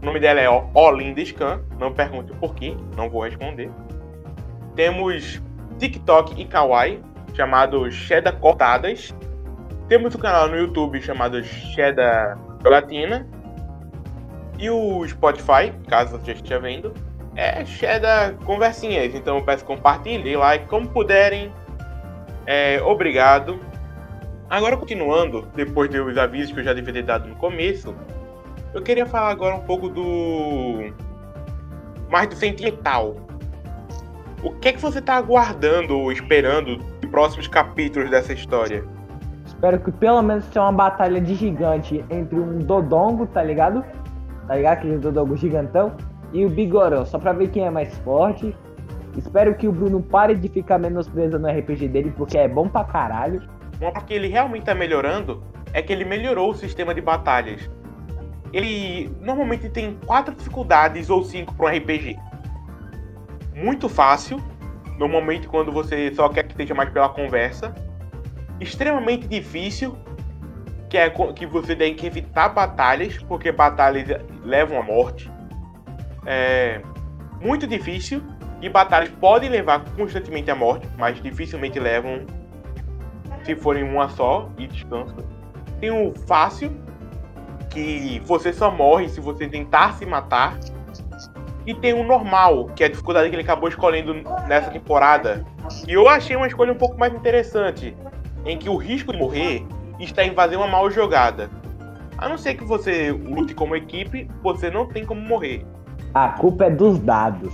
o 0.00 0.06
nome 0.06 0.20
dela 0.20 0.40
é 0.40 0.48
Olinda 0.48 1.24
Scan. 1.24 1.60
Não 1.78 1.92
pergunte 1.92 2.32
o 2.32 2.36
porquê, 2.36 2.76
não 2.96 3.10
vou 3.10 3.22
responder. 3.22 3.70
Temos 4.74 5.42
TikTok 5.78 6.40
e 6.40 6.44
Kawaii, 6.44 7.00
chamado 7.34 7.90
Cheddar 7.90 8.36
Cortadas. 8.38 9.14
Temos 9.88 10.14
o 10.14 10.18
canal 10.18 10.48
no 10.48 10.56
YouTube 10.56 11.00
chamado 11.02 11.42
Cheddar 11.42 12.38
Jogatina. 12.62 13.26
E 14.58 14.70
o 14.70 15.06
Spotify, 15.08 15.72
caso 15.88 16.18
você 16.18 16.32
esteja 16.32 16.60
vendo, 16.60 16.92
é 17.36 17.64
Cheddar 17.64 18.34
Conversinhas. 18.44 19.14
Então 19.14 19.38
eu 19.38 19.44
peço 19.44 19.64
compartilhem, 19.64 20.36
like, 20.36 20.66
como 20.66 20.88
puderem. 20.88 21.52
É, 22.46 22.80
obrigado. 22.82 23.60
Agora 24.50 24.76
continuando, 24.76 25.48
depois 25.54 25.88
dos 25.88 26.18
avisos 26.18 26.52
que 26.52 26.60
eu 26.60 26.64
já 26.64 26.74
devia 26.74 26.92
ter 26.92 27.02
dado 27.02 27.28
no 27.28 27.34
começo, 27.36 27.94
eu 28.74 28.82
queria 28.82 29.06
falar 29.06 29.30
agora 29.30 29.54
um 29.54 29.62
pouco 29.62 29.88
do. 29.88 30.92
mais 32.10 32.28
do 32.28 32.34
sentimental. 32.34 33.16
O 34.42 34.50
que 34.54 34.68
é 34.68 34.72
que 34.72 34.80
você 34.80 35.00
tá 35.00 35.14
aguardando 35.14 35.96
ou 35.96 36.10
esperando 36.10 36.78
de 37.00 37.06
próximos 37.06 37.46
capítulos 37.46 38.10
dessa 38.10 38.32
história? 38.32 38.84
Espero 39.46 39.78
que 39.78 39.92
pelo 39.92 40.20
menos 40.20 40.44
tenha 40.46 40.64
uma 40.64 40.72
batalha 40.72 41.20
de 41.20 41.34
gigante 41.34 42.04
entre 42.10 42.38
um 42.38 42.58
Dodongo, 42.58 43.26
tá 43.26 43.42
ligado? 43.42 43.84
Tá 44.48 44.56
ligado? 44.56 44.72
Aquele 44.78 44.98
Dodongo 44.98 45.36
gigantão. 45.36 45.92
E 46.32 46.44
o 46.44 46.50
Bigorão, 46.50 47.04
só 47.04 47.18
pra 47.18 47.32
ver 47.32 47.50
quem 47.50 47.64
é 47.64 47.70
mais 47.70 47.96
forte. 47.98 48.56
Espero 49.16 49.54
que 49.54 49.68
o 49.68 49.72
Bruno 49.72 50.02
pare 50.02 50.34
de 50.34 50.48
ficar 50.48 50.78
menosprezando 50.78 51.46
no 51.46 51.58
RPG 51.58 51.88
dele, 51.88 52.12
porque 52.16 52.38
é 52.38 52.48
bom 52.48 52.68
pra 52.68 52.84
caralho. 52.84 53.42
Uma 53.80 54.00
que 54.00 54.14
ele 54.14 54.28
realmente 54.28 54.64
tá 54.64 54.74
melhorando 54.74 55.42
é 55.72 55.82
que 55.82 55.92
ele 55.92 56.04
melhorou 56.04 56.50
o 56.50 56.54
sistema 56.54 56.94
de 56.94 57.00
batalhas. 57.00 57.70
Ele 58.52 59.10
normalmente 59.20 59.68
tem 59.68 59.98
quatro 60.06 60.34
dificuldades 60.34 61.10
ou 61.10 61.22
cinco 61.24 61.54
para 61.54 61.66
um 61.66 61.76
RPG. 61.76 62.16
Muito 63.54 63.88
fácil, 63.88 64.42
normalmente 64.98 65.46
quando 65.48 65.70
você 65.70 66.14
só 66.14 66.28
quer 66.28 66.44
que 66.44 66.52
esteja 66.52 66.74
mais 66.74 66.90
pela 66.90 67.08
conversa. 67.08 67.74
Extremamente 68.60 69.26
difícil, 69.26 69.96
que 70.88 70.96
é 70.96 71.10
que 71.10 71.46
você 71.46 71.74
tem 71.74 71.94
que 71.94 72.06
evitar 72.06 72.50
batalhas, 72.50 73.18
porque 73.24 73.50
batalhas 73.50 74.22
levam 74.44 74.78
à 74.78 74.82
morte. 74.82 75.30
É 76.24 76.80
muito 77.40 77.66
difícil 77.66 78.22
e 78.60 78.68
batalhas 78.68 79.10
podem 79.10 79.50
levar 79.50 79.84
constantemente 79.96 80.50
à 80.50 80.54
morte, 80.54 80.88
mas 80.96 81.20
dificilmente 81.20 81.80
levam 81.80 82.24
se 83.44 83.56
forem 83.56 83.82
uma 83.82 84.08
só 84.08 84.48
e 84.56 84.66
descansa. 84.66 85.16
Tem 85.80 85.90
o 85.90 86.14
fácil, 86.26 86.70
que 87.72 88.20
você 88.24 88.52
só 88.52 88.70
morre 88.70 89.08
se 89.08 89.20
você 89.20 89.48
tentar 89.48 89.94
se 89.94 90.06
matar. 90.06 90.58
E 91.66 91.74
tem 91.74 91.92
o 91.92 92.02
normal, 92.02 92.66
que 92.66 92.82
é 92.82 92.86
a 92.86 92.90
dificuldade 92.90 93.28
que 93.30 93.34
ele 93.36 93.42
acabou 93.42 93.68
escolhendo 93.68 94.14
nessa 94.46 94.70
temporada. 94.70 95.44
E 95.86 95.92
eu 95.92 96.08
achei 96.08 96.36
uma 96.36 96.46
escolha 96.46 96.72
um 96.72 96.76
pouco 96.76 96.98
mais 96.98 97.14
interessante, 97.14 97.96
em 98.44 98.58
que 98.58 98.68
o 98.68 98.76
risco 98.76 99.12
de 99.12 99.18
morrer 99.18 99.64
está 99.98 100.24
em 100.24 100.34
fazer 100.34 100.56
uma 100.56 100.66
mal 100.66 100.90
jogada. 100.90 101.50
A 102.18 102.28
não 102.28 102.36
ser 102.36 102.54
que 102.54 102.64
você 102.64 103.10
lute 103.12 103.54
como 103.54 103.76
equipe, 103.76 104.28
você 104.42 104.70
não 104.70 104.86
tem 104.86 105.04
como 105.04 105.20
morrer. 105.20 105.64
A 106.14 106.28
culpa 106.30 106.66
é 106.66 106.70
dos 106.70 106.98
dados. 106.98 107.52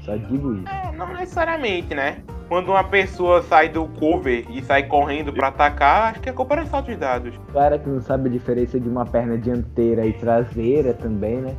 Só 0.00 0.16
digo 0.16 0.54
isso. 0.54 0.68
É, 0.68 0.92
não 0.92 1.08
necessariamente, 1.08 1.94
né? 1.94 2.18
Quando 2.48 2.68
uma 2.70 2.84
pessoa 2.84 3.42
sai 3.42 3.68
do 3.68 3.86
cover 3.88 4.46
e 4.48 4.62
sai 4.62 4.84
correndo 4.84 5.32
pra 5.32 5.48
atacar, 5.48 6.12
acho 6.12 6.20
que 6.20 6.28
a 6.28 6.32
culpa 6.32 6.54
não 6.54 6.62
é 6.62 6.66
só 6.66 6.80
dos 6.80 6.96
dados. 6.96 7.34
O 7.48 7.52
cara 7.52 7.76
que 7.76 7.88
não 7.88 8.00
sabe 8.00 8.28
a 8.28 8.32
diferença 8.32 8.78
de 8.78 8.88
uma 8.88 9.04
perna 9.04 9.36
dianteira 9.36 10.06
e 10.06 10.12
traseira 10.12 10.94
também, 10.94 11.38
né? 11.38 11.56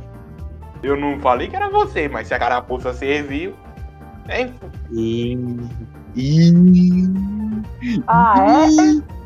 Eu 0.82 0.96
não 0.96 1.20
falei 1.20 1.48
que 1.48 1.56
era 1.56 1.68
você, 1.68 2.08
mas 2.08 2.28
se 2.28 2.34
a 2.34 2.38
carapuça 2.38 2.94
serviu. 2.94 3.52
É, 4.28 4.48
E. 4.90 5.36
E. 6.16 6.52
Ah, 8.06 8.66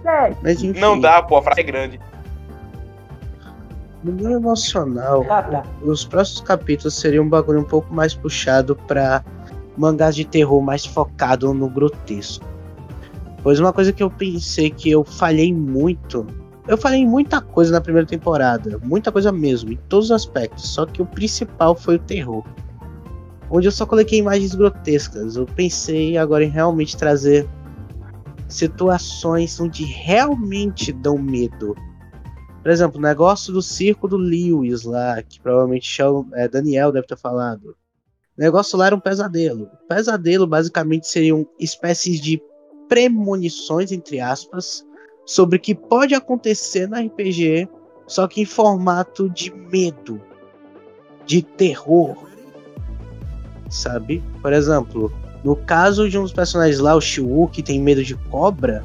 é? 0.05 0.29
É. 0.29 0.37
Mas 0.43 0.63
enfim, 0.63 0.81
não 0.81 0.99
dá, 0.99 1.23
pô, 1.23 1.37
a 1.37 1.43
frase 1.43 1.61
é 1.61 1.65
grande. 1.65 2.01
No 4.03 4.12
meu 4.12 4.33
emocional, 4.33 5.25
Ah, 5.31 5.43
tá. 5.43 5.62
os 5.83 6.05
próximos 6.05 6.41
capítulos 6.43 6.95
seriam 6.95 7.25
um 7.25 7.29
bagulho 7.29 7.61
um 7.61 7.65
pouco 7.65 7.93
mais 7.95 8.15
puxado 8.15 8.75
pra 8.88 9.25
mangás 9.77 10.15
de 10.15 10.25
terror 10.25 10.61
mais 10.61 10.85
focado 10.85 11.53
no 11.55 11.69
grotesco. 11.69 12.45
Pois 13.43 13.59
uma 13.59 13.73
coisa 13.73 13.93
que 13.93 14.03
eu 14.03 14.11
pensei 14.11 14.71
que 14.71 14.91
eu 14.91 15.03
falhei 15.05 15.53
muito. 15.53 16.27
Eu 16.69 16.79
falei 16.79 17.01
em 17.01 17.07
muita 17.07 17.41
coisa 17.41 17.73
na 17.73 17.81
primeira 17.81 18.07
temporada, 18.07 18.79
muita 18.85 19.11
coisa 19.11 19.33
mesmo, 19.33 19.73
em 19.73 19.77
todos 19.88 20.07
os 20.07 20.12
aspectos, 20.12 20.69
só 20.69 20.87
que 20.87 21.03
o 21.03 21.07
principal 21.07 21.75
foi 21.75 21.97
o 21.97 21.99
terror. 21.99 22.45
Onde 23.51 23.67
eu 23.67 23.73
só 23.73 23.85
coloquei 23.85 24.21
imagens 24.21 24.55
grotescas. 24.55 25.37
Eu 25.37 25.45
pensei 25.45 26.17
agora 26.17 26.45
em 26.45 26.49
realmente 26.49 26.97
trazer 26.97 27.47
situações 28.49 29.61
onde 29.61 29.85
realmente 29.85 30.93
dão 30.93 31.19
medo. 31.19 31.77
Por 32.62 32.70
exemplo, 32.70 32.98
o 32.98 33.03
negócio 33.03 33.53
do 33.53 33.61
circo 33.61 34.07
do 34.07 34.16
Lewis 34.16 34.85
lá, 34.85 35.20
que 35.22 35.40
provavelmente 35.40 36.01
é, 36.35 36.46
Daniel 36.46 36.92
deve 36.92 37.09
ter 37.09 37.18
falado. 37.18 37.75
O 38.38 38.40
negócio 38.40 38.79
lá 38.79 38.87
era 38.87 38.94
um 38.94 39.01
pesadelo. 39.01 39.64
O 39.64 39.88
pesadelo 39.88 40.46
basicamente 40.46 41.09
seriam 41.09 41.46
espécies 41.59 42.20
de 42.20 42.40
premonições, 42.88 43.90
entre 43.90 44.20
aspas, 44.20 44.87
sobre 45.27 45.57
o 45.57 45.61
que 45.61 45.75
pode 45.75 46.14
acontecer 46.14 46.88
no 46.88 46.96
RPG, 46.96 47.68
só 48.07 48.29
que 48.29 48.40
em 48.42 48.44
formato 48.44 49.29
de 49.29 49.53
medo, 49.53 50.20
de 51.27 51.42
terror. 51.42 52.16
Sabe? 53.68 54.22
Por 54.40 54.53
exemplo, 54.53 55.12
no 55.42 55.57
caso 55.57 56.09
de 56.09 56.16
um 56.16 56.22
dos 56.22 56.33
personagens 56.33 56.79
lá, 56.79 56.94
o 56.94 57.01
Shiwu, 57.01 57.48
que 57.48 57.62
tem 57.62 57.81
medo 57.81 58.05
de 58.05 58.14
cobra, 58.14 58.85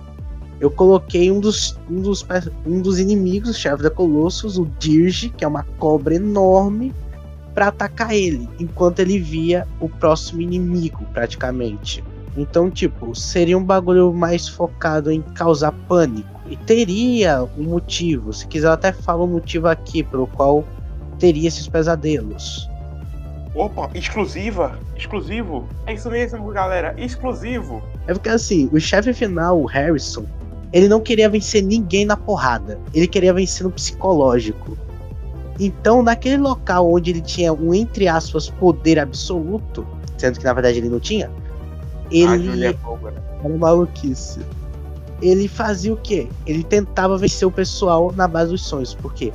eu 0.59 0.71
coloquei 0.71 1.31
um 1.31 1.39
dos, 1.39 1.79
um 1.89 2.01
dos, 2.01 2.25
um 2.65 2.81
dos 2.81 2.99
inimigos, 2.99 3.57
chefe 3.57 3.83
da 3.83 3.91
Colossus, 3.91 4.57
o 4.57 4.65
Dirge, 4.79 5.29
que 5.29 5.45
é 5.45 5.47
uma 5.47 5.63
cobra 5.77 6.15
enorme, 6.15 6.93
pra 7.53 7.67
atacar 7.67 8.13
ele, 8.13 8.49
enquanto 8.59 8.99
ele 8.99 9.19
via 9.19 9.67
o 9.79 9.87
próximo 9.87 10.41
inimigo, 10.41 11.05
praticamente. 11.13 12.03
Então, 12.35 12.69
tipo, 12.69 13.15
seria 13.15 13.57
um 13.57 13.63
bagulho 13.63 14.13
mais 14.13 14.47
focado 14.47 15.11
em 15.11 15.21
causar 15.21 15.71
pânico. 15.71 16.39
E 16.47 16.55
teria 16.55 17.43
um 17.57 17.63
motivo. 17.63 18.31
Se 18.31 18.47
quiser, 18.47 18.67
eu 18.67 18.71
até 18.71 18.91
falo 18.91 19.25
o 19.25 19.27
motivo 19.27 19.67
aqui 19.67 20.03
pelo 20.03 20.27
qual 20.27 20.63
teria 21.19 21.47
esses 21.47 21.67
pesadelos. 21.67 22.69
Opa, 23.55 23.89
exclusiva, 23.95 24.77
exclusivo. 24.95 25.67
É 25.87 25.93
isso 25.93 26.11
mesmo, 26.11 26.47
galera, 26.51 26.93
exclusivo. 26.95 27.81
É 28.05 28.13
porque 28.13 28.29
assim, 28.29 28.69
o 28.71 28.79
chefe 28.79 29.11
final, 29.13 29.59
o 29.59 29.65
Harrison, 29.65 30.27
ele 30.71 30.87
não 30.87 30.99
queria 30.99 31.29
vencer 31.29 31.63
ninguém 31.63 32.05
na 32.05 32.17
porrada. 32.17 32.79
Ele 32.93 33.07
queria 33.07 33.33
vencer 33.33 33.63
no 33.63 33.71
psicológico. 33.71 34.77
Então, 35.59 36.03
naquele 36.03 36.37
local 36.37 36.91
onde 36.91 37.11
ele 37.11 37.21
tinha 37.21 37.51
um, 37.51 37.73
entre 37.73 38.07
aspas, 38.07 38.49
poder 38.49 38.99
absoluto, 38.99 39.87
sendo 40.17 40.37
que 40.37 40.45
na 40.45 40.53
verdade 40.53 40.77
ele 40.77 40.89
não 40.89 40.99
tinha. 40.99 41.27
A 41.27 41.31
Ele 42.11 42.55
né? 42.55 42.67
era 42.67 43.57
maluquice. 43.57 44.39
Ele 45.21 45.47
fazia 45.47 45.93
o 45.93 45.97
quê? 45.97 46.27
Ele 46.45 46.63
tentava 46.63 47.17
vencer 47.17 47.47
o 47.47 47.51
pessoal 47.51 48.13
na 48.15 48.27
base 48.27 48.51
dos 48.51 48.63
sonhos. 48.65 48.93
Por 48.93 49.13
quê? 49.13 49.33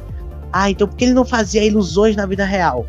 Ah, 0.52 0.70
então 0.70 0.86
por 0.86 0.96
que 0.96 1.04
ele 1.04 1.14
não 1.14 1.24
fazia 1.24 1.64
ilusões 1.64 2.14
na 2.14 2.24
vida 2.24 2.44
real? 2.44 2.86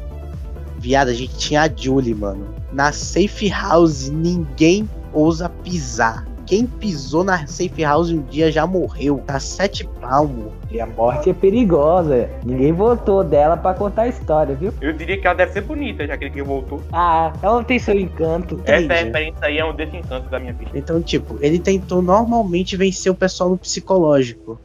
Viado, 0.78 1.08
a 1.08 1.14
gente 1.14 1.36
tinha 1.38 1.64
a 1.64 1.70
Julie, 1.74 2.14
mano. 2.14 2.46
Na 2.72 2.92
safe 2.92 3.50
house, 3.50 4.10
ninguém 4.10 4.88
ousa 5.14 5.50
pisar. 5.50 6.28
Quem 6.46 6.66
pisou 6.66 7.24
na 7.24 7.48
safe 7.48 7.84
house 7.84 8.12
um 8.12 8.22
dia 8.24 8.52
já 8.52 8.68
morreu. 8.68 9.24
Tá 9.26 9.40
sete 9.40 9.88
palmos. 10.02 10.52
E 10.70 10.80
a 10.80 10.86
morte 10.86 11.30
é 11.30 11.34
perigosa. 11.34 12.30
Ninguém 12.44 12.74
votou 12.74 13.24
dela 13.24 13.56
pra 13.56 13.74
contar 13.74 14.04
a 14.04 14.08
história, 14.10 14.54
viu? 14.56 14.74
Eu 14.82 14.94
diria 14.94 15.20
que 15.20 15.26
ela 15.26 15.36
deve 15.36 15.54
ser 15.54 15.62
bonita, 15.62 16.06
já 16.06 16.18
que 16.18 16.26
ele 16.26 16.34
que 16.34 16.44
voltou. 16.44 16.82
Ah, 16.92 17.32
ela 17.42 17.56
não 17.56 17.64
tem 17.64 17.80
seu 17.80 17.98
encanto. 17.98 18.56
Entendi. 18.56 18.92
Essa 18.92 19.06
referência 19.06 19.46
aí 19.46 19.58
é 19.58 19.66
um 19.66 19.76
desencanto 19.76 20.30
da 20.30 20.40
minha 20.40 20.54
vida. 20.54 20.72
Então, 20.74 21.02
tipo, 21.02 21.38
ele 21.40 21.60
tentou 21.60 22.02
normalmente 22.02 22.76
vencer 22.76 23.12
o 23.12 23.16
pessoal 23.16 23.50
no 23.50 23.58
psicológico. 23.58 24.60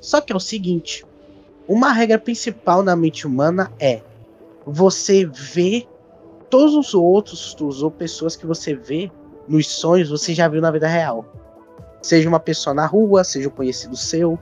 Só 0.00 0.20
que 0.20 0.32
é 0.32 0.36
o 0.36 0.40
seguinte: 0.40 1.04
uma 1.66 1.92
regra 1.92 2.18
principal 2.18 2.82
na 2.82 2.94
mente 2.94 3.26
humana 3.26 3.72
é 3.80 4.00
você 4.66 5.24
vê 5.24 5.86
todos 6.50 6.74
os 6.74 6.94
outros, 6.94 7.56
os 7.60 7.82
ou 7.82 7.90
pessoas 7.90 8.36
que 8.36 8.46
você 8.46 8.74
vê 8.74 9.10
nos 9.48 9.66
sonhos, 9.68 10.08
você 10.08 10.34
já 10.34 10.48
viu 10.48 10.60
na 10.60 10.70
vida 10.70 10.88
real. 10.88 11.24
Seja 12.02 12.28
uma 12.28 12.40
pessoa 12.40 12.74
na 12.74 12.86
rua, 12.86 13.24
seja 13.24 13.48
um 13.48 13.52
conhecido 13.52 13.96
seu. 13.96 14.38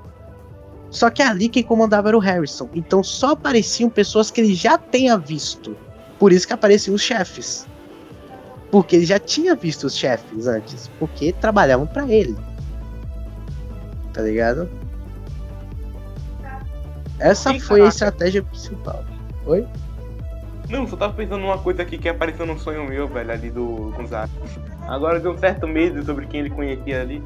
Só 0.90 1.10
que 1.10 1.22
ali 1.22 1.48
quem 1.48 1.62
comandava 1.62 2.08
era 2.08 2.16
o 2.16 2.20
Harrison. 2.20 2.68
Então 2.74 3.02
só 3.02 3.32
apareciam 3.32 3.90
pessoas 3.90 4.30
que 4.30 4.40
ele 4.40 4.54
já 4.54 4.78
tenha 4.78 5.16
visto. 5.18 5.76
Por 6.18 6.32
isso 6.32 6.46
que 6.46 6.52
apareciam 6.52 6.94
os 6.94 7.02
chefes. 7.02 7.66
Porque 8.70 8.96
ele 8.96 9.06
já 9.06 9.18
tinha 9.18 9.54
visto 9.54 9.84
os 9.84 9.96
chefes 9.96 10.46
antes. 10.46 10.88
Porque 10.98 11.32
trabalhavam 11.32 11.86
pra 11.86 12.06
ele. 12.08 12.36
Tá 14.12 14.22
ligado? 14.22 14.68
Essa 17.18 17.50
Sim, 17.52 17.60
foi 17.60 17.80
a 17.80 17.84
caraca. 17.84 17.94
estratégia 17.94 18.42
principal. 18.42 19.04
Não, 20.68 20.86
só 20.86 20.96
tava 20.96 21.12
pensando 21.12 21.40
numa 21.40 21.58
coisa 21.58 21.82
aqui 21.82 21.98
que 21.98 22.08
apareceu 22.08 22.46
num 22.46 22.58
sonho 22.58 22.84
meu, 22.84 23.06
velho, 23.06 23.30
ali 23.30 23.50
do 23.50 23.92
Gonzaga. 23.96 24.30
Agora 24.86 25.18
deu 25.18 25.32
um 25.32 25.38
certo 25.38 25.66
medo 25.66 26.04
sobre 26.04 26.26
quem 26.26 26.40
ele 26.40 26.50
conhecia 26.50 27.00
ali. 27.00 27.22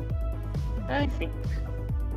É, 0.89 1.05
enfim. 1.05 1.29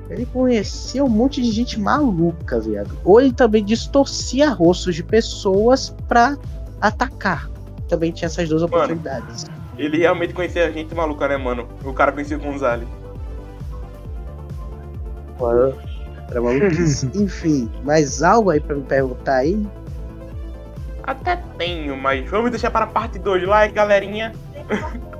Ele 0.09 0.25
conhecia 0.25 1.03
um 1.03 1.09
monte 1.09 1.41
de 1.41 1.51
gente 1.51 1.79
maluca, 1.79 2.59
viado. 2.59 2.97
Ou 3.03 3.21
ele 3.21 3.31
também 3.31 3.63
distorcia 3.63 4.49
rostos 4.49 4.95
de 4.95 5.03
pessoas 5.03 5.95
pra 6.07 6.37
atacar. 6.81 7.49
Também 7.87 8.11
tinha 8.11 8.27
essas 8.27 8.47
duas 8.47 8.61
Mano. 8.63 8.75
oportunidades. 8.75 9.45
Ele 9.77 9.97
realmente 9.97 10.33
conhecia 10.33 10.67
a 10.67 10.71
gente 10.71 10.93
maluca, 10.93 11.27
né, 11.27 11.37
mano? 11.37 11.67
O 11.83 11.93
cara 11.93 12.11
conhecia 12.11 12.37
o 12.37 12.39
Gonzalez. 12.39 12.87
Era 16.29 16.41
maluquice. 16.41 17.09
Enfim, 17.15 17.69
mais 17.83 18.21
algo 18.21 18.49
aí 18.49 18.59
pra 18.59 18.75
me 18.75 18.83
perguntar 18.83 19.37
aí? 19.37 19.65
Até 21.03 21.35
tenho, 21.57 21.97
mas 21.97 22.29
vamos 22.29 22.51
deixar 22.51 22.69
para 22.69 22.85
a 22.85 22.87
parte 22.87 23.17
2 23.17 23.47
lá, 23.47 23.65
galerinha. 23.67 24.33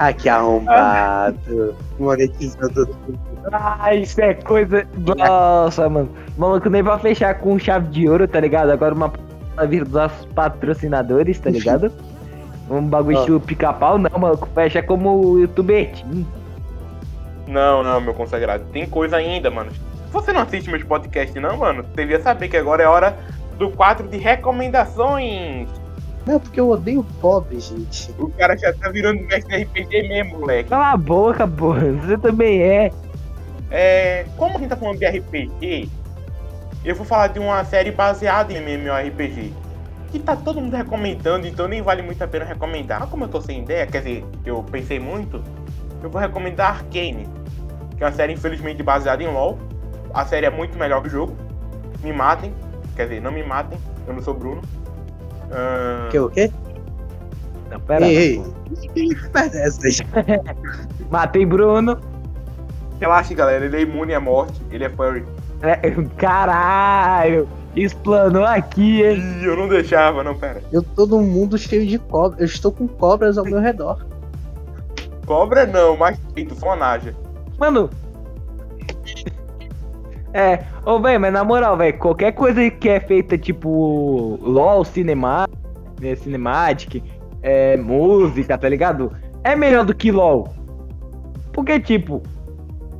Ah, 0.00 0.12
que 0.12 0.28
arrombado. 0.28 1.74
Monetizando 1.98 2.86
tudo. 2.86 3.18
Ah, 3.52 3.92
isso 3.94 4.20
é 4.20 4.34
coisa. 4.34 4.86
Nossa, 5.16 5.88
mano. 5.88 6.08
Maluco, 6.36 6.70
nem 6.70 6.84
pra 6.84 6.98
fechar 6.98 7.34
com 7.40 7.58
chave 7.58 7.88
de 7.88 8.08
ouro, 8.08 8.28
tá 8.28 8.38
ligado? 8.38 8.70
Agora 8.70 8.94
uma 8.94 9.12
vir 9.66 9.82
dos 9.82 9.92
nossos 9.92 10.24
patrocinadores, 10.26 11.40
tá 11.40 11.50
ligado? 11.50 11.92
Um 12.70 12.82
bagulho 12.82 13.16
estilo 13.18 13.40
pica-pau, 13.40 13.96
não, 13.96 14.10
maluco. 14.18 14.46
Fecha 14.54 14.82
como 14.82 15.38
youtuber. 15.38 15.90
Não, 17.46 17.82
não, 17.82 17.98
meu 17.98 18.12
consagrado. 18.12 18.62
Tem 18.70 18.86
coisa 18.86 19.16
ainda, 19.16 19.50
mano. 19.50 19.72
Você 20.12 20.34
não 20.34 20.42
assiste 20.42 20.68
meus 20.68 20.84
podcasts, 20.84 21.40
não, 21.40 21.56
mano? 21.56 21.82
Devia 21.94 22.20
saber 22.20 22.46
que 22.48 22.58
agora 22.58 22.82
é 22.82 22.86
hora 22.86 23.16
do 23.56 23.70
quadro 23.70 24.06
de 24.06 24.18
recomendações. 24.18 25.66
Não, 26.28 26.38
porque 26.38 26.60
eu 26.60 26.68
odeio 26.68 27.02
pobre, 27.22 27.58
gente. 27.58 28.12
O 28.18 28.28
cara 28.32 28.54
já 28.54 28.70
tá 28.74 28.90
virando 28.90 29.22
mestre 29.22 29.62
RPG 29.62 30.08
mesmo, 30.08 30.40
moleque. 30.40 30.68
Cala 30.68 30.92
a 30.92 30.96
boca, 30.98 31.48
porra. 31.48 31.90
Você 31.92 32.18
também 32.18 32.60
é. 32.60 32.92
É, 33.70 34.26
como 34.36 34.54
a 34.54 34.60
gente 34.60 34.68
tá 34.68 34.76
falando 34.76 34.98
de 34.98 35.06
RPG, 35.06 35.88
eu 36.84 36.94
vou 36.94 37.06
falar 37.06 37.28
de 37.28 37.38
uma 37.38 37.64
série 37.64 37.90
baseada 37.90 38.52
em 38.52 38.58
MMORPG. 38.58 39.54
Que 40.10 40.18
tá 40.18 40.36
todo 40.36 40.60
mundo 40.60 40.76
recomendando, 40.76 41.46
então 41.46 41.66
nem 41.66 41.80
vale 41.80 42.02
muito 42.02 42.22
a 42.22 42.28
pena 42.28 42.44
recomendar. 42.44 43.00
Mas 43.00 43.08
como 43.08 43.24
eu 43.24 43.28
tô 43.28 43.40
sem 43.40 43.62
ideia, 43.62 43.86
quer 43.86 44.02
dizer, 44.02 44.24
eu 44.44 44.62
pensei 44.62 45.00
muito, 45.00 45.42
eu 46.02 46.10
vou 46.10 46.20
recomendar 46.20 46.72
Arcane. 46.72 47.26
Que 47.96 48.04
é 48.04 48.06
uma 48.06 48.12
série 48.12 48.34
infelizmente 48.34 48.82
baseada 48.82 49.22
em 49.22 49.28
LoL. 49.28 49.58
A 50.12 50.26
série 50.26 50.44
é 50.44 50.50
muito 50.50 50.76
melhor 50.76 51.00
que 51.00 51.08
o 51.08 51.10
jogo. 51.10 51.34
Me 52.02 52.12
matem. 52.12 52.52
Quer 52.94 53.04
dizer, 53.04 53.22
não 53.22 53.32
me 53.32 53.42
matem, 53.42 53.78
eu 54.06 54.12
não 54.12 54.20
sou 54.20 54.34
Bruno. 54.34 54.60
Ah, 55.50 56.08
Que 56.10 56.18
o 56.18 56.28
quê? 56.30 56.50
Não, 57.70 57.80
pera. 57.80 58.06
ei, 58.06 58.16
ei. 58.16 58.36
pô. 58.38 58.88
Que 58.92 59.08
merda 59.34 59.58
é 59.58 59.66
essa 59.66 59.86
aí? 59.86 59.94
Matei 61.10 61.44
Bruno. 61.46 61.98
Relaxa, 63.00 63.34
galera, 63.34 63.64
ele 63.64 63.76
é 63.76 63.80
imune 63.82 64.14
à 64.14 64.20
morte, 64.20 64.60
ele 64.70 64.84
é 64.84 64.88
furry. 64.90 65.24
É, 65.62 65.76
caralho. 66.16 67.48
Explanou 67.76 68.44
aqui, 68.44 69.02
hein? 69.02 69.18
Ih, 69.40 69.44
eu 69.44 69.56
não 69.56 69.68
deixava, 69.68 70.24
não, 70.24 70.34
pera. 70.36 70.62
Eu 70.72 70.82
tô 70.82 71.06
num 71.06 71.22
mundo 71.22 71.56
cheio 71.56 71.86
de 71.86 71.98
cobras. 71.98 72.40
Eu 72.40 72.46
estou 72.46 72.72
com 72.72 72.88
cobras 72.88 73.38
ao 73.38 73.44
meu 73.44 73.60
redor. 73.60 74.04
Cobra 75.26 75.66
não, 75.66 75.96
mas 75.96 76.18
feito, 76.34 76.54
só 76.54 76.66
uma 76.66 76.76
naja. 76.76 77.14
Mano. 77.58 77.88
É, 80.38 80.64
ô, 80.86 81.00
velho, 81.00 81.20
mas 81.20 81.32
na 81.32 81.42
moral, 81.42 81.76
velho, 81.76 81.98
qualquer 81.98 82.30
coisa 82.30 82.70
que 82.70 82.88
é 82.88 83.00
feita 83.00 83.36
tipo 83.36 84.38
LOL, 84.40 84.84
cinema, 84.84 85.48
né, 86.00 86.14
Cinematic, 86.14 87.02
é, 87.42 87.76
música, 87.76 88.56
tá 88.56 88.68
ligado? 88.68 89.12
É 89.42 89.56
melhor 89.56 89.84
do 89.84 89.92
que 89.92 90.12
LOL. 90.12 90.48
Porque, 91.52 91.80
tipo, 91.80 92.22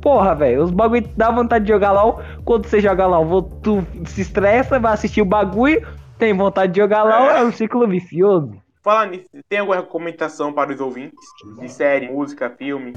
porra, 0.01 0.35
velho, 0.35 0.63
os 0.63 0.71
bagulho 0.71 1.09
dá 1.15 1.31
vontade 1.31 1.63
de 1.63 1.71
jogar 1.71 1.93
LOL. 1.93 2.21
Quando 2.43 2.65
você 2.65 2.81
joga 2.81 3.07
LOL, 3.07 3.41
tu 3.41 3.87
se 4.05 4.19
estressa, 4.19 4.77
vai 4.77 4.91
assistir 4.91 5.21
o 5.21 5.25
bagulho, 5.25 5.87
tem 6.17 6.33
vontade 6.33 6.73
de 6.73 6.81
jogar 6.81 7.03
LOL, 7.03 7.31
é 7.31 7.41
um 7.41 7.53
ciclo 7.53 7.87
vicioso. 7.87 8.51
Falar 8.83 9.05
nisso, 9.05 9.29
tem 9.47 9.59
alguma 9.59 9.77
recomendação 9.77 10.51
para 10.51 10.73
os 10.73 10.81
ouvintes? 10.81 11.17
De 11.57 11.69
série, 11.69 12.09
música, 12.09 12.49
filme, 12.49 12.91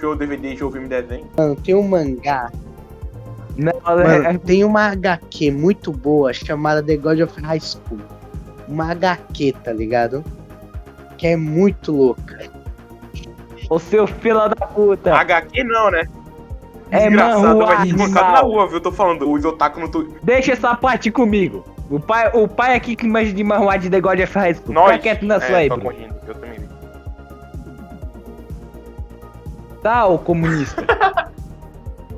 show, 0.00 0.16
DVD, 0.16 0.56
show, 0.56 0.68
filme, 0.68 0.88
desenho? 0.88 1.28
Mano, 1.38 1.54
tem 1.54 1.76
um 1.76 1.86
mangá. 1.86 2.50
Não, 3.56 3.72
Mano, 3.84 4.02
é, 4.02 4.38
tem 4.38 4.64
uma 4.64 4.92
HQ 4.92 5.50
muito 5.50 5.92
boa 5.92 6.32
chamada 6.32 6.82
The 6.82 6.96
God 6.96 7.20
of 7.20 7.40
High 7.40 7.60
School. 7.60 8.00
Uma 8.66 8.92
HQ, 8.92 9.54
tá 9.62 9.72
ligado? 9.72 10.24
Que 11.18 11.28
é 11.28 11.36
muito 11.36 11.92
louca. 11.92 12.38
o 13.68 13.78
seu 13.78 14.06
fila 14.06 14.48
da 14.48 14.66
puta. 14.66 15.14
HQ 15.14 15.64
não, 15.64 15.90
né? 15.90 16.08
É 16.90 17.08
Desgraçado, 17.08 17.42
vai 17.42 17.54
manhua, 17.56 17.80
ser 17.80 17.88
espancado 17.88 18.32
na 18.32 18.40
rua, 18.40 18.68
viu? 18.68 18.80
Tô 18.80 18.92
falando, 18.92 19.30
os 19.30 19.44
otaku 19.44 19.80
no 19.80 19.88
tu... 19.88 20.14
Deixa 20.22 20.52
essa 20.52 20.74
parte 20.74 21.10
comigo. 21.10 21.64
O 21.90 21.98
pai, 21.98 22.30
o 22.34 22.46
pai 22.46 22.74
aqui 22.74 22.94
que 22.96 23.06
manja 23.06 23.32
de 23.32 23.44
manhua 23.44 23.76
de 23.76 23.88
The 23.88 24.00
God 24.00 24.20
of 24.20 24.38
High 24.38 24.54
School. 24.54 24.74
Nós, 24.74 24.92
Fica 24.92 25.02
quieto 25.02 25.24
na 25.24 25.40
sua 25.40 25.56
é, 25.56 25.56
aí, 25.56 25.68
tô 25.68 25.78
corrigindo, 25.78 26.14
eu 26.26 26.34
também 26.34 26.60
vi. 26.60 26.68
Tá, 29.82 30.06
ô 30.06 30.18
comunista. 30.18 30.84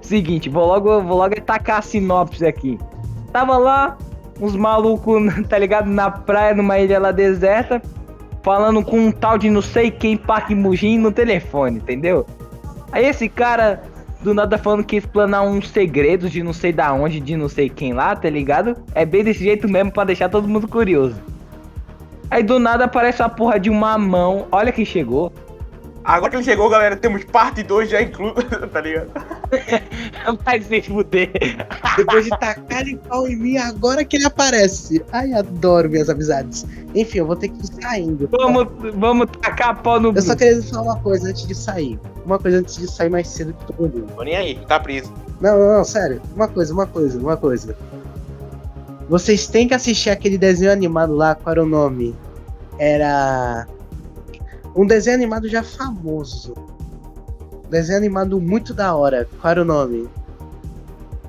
Seguinte, 0.05 0.51
vou 0.51 0.67
logo, 0.67 1.01
vou 1.01 1.17
logo 1.17 1.35
tacar 1.41 1.79
a 1.79 1.83
sinopse 1.83 2.45
aqui. 2.45 2.79
Tava 3.33 3.57
lá, 3.57 3.97
uns 4.39 4.55
malucos, 4.55 5.23
tá 5.49 5.59
ligado? 5.59 5.89
Na 5.89 6.11
praia, 6.11 6.55
numa 6.55 6.79
ilha 6.79 6.99
lá 6.99 7.11
deserta, 7.11 7.81
falando 8.43 8.85
com 8.85 8.99
um 8.99 9.11
tal 9.11 9.39
de 9.39 9.49
não 9.49 9.63
sei 9.63 9.91
quem, 9.91 10.15
Park 10.15 10.51
Mujin, 10.51 10.99
no 10.99 11.11
telefone, 11.11 11.79
entendeu? 11.79 12.27
Aí 12.93 13.07
esse 13.07 13.31
cara, 13.31 13.83
do 14.21 14.35
nada 14.35 14.59
falando 14.59 14.85
que 14.85 14.97
explanar 14.97 15.43
uns 15.43 15.71
segredos 15.71 16.31
de 16.31 16.43
não 16.43 16.53
sei 16.53 16.71
da 16.71 16.93
onde, 16.93 17.19
de 17.19 17.35
não 17.35 17.49
sei 17.49 17.71
quem 17.71 17.95
lá, 17.95 18.15
tá 18.15 18.29
ligado? 18.29 18.77
É 18.95 19.07
bem 19.07 19.25
desse 19.25 19.43
jeito 19.43 19.67
mesmo 19.67 19.91
pra 19.91 20.05
deixar 20.05 20.29
todo 20.29 20.47
mundo 20.47 20.69
curioso. 20.69 21.17
Aí 22.31 22.43
do 22.43 22.59
nada 22.59 22.85
aparece 22.85 23.23
a 23.23 23.29
porra 23.29 23.59
de 23.59 23.71
uma 23.71 23.97
mão, 23.97 24.47
olha 24.53 24.71
quem 24.71 24.85
chegou. 24.85 25.33
Agora 26.05 26.31
que 26.31 26.37
ele 26.37 26.45
chegou, 26.45 26.69
galera, 26.69 26.97
temos 26.97 27.25
parte 27.25 27.63
2 27.63 27.89
já 27.89 28.03
incluída, 28.03 28.67
tá 28.69 28.81
ligado? 28.81 29.11
Vai 30.45 30.61
se 30.61 30.83
fuder. 30.83 31.31
Depois 31.97 32.25
de 32.25 32.31
tacar 32.31 32.85
de 32.85 32.97
pau 32.97 33.27
em 33.27 33.37
mim, 33.37 33.57
agora 33.57 34.05
que 34.05 34.17
ele 34.17 34.27
aparece. 34.27 35.03
Ai, 35.13 35.33
adoro 35.33 35.89
minhas 35.89 36.11
amizades. 36.11 36.67
Enfim, 36.95 37.19
eu 37.19 37.27
vou 37.27 37.37
ter 37.37 37.49
que 37.49 37.59
ir 37.65 37.83
saindo. 37.83 38.29
Vamos, 38.31 38.67
vamos 38.95 39.29
tacar 39.41 39.81
pau 39.83 39.99
no 39.99 40.13
Eu 40.15 40.23
só 40.23 40.37
queria 40.37 40.63
falar 40.63 40.83
uma 40.83 41.01
coisa 41.01 41.31
antes 41.31 41.47
de 41.47 41.55
sair. 41.55 41.99
Uma 42.27 42.39
coisa 42.39 42.59
antes 42.59 42.77
de 42.77 42.87
sair 42.87 43.09
mais 43.09 43.27
cedo 43.29 43.55
que 43.55 43.73
todo 43.73 43.81
mundo. 43.81 44.13
Tô 44.15 44.23
nem 44.23 44.37
aí, 44.37 44.55
tá 44.67 44.79
preso. 44.79 45.13
Não, 45.41 45.59
não, 45.59 45.79
não, 45.79 45.85
sério. 45.85 46.21
Uma 46.37 46.49
coisa, 46.49 46.73
uma 46.73 46.87
coisa, 46.87 47.19
uma 47.19 47.37
coisa. 47.37 47.77
Vocês 49.09 49.47
têm 49.47 49.67
que 49.67 49.75
assistir 49.75 50.11
aquele 50.11 50.37
desenho 50.37 50.73
animado 50.73 51.15
lá, 51.15 51.35
qual 51.35 51.53
era 51.53 51.63
o 51.63 51.67
nome? 51.67 52.15
era 52.79 53.67
um 54.75 54.87
desenho 54.87 55.17
animado 55.17 55.49
já 55.49 55.63
famoso. 55.63 56.55
Um 57.67 57.71
desenho 57.71 57.99
animado 57.99 58.41
muito 58.41 58.73
da 58.75 58.95
hora. 58.95 59.29
Qual 59.41 59.51
era 59.51 59.63
o 59.63 59.65
nome? 59.65 60.09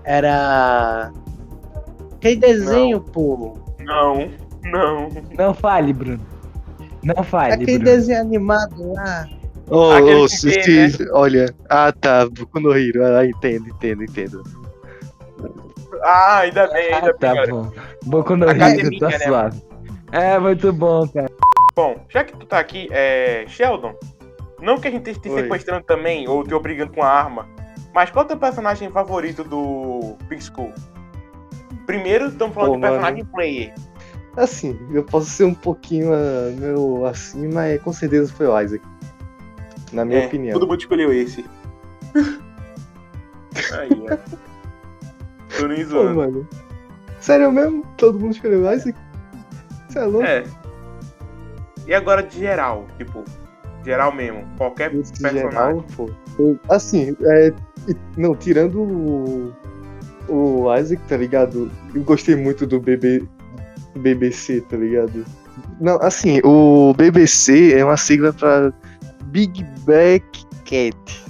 Era. 0.04 1.12
Aquele 2.16 2.36
desenho, 2.38 3.02
pô. 3.02 3.58
Não, 3.80 4.30
não. 4.64 5.10
Não 5.38 5.54
fale, 5.54 5.94
Bruno. 5.94 6.20
Não 7.04 7.24
fale, 7.24 7.54
Aquele 7.54 7.78
Bruno. 7.80 7.86
desenho 7.86 8.22
animado 8.22 8.94
lá. 8.94 9.28
Aquele 9.98 10.22
que 10.28 10.30
se, 10.38 10.52
tem, 10.62 10.90
se- 10.90 11.10
olha. 11.12 11.54
Ah, 11.70 11.92
tá. 11.92 12.28
Boku 12.30 12.60
no 12.60 12.76
Hero. 12.76 13.04
Ah, 13.06 13.26
entendo, 13.26 13.68
entendo, 13.70 14.04
entendo. 14.04 14.44
Ah, 16.04 16.38
ainda 16.40 16.68
bem, 16.68 16.94
ainda 16.94 17.10
Ah, 17.10 17.34
bem. 17.34 17.46
tá 17.46 17.48
bom. 17.52 17.72
Boku 18.06 18.36
no 18.36 18.50
Hero, 18.50 19.00
tá 19.00 19.08
né, 19.10 19.20
suave. 19.20 19.62
É, 20.12 20.38
muito 20.40 20.72
bom, 20.72 21.08
cara. 21.08 21.32
Bom, 21.76 22.06
já 22.10 22.24
que 22.24 22.38
tu 22.38 22.46
tá 22.46 22.60
aqui, 22.60 22.88
é. 22.92 23.46
Sheldon, 23.48 23.96
não 24.62 24.78
que 24.80 24.88
a 24.88 24.92
gente 24.92 25.10
esteja 25.10 25.36
te 25.36 25.42
sequestrando 25.42 25.84
também, 25.86 26.28
ou 26.28 26.44
te 26.44 26.54
obrigando 26.54 26.94
com 26.94 27.04
a 27.04 27.10
arma, 27.10 27.48
mas 27.94 28.10
qual 28.10 28.24
é 28.24 28.26
o 28.26 28.28
teu 28.30 28.38
personagem 28.38 28.90
favorito 28.90 29.44
do 29.44 30.16
Pink 30.30 30.44
School? 30.44 30.74
Primeiro, 31.86 32.28
estamos 32.28 32.56
falando 32.56 32.72
Pô, 32.72 32.76
de 32.76 32.82
personagem 32.82 33.26
player. 33.26 33.74
Assim, 34.38 34.78
eu 34.92 35.04
posso 35.04 35.28
ser 35.30 35.44
um 35.46 35.54
pouquinho 35.54 36.14
ah, 36.14 36.52
meu 36.58 37.06
assim, 37.06 37.48
mas 37.48 37.82
com 37.82 37.94
certeza 37.94 38.34
foi 38.34 38.48
o 38.48 38.60
Isaac. 38.60 38.84
Na 39.94 40.04
minha 40.04 40.22
É, 40.24 40.26
opinião. 40.28 40.54
Todo 40.54 40.68
mundo 40.68 40.80
escolheu 40.80 41.14
esse. 41.14 41.46
Aí, 43.80 43.90
ó. 44.12 44.18
Tô 45.58 45.68
nem 45.68 45.84
Pô, 45.84 45.90
zoando. 45.90 46.16
mano. 46.16 46.50
Sério 47.20 47.52
mesmo? 47.52 47.86
Todo 47.98 48.20
mundo 48.20 48.34
escolheu 48.34 48.64
o 48.64 48.72
Isaac? 48.74 48.98
Você 49.88 50.00
é 50.00 50.06
louco? 50.06 50.28
É. 50.28 50.44
E 51.88 51.94
agora 51.94 52.24
de 52.24 52.38
geral, 52.40 52.86
tipo, 52.98 53.24
geral 53.84 54.14
mesmo, 54.14 54.44
qualquer 54.58 54.94
Esse 54.96 55.12
personagem. 55.14 55.52
geral, 55.52 55.86
pô. 55.96 56.10
Eu- 56.40 56.60
assim, 56.70 57.16
é, 57.24 57.54
não, 58.18 58.36
tirando 58.36 58.82
o, 58.82 59.54
o 60.28 60.76
Isaac, 60.76 61.02
tá 61.08 61.18
ligado? 61.18 61.72
Eu 61.94 62.04
gostei 62.04 62.36
muito 62.36 62.66
do 62.66 62.80
BB, 62.80 63.24
BBC, 63.98 64.62
tá 64.62 64.78
ligado? 64.78 65.24
Não, 65.80 65.98
assim, 66.02 66.42
o 66.44 66.94
BBC 66.98 67.74
é 67.74 67.86
uma 67.86 67.98
sigla 67.98 68.34
pra 68.34 68.74
Big 69.26 69.64
Back 69.86 70.46
Cat. 70.66 71.26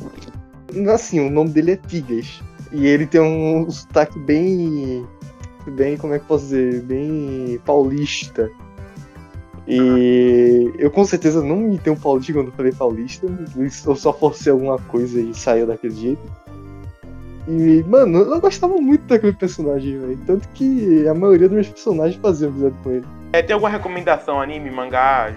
Assim, 0.93 1.19
o 1.19 1.29
nome 1.29 1.51
dele 1.51 1.71
é 1.71 1.75
Tigres. 1.77 2.41
E 2.71 2.87
ele 2.87 3.05
tem 3.05 3.21
um 3.21 3.69
sotaque 3.69 4.17
bem. 4.19 5.05
Bem, 5.67 5.97
como 5.97 6.13
é 6.13 6.19
que 6.19 6.25
posso 6.25 6.45
dizer? 6.45 6.81
Bem 6.83 7.59
paulista. 7.65 8.49
E 9.67 10.71
eu 10.77 10.91
com 10.91 11.03
certeza 11.05 11.43
não 11.43 11.57
me 11.57 11.79
um 11.87 11.95
paulista 11.95 12.33
quando 12.33 12.47
eu 12.47 12.53
falei 12.53 12.71
paulista. 12.71 13.27
Eu 13.85 13.95
só 13.95 14.13
forcei 14.13 14.51
alguma 14.51 14.77
coisa 14.77 15.19
e 15.19 15.33
saiu 15.33 15.65
daquele 15.65 15.95
jeito. 15.95 16.21
E, 17.47 17.83
mano, 17.87 18.19
eu 18.19 18.41
gostava 18.41 18.75
muito 18.77 19.05
daquele 19.05 19.33
personagem, 19.33 19.99
velho. 19.99 20.19
Tanto 20.25 20.47
que 20.49 21.07
a 21.07 21.13
maioria 21.13 21.47
dos 21.47 21.55
meus 21.55 21.69
personagens 21.69 22.19
fazia 22.21 22.47
amizade 22.47 22.75
com 22.83 22.91
ele. 22.91 23.05
É, 23.33 23.41
tem 23.41 23.53
alguma 23.53 23.69
recomendação, 23.69 24.41
anime, 24.41 24.71
mangá, 24.71 25.33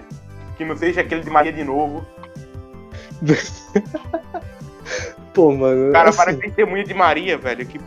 que 0.57 0.65
não 0.65 0.75
seja 0.75 1.01
aquele 1.01 1.21
de 1.21 1.29
Maria 1.29 1.53
de 1.53 1.63
novo? 1.63 2.05
Pô, 5.33 5.51
mano. 5.51 5.89
O 5.89 5.91
cara 5.91 6.09
assim, 6.09 6.17
parece 6.17 6.39
testemunha 6.39 6.83
de 6.83 6.93
Maria, 6.93 7.37
velho. 7.37 7.65
Que... 7.65 7.79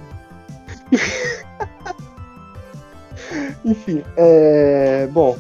Enfim, 3.65 4.05
é. 4.17 5.09
Bom. 5.11 5.37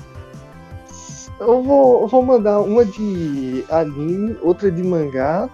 Eu 1.42 1.60
vou, 1.60 2.06
vou 2.06 2.22
mandar 2.22 2.60
uma 2.60 2.84
de 2.84 3.64
anime, 3.68 4.36
outra 4.40 4.70
de 4.70 4.80
mangá 4.80 5.50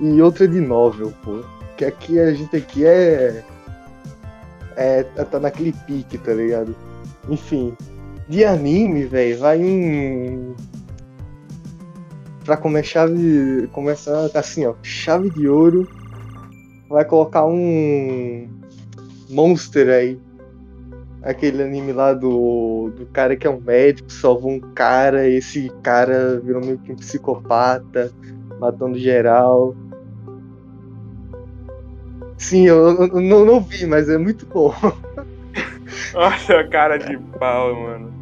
e 0.00 0.20
outra 0.20 0.48
de 0.48 0.60
novel, 0.60 1.12
pô. 1.22 1.42
Que 1.76 1.84
aqui 1.84 2.18
a 2.18 2.34
gente 2.34 2.56
aqui 2.56 2.84
é. 2.84 3.44
É. 4.74 5.04
tá 5.04 5.38
naquele 5.38 5.72
pique, 5.86 6.18
tá 6.18 6.34
ligado? 6.34 6.74
Enfim. 7.28 7.76
De 8.28 8.44
anime, 8.44 9.04
velho, 9.04 9.38
vai 9.38 9.60
um. 9.62 10.56
Pra 12.44 12.56
comer 12.56 12.84
chave. 12.84 13.68
Começar 13.72 14.28
assim, 14.34 14.66
ó. 14.66 14.74
Chave 14.82 15.30
de 15.30 15.48
ouro. 15.48 15.88
Vai 16.88 17.04
colocar 17.04 17.46
um. 17.46 18.48
Monster 19.30 19.88
aí 19.88 20.18
aquele 21.22 21.62
anime 21.62 21.92
lá 21.92 22.12
do, 22.12 22.90
do 22.96 23.06
cara 23.06 23.36
que 23.36 23.46
é 23.46 23.50
um 23.50 23.60
médico, 23.60 24.10
salvou 24.10 24.52
um 24.52 24.60
cara, 24.60 25.28
esse 25.28 25.70
cara 25.82 26.40
virou 26.40 26.64
meio 26.64 26.78
que 26.78 26.92
um 26.92 26.96
psicopata, 26.96 28.12
matando 28.60 28.98
geral. 28.98 29.74
Sim, 32.36 32.66
eu, 32.66 32.88
eu 32.88 33.20
não, 33.20 33.44
não 33.44 33.60
vi, 33.60 33.84
mas 33.86 34.08
é 34.08 34.16
muito 34.16 34.46
bom. 34.46 34.72
Olha 36.14 36.60
a 36.60 36.68
cara 36.68 36.96
de 36.96 37.18
pau, 37.38 37.74
mano. 37.74 38.12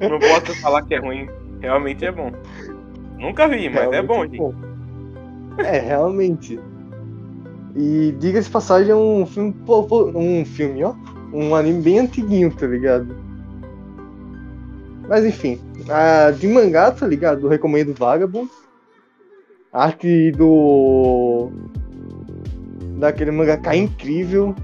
Não 0.00 0.18
posso 0.18 0.54
falar 0.60 0.82
que 0.82 0.94
é 0.94 0.98
ruim. 0.98 1.28
Realmente 1.60 2.04
é 2.04 2.12
bom. 2.12 2.30
Nunca 3.18 3.48
vi, 3.48 3.68
mas 3.68 3.92
é 3.92 4.02
bom, 4.02 4.22
Realmente 4.22 4.36
gente. 4.36 4.70
É, 5.58 5.78
realmente. 5.78 6.60
E 7.76 8.14
diga-se 8.18 8.48
passagem, 8.48 8.90
é 8.90 8.96
um 8.96 9.26
filme, 9.26 9.54
um 10.14 10.44
filme, 10.44 10.82
ó. 10.84 10.94
Um 11.32 11.54
anime 11.54 11.82
bem 11.82 11.98
antiguinho, 12.00 12.50
tá 12.52 12.66
ligado? 12.66 13.14
Mas 15.08 15.24
enfim, 15.24 15.58
a 15.88 16.30
de 16.30 16.46
mangá, 16.46 16.90
tá 16.90 17.06
ligado? 17.06 17.46
Eu 17.46 17.50
recomendo 17.50 17.92
Vagabond. 17.92 18.50
A 19.72 19.84
arte 19.84 20.30
do. 20.32 21.50
Daquele 22.98 23.30
mangaka 23.30 23.74
é 23.74 23.78
incrível. 23.78 24.54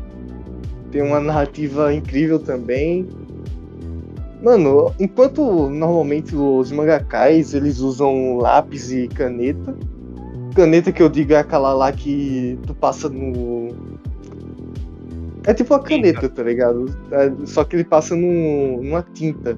Tem 0.91 1.03
uma 1.03 1.21
narrativa 1.21 1.93
incrível 1.93 2.39
também. 2.39 3.09
Mano, 4.43 4.95
enquanto 5.01 5.69
normalmente 5.69 6.37
os 6.37 6.71
mangakais 6.71 7.55
eles 7.55 7.81
usam 7.81 8.37
lápis 8.37 8.93
e 8.93 9.09
caneta. 9.09 9.75
Caneta 10.55 10.93
que 10.93 11.03
eu 11.03 11.09
digo 11.09 11.33
é 11.33 11.39
aquela 11.39 11.73
lá 11.73 11.91
que 11.91 12.59
tu 12.67 12.75
passa 12.75 13.09
no. 13.09 13.96
É 15.47 15.55
tipo 15.55 15.73
uma 15.73 15.81
caneta, 15.81 16.29
tá 16.29 16.43
ligado? 16.43 16.87
É, 17.13 17.47
só 17.47 17.63
que 17.63 17.77
ele 17.77 17.85
passa 17.85 18.17
num, 18.17 18.83
numa 18.83 19.03
tinta. 19.15 19.57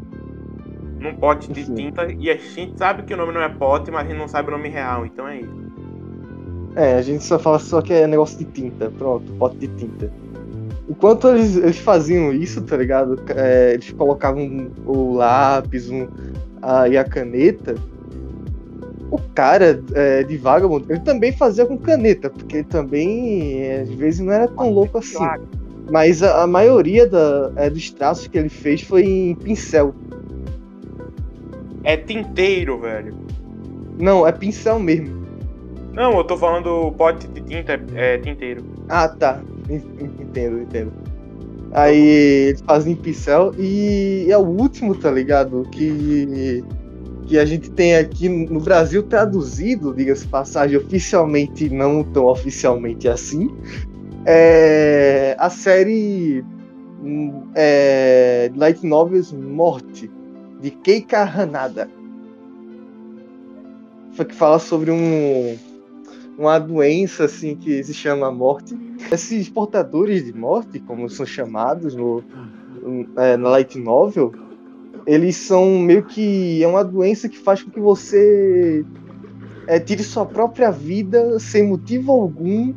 Num 1.00 1.14
pote 1.14 1.50
de 1.50 1.62
Enfim. 1.62 1.74
tinta. 1.74 2.12
E 2.12 2.30
a 2.30 2.36
gente 2.36 2.76
sabe 2.76 3.04
que 3.04 3.14
o 3.14 3.16
nome 3.16 3.32
não 3.32 3.40
é 3.40 3.48
pote, 3.48 3.90
mas 3.90 4.04
a 4.04 4.08
gente 4.08 4.18
não 4.18 4.28
sabe 4.28 4.48
o 4.48 4.50
nome 4.50 4.68
real. 4.68 5.06
Então 5.06 5.26
é 5.26 5.40
isso. 5.40 5.68
É, 6.76 6.94
a 6.96 7.02
gente 7.02 7.24
só 7.24 7.38
fala 7.38 7.58
só 7.58 7.80
que 7.80 7.94
é 7.94 8.06
negócio 8.06 8.38
de 8.38 8.44
tinta. 8.44 8.90
Pronto, 8.90 9.32
pote 9.32 9.56
de 9.56 9.68
tinta. 9.68 10.12
Enquanto 10.90 11.28
eles, 11.28 11.56
eles 11.56 11.78
faziam 11.78 12.32
isso, 12.34 12.60
tá 12.62 12.76
ligado? 12.76 13.18
É, 13.34 13.72
eles 13.72 13.90
colocavam 13.92 14.70
o 14.84 15.14
lápis 15.14 15.88
um, 15.88 16.06
a, 16.60 16.86
e 16.86 16.98
a 16.98 17.04
caneta. 17.04 17.74
O 19.10 19.18
cara 19.34 19.82
é, 19.94 20.22
de 20.22 20.36
Vagabond, 20.36 20.84
ele 20.86 21.00
também 21.00 21.32
fazia 21.32 21.64
com 21.64 21.78
caneta, 21.78 22.28
porque 22.28 22.58
ele 22.58 22.64
também, 22.64 23.62
é, 23.62 23.80
às 23.80 23.90
vezes, 23.90 24.20
não 24.20 24.32
era 24.32 24.48
tão 24.48 24.70
louco 24.70 24.98
assim. 24.98 25.16
Mas 25.90 26.22
a, 26.22 26.42
a 26.42 26.46
maioria 26.46 27.06
da, 27.06 27.50
é, 27.56 27.70
dos 27.70 27.90
traços 27.90 28.26
que 28.26 28.38
ele 28.38 28.48
fez 28.48 28.82
foi 28.82 29.04
em 29.04 29.34
pincel. 29.34 29.94
É 31.84 31.96
tinteiro, 31.96 32.78
velho. 32.80 33.14
Não, 33.98 34.26
é 34.26 34.32
pincel 34.32 34.78
mesmo. 34.78 35.26
Não, 35.92 36.16
eu 36.18 36.24
tô 36.24 36.36
falando 36.36 36.92
pote 36.92 37.26
de 37.28 37.40
tinta, 37.40 37.72
é, 37.94 38.14
é 38.14 38.18
tinteiro. 38.18 38.62
Ah, 38.88 39.08
tá. 39.08 39.42
En- 39.68 39.82
en- 39.98 40.22
Entendo, 40.22 40.60
entendo. 40.60 40.92
Aí 41.72 41.98
eles 42.48 42.60
fazem 42.62 42.92
em 42.92 42.96
pincel 42.96 43.52
e 43.58 44.26
é 44.30 44.38
o 44.38 44.42
último, 44.46 44.94
tá 44.94 45.10
ligado? 45.10 45.66
Que, 45.72 46.64
que 47.26 47.38
a 47.38 47.44
gente 47.44 47.70
tem 47.70 47.96
aqui 47.96 48.28
no 48.28 48.60
Brasil 48.60 49.02
traduzido, 49.02 49.92
diga-se 49.94 50.26
passagem, 50.28 50.78
oficialmente, 50.78 51.68
não 51.68 52.02
tão 52.04 52.26
oficialmente 52.26 53.08
assim. 53.08 53.50
É 54.30 55.34
a 55.38 55.48
série 55.48 56.44
hum, 57.02 57.44
é, 57.54 58.52
Light 58.54 58.86
Novels 58.86 59.32
Morte, 59.32 60.10
de 60.60 60.70
Keika 60.70 61.22
Hanada. 61.22 61.88
Que 64.14 64.34
fala 64.34 64.58
sobre 64.58 64.90
um, 64.90 65.56
uma 66.36 66.58
doença 66.58 67.24
assim 67.24 67.56
que 67.56 67.82
se 67.82 67.94
chama 67.94 68.30
morte. 68.30 68.76
Esses 69.10 69.48
portadores 69.48 70.26
de 70.26 70.34
morte, 70.34 70.78
como 70.78 71.08
são 71.08 71.24
chamados 71.24 71.94
no, 71.94 72.22
é, 73.16 73.34
na 73.38 73.48
light 73.48 73.78
novel, 73.78 74.34
eles 75.06 75.36
são 75.36 75.78
meio 75.78 76.02
que 76.04 76.62
é 76.62 76.68
uma 76.68 76.84
doença 76.84 77.30
que 77.30 77.38
faz 77.38 77.62
com 77.62 77.70
que 77.70 77.80
você 77.80 78.84
é, 79.66 79.80
tire 79.80 80.02
sua 80.02 80.26
própria 80.26 80.70
vida 80.70 81.38
sem 81.38 81.66
motivo 81.66 82.12
algum 82.12 82.74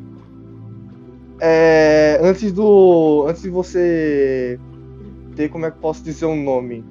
é, 1.41 2.19
antes 2.21 2.51
do 2.51 3.25
antes 3.27 3.41
de 3.41 3.49
você 3.49 4.59
ter 5.35 5.49
como 5.49 5.65
é 5.65 5.71
que 5.71 5.79
posso 5.79 6.03
dizer 6.03 6.25
o 6.25 6.35
nome 6.35 6.85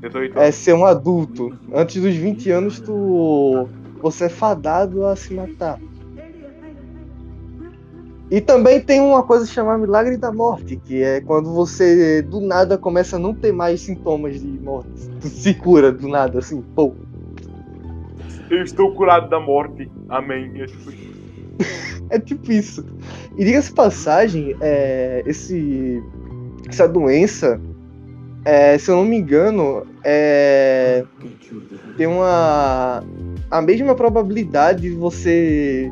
18 0.00 0.38
é 0.38 0.50
ser 0.50 0.74
um 0.74 0.84
adulto. 0.84 1.52
Antes 1.74 2.00
dos 2.00 2.14
20 2.14 2.50
anos, 2.50 2.80
tu 2.80 3.68
você 4.00 4.24
é 4.24 4.28
fadado 4.28 5.04
a 5.04 5.14
se 5.14 5.34
matar. 5.34 5.78
E 8.30 8.40
também 8.40 8.80
tem 8.80 9.00
uma 9.00 9.24
coisa 9.24 9.44
chamada 9.44 9.76
milagre 9.78 10.16
da 10.16 10.32
morte, 10.32 10.76
que 10.76 11.02
é 11.02 11.20
quando 11.20 11.52
você 11.52 12.22
do 12.22 12.40
nada 12.40 12.78
começa 12.78 13.16
a 13.16 13.18
não 13.18 13.34
ter 13.34 13.52
mais 13.52 13.80
sintomas 13.80 14.40
de 14.40 14.46
morte. 14.46 15.10
Tu 15.20 15.26
se 15.26 15.52
cura 15.52 15.90
do 15.90 16.06
nada, 16.08 16.38
assim, 16.38 16.62
pô. 16.62 16.94
Eu 18.48 18.62
estou 18.62 18.94
curado 18.94 19.28
da 19.28 19.40
morte. 19.40 19.90
Amém. 20.08 20.52
É 22.10 22.18
tipo 22.18 22.50
isso. 22.50 22.84
E 23.38 23.44
diga-se 23.44 23.72
passagem, 23.72 24.56
é, 24.60 25.22
esse, 25.24 26.02
essa 26.68 26.88
doença, 26.88 27.60
é, 28.44 28.76
se 28.78 28.90
eu 28.90 28.96
não 28.96 29.04
me 29.04 29.16
engano, 29.16 29.86
é, 30.04 31.04
tem 31.96 32.06
uma. 32.06 33.02
a 33.50 33.62
mesma 33.62 33.94
probabilidade 33.94 34.82
de 34.82 34.90
você 34.90 35.90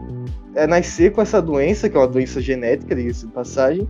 é, 0.55 0.67
nascer 0.67 1.13
com 1.13 1.23
essa 1.23 1.41
doença, 1.41 1.89
que 1.89 1.97
é 1.97 2.01
uma 2.01 2.09
doença 2.09 2.41
genética, 2.41 2.97
diga-se 2.97 3.27
passagem, 3.29 3.89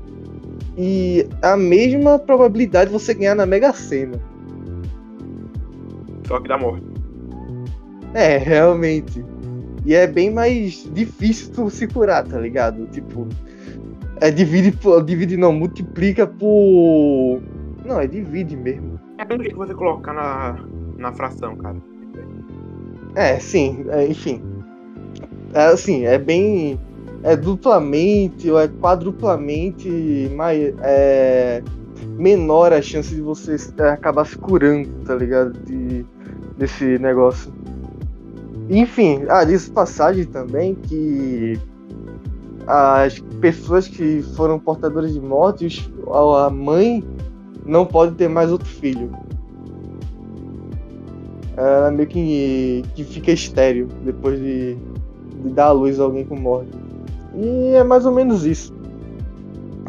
e 0.76 1.26
a 1.40 1.56
mesma 1.56 2.18
probabilidade 2.18 2.90
de 2.90 2.92
você 2.92 3.14
ganhar 3.14 3.34
na 3.34 3.46
Mega 3.46 3.72
Sena. 3.72 4.20
Só 6.26 6.40
que 6.40 6.48
da 6.48 6.58
morte. 6.58 6.84
É, 8.12 8.36
realmente. 8.36 9.24
E 9.89 9.95
é 9.95 10.07
bem 10.07 10.30
mais 10.30 10.86
difícil 10.93 11.51
tu 11.51 11.70
se 11.70 11.86
curar, 11.86 12.22
tá 12.22 12.39
ligado? 12.39 12.86
Tipo, 12.89 13.26
é 14.20 14.30
divide, 14.30 14.70
por- 14.70 15.03
divide 15.03 15.34
não, 15.34 15.51
multiplica 15.51 16.26
por. 16.26 17.41
Não, 17.86 17.99
é 17.99 18.07
divide 18.07 18.55
mesmo. 18.55 19.01
É 19.16 19.24
bem 19.24 19.39
que 19.39 19.55
você 19.55 19.72
colocar 19.72 20.12
na, 20.12 20.59
na 20.99 21.11
fração, 21.14 21.57
cara. 21.57 21.76
É, 23.14 23.39
sim, 23.41 23.86
é, 23.89 24.07
enfim. 24.07 24.43
É, 25.55 25.68
assim, 25.68 26.05
é 26.05 26.18
bem. 26.18 26.78
É 27.22 27.34
duplamente 27.34 28.51
ou 28.51 28.61
é 28.61 28.68
quadruplamente 28.68 30.30
mais, 30.36 30.74
é, 30.82 31.62
menor 32.18 32.74
a 32.74 32.82
chance 32.82 33.14
de 33.14 33.22
você 33.22 33.57
acabar 33.91 34.26
se 34.26 34.36
curando, 34.36 34.86
tá 35.07 35.14
ligado? 35.14 35.59
De, 35.64 36.05
desse 36.59 36.99
negócio. 36.99 37.51
Enfim, 38.68 39.24
ah, 39.28 39.44
diz 39.44 39.68
passagem 39.68 40.24
também 40.24 40.74
que 40.74 41.58
as 42.66 43.18
pessoas 43.40 43.88
que 43.88 44.22
foram 44.36 44.58
portadoras 44.58 45.14
de 45.14 45.20
morte, 45.20 45.90
a 46.12 46.50
mãe 46.50 47.02
não 47.64 47.86
pode 47.86 48.14
ter 48.14 48.28
mais 48.28 48.52
outro 48.52 48.68
filho. 48.68 49.10
Ela 51.56 51.90
meio 51.90 52.08
que, 52.08 52.84
que 52.94 53.04
fica 53.04 53.32
estéreo 53.32 53.88
depois 54.04 54.38
de, 54.38 54.76
de 55.42 55.48
dar 55.50 55.66
à 55.66 55.72
luz 55.72 55.98
a 55.98 56.04
alguém 56.04 56.24
com 56.24 56.36
morte. 56.36 56.70
E 57.34 57.74
é 57.74 57.82
mais 57.82 58.04
ou 58.04 58.12
menos 58.12 58.44
isso. 58.44 58.72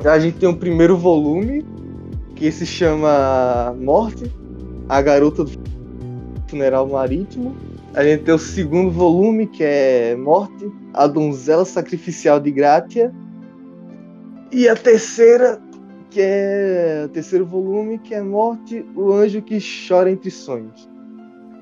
A 0.06 0.18
gente 0.18 0.38
tem 0.38 0.48
um 0.48 0.56
primeiro 0.56 0.98
volume 0.98 1.66
que 2.36 2.50
se 2.52 2.66
chama 2.66 3.76
Morte, 3.78 4.32
a 4.88 5.02
garota 5.02 5.44
do 5.44 5.52
funeral 6.48 6.88
marítimo. 6.88 7.54
A 7.94 8.04
gente 8.04 8.24
tem 8.24 8.34
o 8.34 8.40
segundo 8.40 8.92
volume 8.92 9.48
que 9.48 9.64
é 9.64 10.16
Morte, 10.16 10.72
a 10.94 11.08
donzela 11.08 11.66
sacrificial 11.66 12.40
de 12.40 12.52
Grátia. 12.52 13.14
E 14.52 14.68
a 14.68 14.76
terceira, 14.76 15.62
que 16.10 16.20
é 16.22 17.04
o 17.06 17.10
terceiro 17.10 17.46
volume, 17.46 17.98
que 18.00 18.14
é 18.14 18.22
Morte, 18.22 18.86
o 18.96 19.12
anjo 19.12 19.42
que 19.42 19.58
chora 19.88 20.10
entre 20.12 20.30
sonhos. 20.32 20.88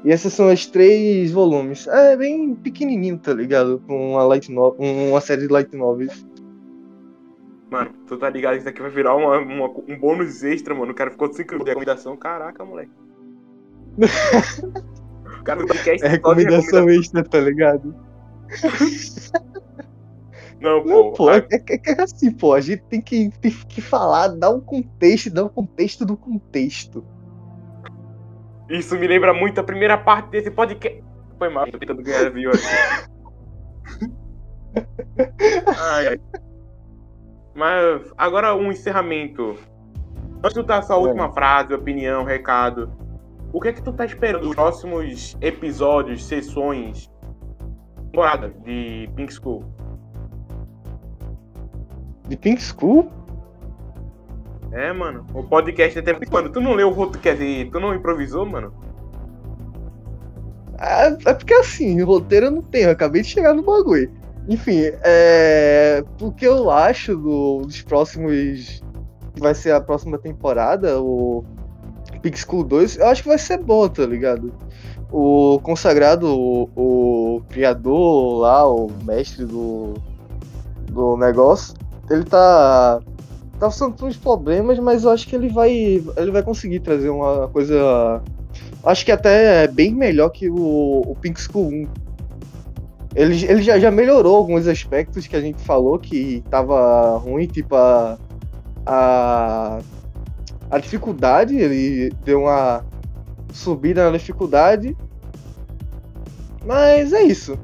E 0.03 0.11
essas 0.11 0.34
são 0.34 0.47
as 0.47 0.65
três 0.65 1.32
volumes. 1.32 1.88
É 1.88 2.15
bem 2.15 2.53
pequenininho, 2.55 3.17
tá 3.17 3.34
ligado? 3.34 3.82
Com 3.88 4.11
uma 4.11 4.23
light 4.23 4.51
no... 4.51 4.71
uma 4.78 5.19
série 5.21 5.41
de 5.47 5.47
light 5.47 5.75
novels. 5.75 6.25
Mano, 7.69 7.89
tu 8.05 8.15
tá 8.17 8.30
ligado 8.30 8.53
que 8.53 8.59
isso 8.59 8.69
aqui 8.69 8.82
vai 8.82 8.91
virar 8.91 9.15
uma, 9.15 9.39
uma- 9.39 9.69
um 9.88 9.97
bônus 9.99 10.43
extra, 10.43 10.73
mano. 10.75 10.91
O 10.91 10.95
cara 10.95 11.11
ficou 11.11 11.32
sem 11.34 11.45
recomendação. 11.45 12.15
Caraca, 12.15 12.63
moleque. 12.63 12.91
cara 15.48 15.66
É 16.04 16.08
recomendação 16.08 16.89
extra, 16.89 17.24
tá 17.24 17.39
ligado? 17.39 17.95
Não, 20.60 20.84
Não, 20.84 21.12
pô. 21.12 21.14
pô, 21.14 21.30
a- 21.30 21.38
é, 21.38 21.43
é- 21.52 21.82
é 21.91 22.02
assim, 22.02 22.32
pô, 22.32 22.54
a 22.54 22.60
gente 22.62 22.82
tem 22.89 23.00
que, 23.00 23.30
tem 23.39 23.52
que 23.52 23.80
falar, 23.80 24.30
dar 24.30 24.50
um 24.50 24.60
contexto, 24.60 25.30
dar 25.32 25.43
um 25.45 25.50
contexto 25.50 26.04
do 26.04 26.18
contexto. 26.18 27.06
Isso 28.68 28.98
me 28.98 29.08
lembra 29.08 29.34
muito 29.34 29.60
a 29.60 29.64
primeira 29.64 29.98
parte 29.98 30.30
desse 30.32 30.50
podcast. 30.50 31.04
Foi 31.38 31.50
mal, 31.50 31.70
tô 31.72 31.78
tentando 31.78 32.02
ganhar 32.02 32.32
view 32.32 32.50
aqui. 32.50 32.64
ai, 35.80 36.08
ai. 36.08 36.20
Mas 37.56 38.12
agora 38.18 38.56
um 38.56 38.72
encerramento. 38.72 39.56
Antes 40.43 40.54
de 40.54 40.64
dar 40.64 40.82
sua 40.82 40.98
última 40.98 41.32
frase, 41.32 41.74
opinião, 41.74 42.24
recado. 42.24 42.91
O 43.54 43.62
que 43.62 43.70
é 43.70 43.74
que 43.74 43.82
tu 43.82 43.93
tá 43.93 44.06
esperando 44.06 44.41
dos 44.41 44.56
próximos 44.56 45.38
episódios, 45.41 46.26
sessões, 46.26 47.10
temporada 48.12 48.50
de 48.64 49.10
Pink 49.16 49.34
School? 49.34 49.64
De 52.28 52.36
Pink 52.36 52.62
School? 52.62 53.10
É, 54.72 54.91
mano. 54.91 55.26
O 55.34 55.43
podcast 55.43 55.98
até 55.98 56.14
quando 56.14 56.52
tu 56.52 56.60
não 56.60 56.74
leu 56.74 56.89
o 56.89 56.91
roteiro, 56.93 57.20
quer 57.22 57.34
dizer, 57.34 57.70
tu 57.72 57.80
não 57.80 57.95
improvisou, 57.95 58.45
mano? 58.45 58.74
É, 60.80 61.08
é 61.30 61.34
porque 61.34 61.54
assim, 61.54 62.02
roteiro 62.04 62.48
eu 62.48 62.52
não 62.52 62.62
tenho, 62.62 62.88
eu 62.88 62.91
acabei 62.91 63.22
de 63.22 63.30
chegar 63.30 63.54
no 63.54 63.64
bagulho. 63.64 64.12
Enfim, 64.48 64.82
é. 65.04 66.04
Porque 66.18 66.48
eu 66.48 66.70
acho 66.70 67.16
do- 67.16 67.62
dos 67.62 67.82
próximos. 67.82 68.84
Que 69.34 69.41
vai 69.41 69.54
ser 69.54 69.72
a 69.72 69.80
próxima 69.82 70.18
temporada, 70.18 71.00
o 71.00 71.43
Pink 72.18 72.39
School 72.39 72.63
2, 72.63 72.97
eu 72.97 73.07
acho 73.07 73.24
que 73.24 73.30
vai 73.30 73.38
ser 73.38 73.57
bom, 73.57 73.88
tá 73.88 74.05
ligado? 74.05 74.53
O 75.11 75.59
consagrado, 75.63 76.28
o, 76.28 76.70
o 76.76 77.41
criador 77.49 78.39
lá, 78.39 78.68
o 78.68 78.91
mestre 79.03 79.45
do, 79.45 79.93
do 80.91 81.18
negócio, 81.18 81.76
ele 82.09 82.24
tá. 82.24 82.99
Tá 83.59 83.65
passando 83.65 84.05
uns 84.05 84.15
problemas, 84.15 84.78
mas 84.78 85.03
eu 85.03 85.09
acho 85.09 85.28
que 85.28 85.36
ele 85.36 85.49
vai. 85.49 85.72
Ele 85.72 86.32
vai 86.32 86.43
conseguir 86.43 86.80
trazer 86.82 87.09
uma 87.09 87.47
coisa 87.47 88.22
acho 88.84 89.05
que 89.05 89.11
até 89.11 89.63
é 89.63 89.68
bem 89.68 89.93
melhor 89.93 90.30
que 90.30 90.49
o, 90.49 91.01
o 91.05 91.15
Pink 91.20 91.39
School 91.41 91.68
1. 91.68 91.88
Ele, 93.15 93.45
ele 93.45 93.61
já, 93.61 93.80
já 93.80 93.91
melhorou 93.91 94.36
alguns 94.36 94.68
aspectos 94.68 95.28
que 95.28 95.36
a 95.36 95.41
gente 95.41 95.61
falou 95.63 95.97
que 95.97 96.43
tava 96.49 97.18
ruim, 97.18 97.47
tipo 97.47 97.76
a, 97.76 98.18
a, 98.86 99.80
a 100.70 100.78
dificuldade, 100.78 101.55
ele 101.55 102.13
deu 102.24 102.41
uma 102.41 102.86
subida 103.53 104.09
na 104.09 104.18
dificuldade. 104.18 104.95
Mas 106.65 107.13
é 107.13 107.24
isso. 107.24 107.57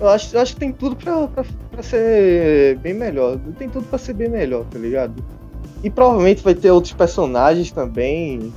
Eu 0.00 0.08
acho, 0.08 0.36
eu 0.36 0.40
acho 0.40 0.54
que 0.54 0.60
tem 0.60 0.72
tudo 0.72 0.96
pra, 0.96 1.26
pra, 1.28 1.44
pra 1.70 1.82
ser 1.82 2.78
bem 2.78 2.94
melhor. 2.94 3.38
Tem 3.58 3.68
tudo 3.68 3.86
pra 3.86 3.98
ser 3.98 4.14
bem 4.14 4.28
melhor, 4.28 4.64
tá 4.66 4.78
ligado? 4.78 5.24
E 5.82 5.90
provavelmente 5.90 6.42
vai 6.42 6.54
ter 6.54 6.70
outros 6.70 6.92
personagens 6.92 7.70
também. 7.70 8.52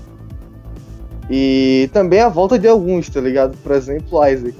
E 1.30 1.90
também 1.92 2.22
a 2.22 2.30
volta 2.30 2.58
de 2.58 2.68
alguns, 2.68 3.10
tá 3.10 3.20
ligado? 3.20 3.58
Por 3.58 3.74
exemplo, 3.74 4.26
Isaac. 4.26 4.56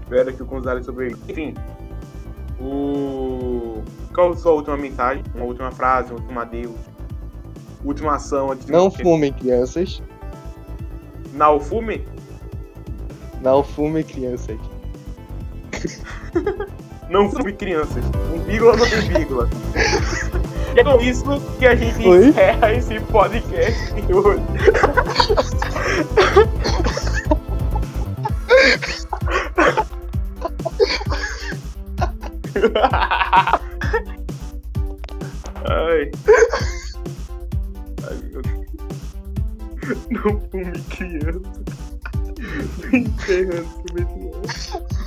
Espero 0.00 0.32
que 0.34 0.42
o 0.42 0.46
Gonzalez 0.46 0.84
sobreviva. 0.84 1.18
Enfim. 1.28 1.54
O. 2.60 3.82
Qual 4.14 4.32
a 4.32 4.36
sua 4.36 4.52
última 4.52 4.76
mensagem? 4.76 5.24
Uma 5.34 5.44
última 5.44 5.70
frase, 5.70 6.12
um 6.12 6.16
último 6.16 6.38
adeus? 6.40 6.76
Última 7.84 8.14
ação 8.16 8.52
antes 8.52 8.66
de 8.66 8.72
Não 8.72 8.84
morrer? 8.84 9.02
fumem, 9.02 9.32
crianças. 9.32 10.02
Não 11.32 11.58
fume? 11.58 12.06
Não 13.40 13.64
fumem, 13.64 14.04
crianças. 14.04 14.58
Não 17.08 17.28
fume 17.30 17.52
crianças. 17.52 18.02
Um 18.34 18.38
vírgula 18.44 18.74
não 18.76 18.88
tem 18.88 19.00
vírgula. 19.02 19.46
e 20.74 20.80
é 20.80 20.84
com 20.84 20.98
isso 21.00 21.24
que 21.58 21.66
a 21.66 21.74
gente 21.74 22.08
Oi? 22.08 22.28
encerra 22.28 22.72
esse 22.72 22.98
podcast 23.00 24.00
de 24.00 24.14
hoje. 24.14 24.40
Ai. 35.68 36.10
Ai, 38.08 38.16
meu 38.30 38.42
Deus. 38.42 38.62
Não 40.10 40.40
fume 40.50 40.78
criança. 40.90 41.62
Encerrando 42.92 43.68
esse 43.96 44.02
episódio. 44.02 45.01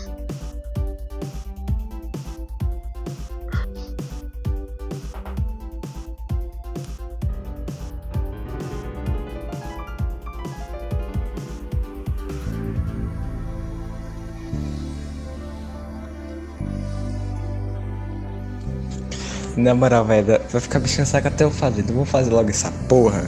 Na 19.57 19.73
moral, 19.73 20.05
velho, 20.05 20.39
vai 20.51 20.61
ficar 20.61 20.79
me 20.79 20.85
enchendo 20.85 21.03
o 21.03 21.05
saco 21.05 21.27
até 21.27 21.43
eu 21.43 21.51
fazer. 21.51 21.81
Então 21.81 21.95
vamos 21.95 22.09
fazer 22.09 22.29
logo 22.29 22.49
essa 22.49 22.71
porra. 22.89 23.25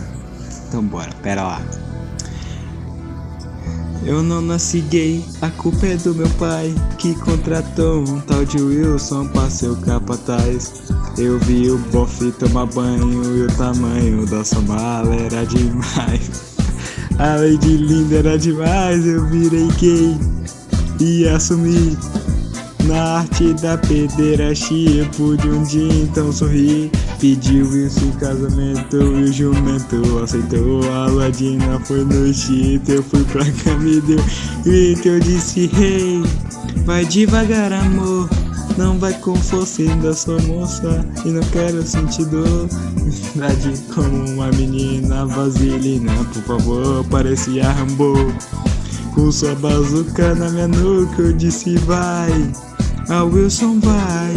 Então 0.67 0.83
bora, 0.83 1.09
pera 1.21 1.43
lá. 1.43 1.61
Eu 4.05 4.23
não 4.23 4.41
nasci 4.41 4.79
gay, 4.81 5.23
a 5.41 5.49
culpa 5.49 5.85
é 5.85 5.97
do 5.97 6.15
meu 6.15 6.29
pai 6.39 6.73
Que 6.97 7.13
contratou 7.15 8.07
um 8.07 8.21
tal 8.21 8.45
de 8.45 8.61
Wilson 8.61 9.27
pra 9.27 9.49
ser 9.49 9.67
o 9.67 9.75
capataz 9.75 10.83
Eu 11.17 11.37
vi 11.39 11.69
o 11.69 11.77
bofe 11.91 12.31
tomar 12.31 12.67
banho 12.67 13.37
e 13.37 13.41
o 13.41 13.47
tamanho 13.57 14.25
da 14.25 14.45
sua 14.45 14.61
mala 14.61 15.13
era 15.13 15.45
demais 15.45 16.55
A 17.19 17.35
Lady 17.35 17.75
Linda 17.75 18.19
era 18.19 18.37
demais, 18.37 19.05
eu 19.05 19.25
virei 19.25 19.67
gay 19.77 20.17
e 21.01 21.27
assumi 21.27 21.97
na 22.87 23.19
arte 23.19 23.53
da 23.55 23.77
pederastia 23.77 25.09
pude 25.15 25.47
um 25.47 25.63
dia 25.63 25.93
então 26.03 26.31
sorrir 26.31 26.89
Pediu 27.19 27.65
isso 27.87 28.05
em 28.05 28.11
casamento 28.11 28.95
e 28.95 29.23
o 29.23 29.33
jumento 29.33 30.19
aceitou. 30.23 30.87
A 30.91 31.07
ladina 31.07 31.79
foi 31.79 32.03
no 32.05 32.31
chito, 32.31 32.91
eu 32.91 33.01
fui 33.01 33.23
pra 33.23 33.43
cama 33.63 33.89
e 33.89 34.01
deu 34.01 34.23
grito 34.63 35.07
Eu 35.07 35.19
disse, 35.19 35.71
hey, 35.79 36.21
vai 36.85 37.05
devagar 37.05 37.73
amor. 37.73 38.29
Não 38.77 38.99
vai 38.99 39.13
com 39.13 39.35
força, 39.35 39.81
ainda 39.81 40.13
sou 40.13 40.39
moça. 40.43 41.03
E 41.25 41.29
não 41.29 41.41
quero 41.45 41.81
sentir 41.81 42.25
dor. 42.25 42.69
Verdade 43.33 43.73
como 43.95 44.29
uma 44.31 44.51
menina 44.51 45.25
vaselina 45.25 46.13
Por 46.33 46.43
favor, 46.43 47.03
parecia 47.05 47.71
Rambo. 47.71 48.13
Com 49.15 49.31
sua 49.31 49.55
bazuca 49.55 50.35
na 50.35 50.49
minha 50.51 50.67
nuca 50.67 51.23
Eu 51.23 51.33
disse, 51.33 51.75
vai 51.77 52.29
a 53.09 53.23
Wilson 53.23 53.79
vai, 53.79 54.33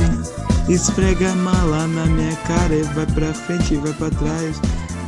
esfrega 0.68 1.32
a 1.32 1.36
mala 1.36 1.86
na 1.88 2.06
minha 2.06 2.36
cara 2.46 2.74
e 2.74 2.82
vai 2.82 3.06
pra 3.06 3.34
frente 3.34 3.74
e 3.74 3.76
vai 3.78 3.92
pra 3.94 4.10
trás. 4.10 4.60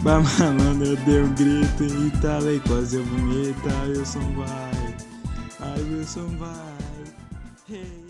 Vai 0.03 0.23
malandro, 0.39 0.89
eu 0.89 0.97
dei 0.97 1.23
um 1.23 1.33
grito 1.35 1.85
e 1.85 2.11
talei 2.21 2.61
quase 2.61 2.97
eu 2.97 3.05
vomito. 3.05 3.69
A 3.69 3.89
Wilson 3.89 4.33
vai, 4.37 4.95
a 5.61 5.75
Wilson 5.81 6.29
vai. 6.39 6.73
Hey. 7.71 8.02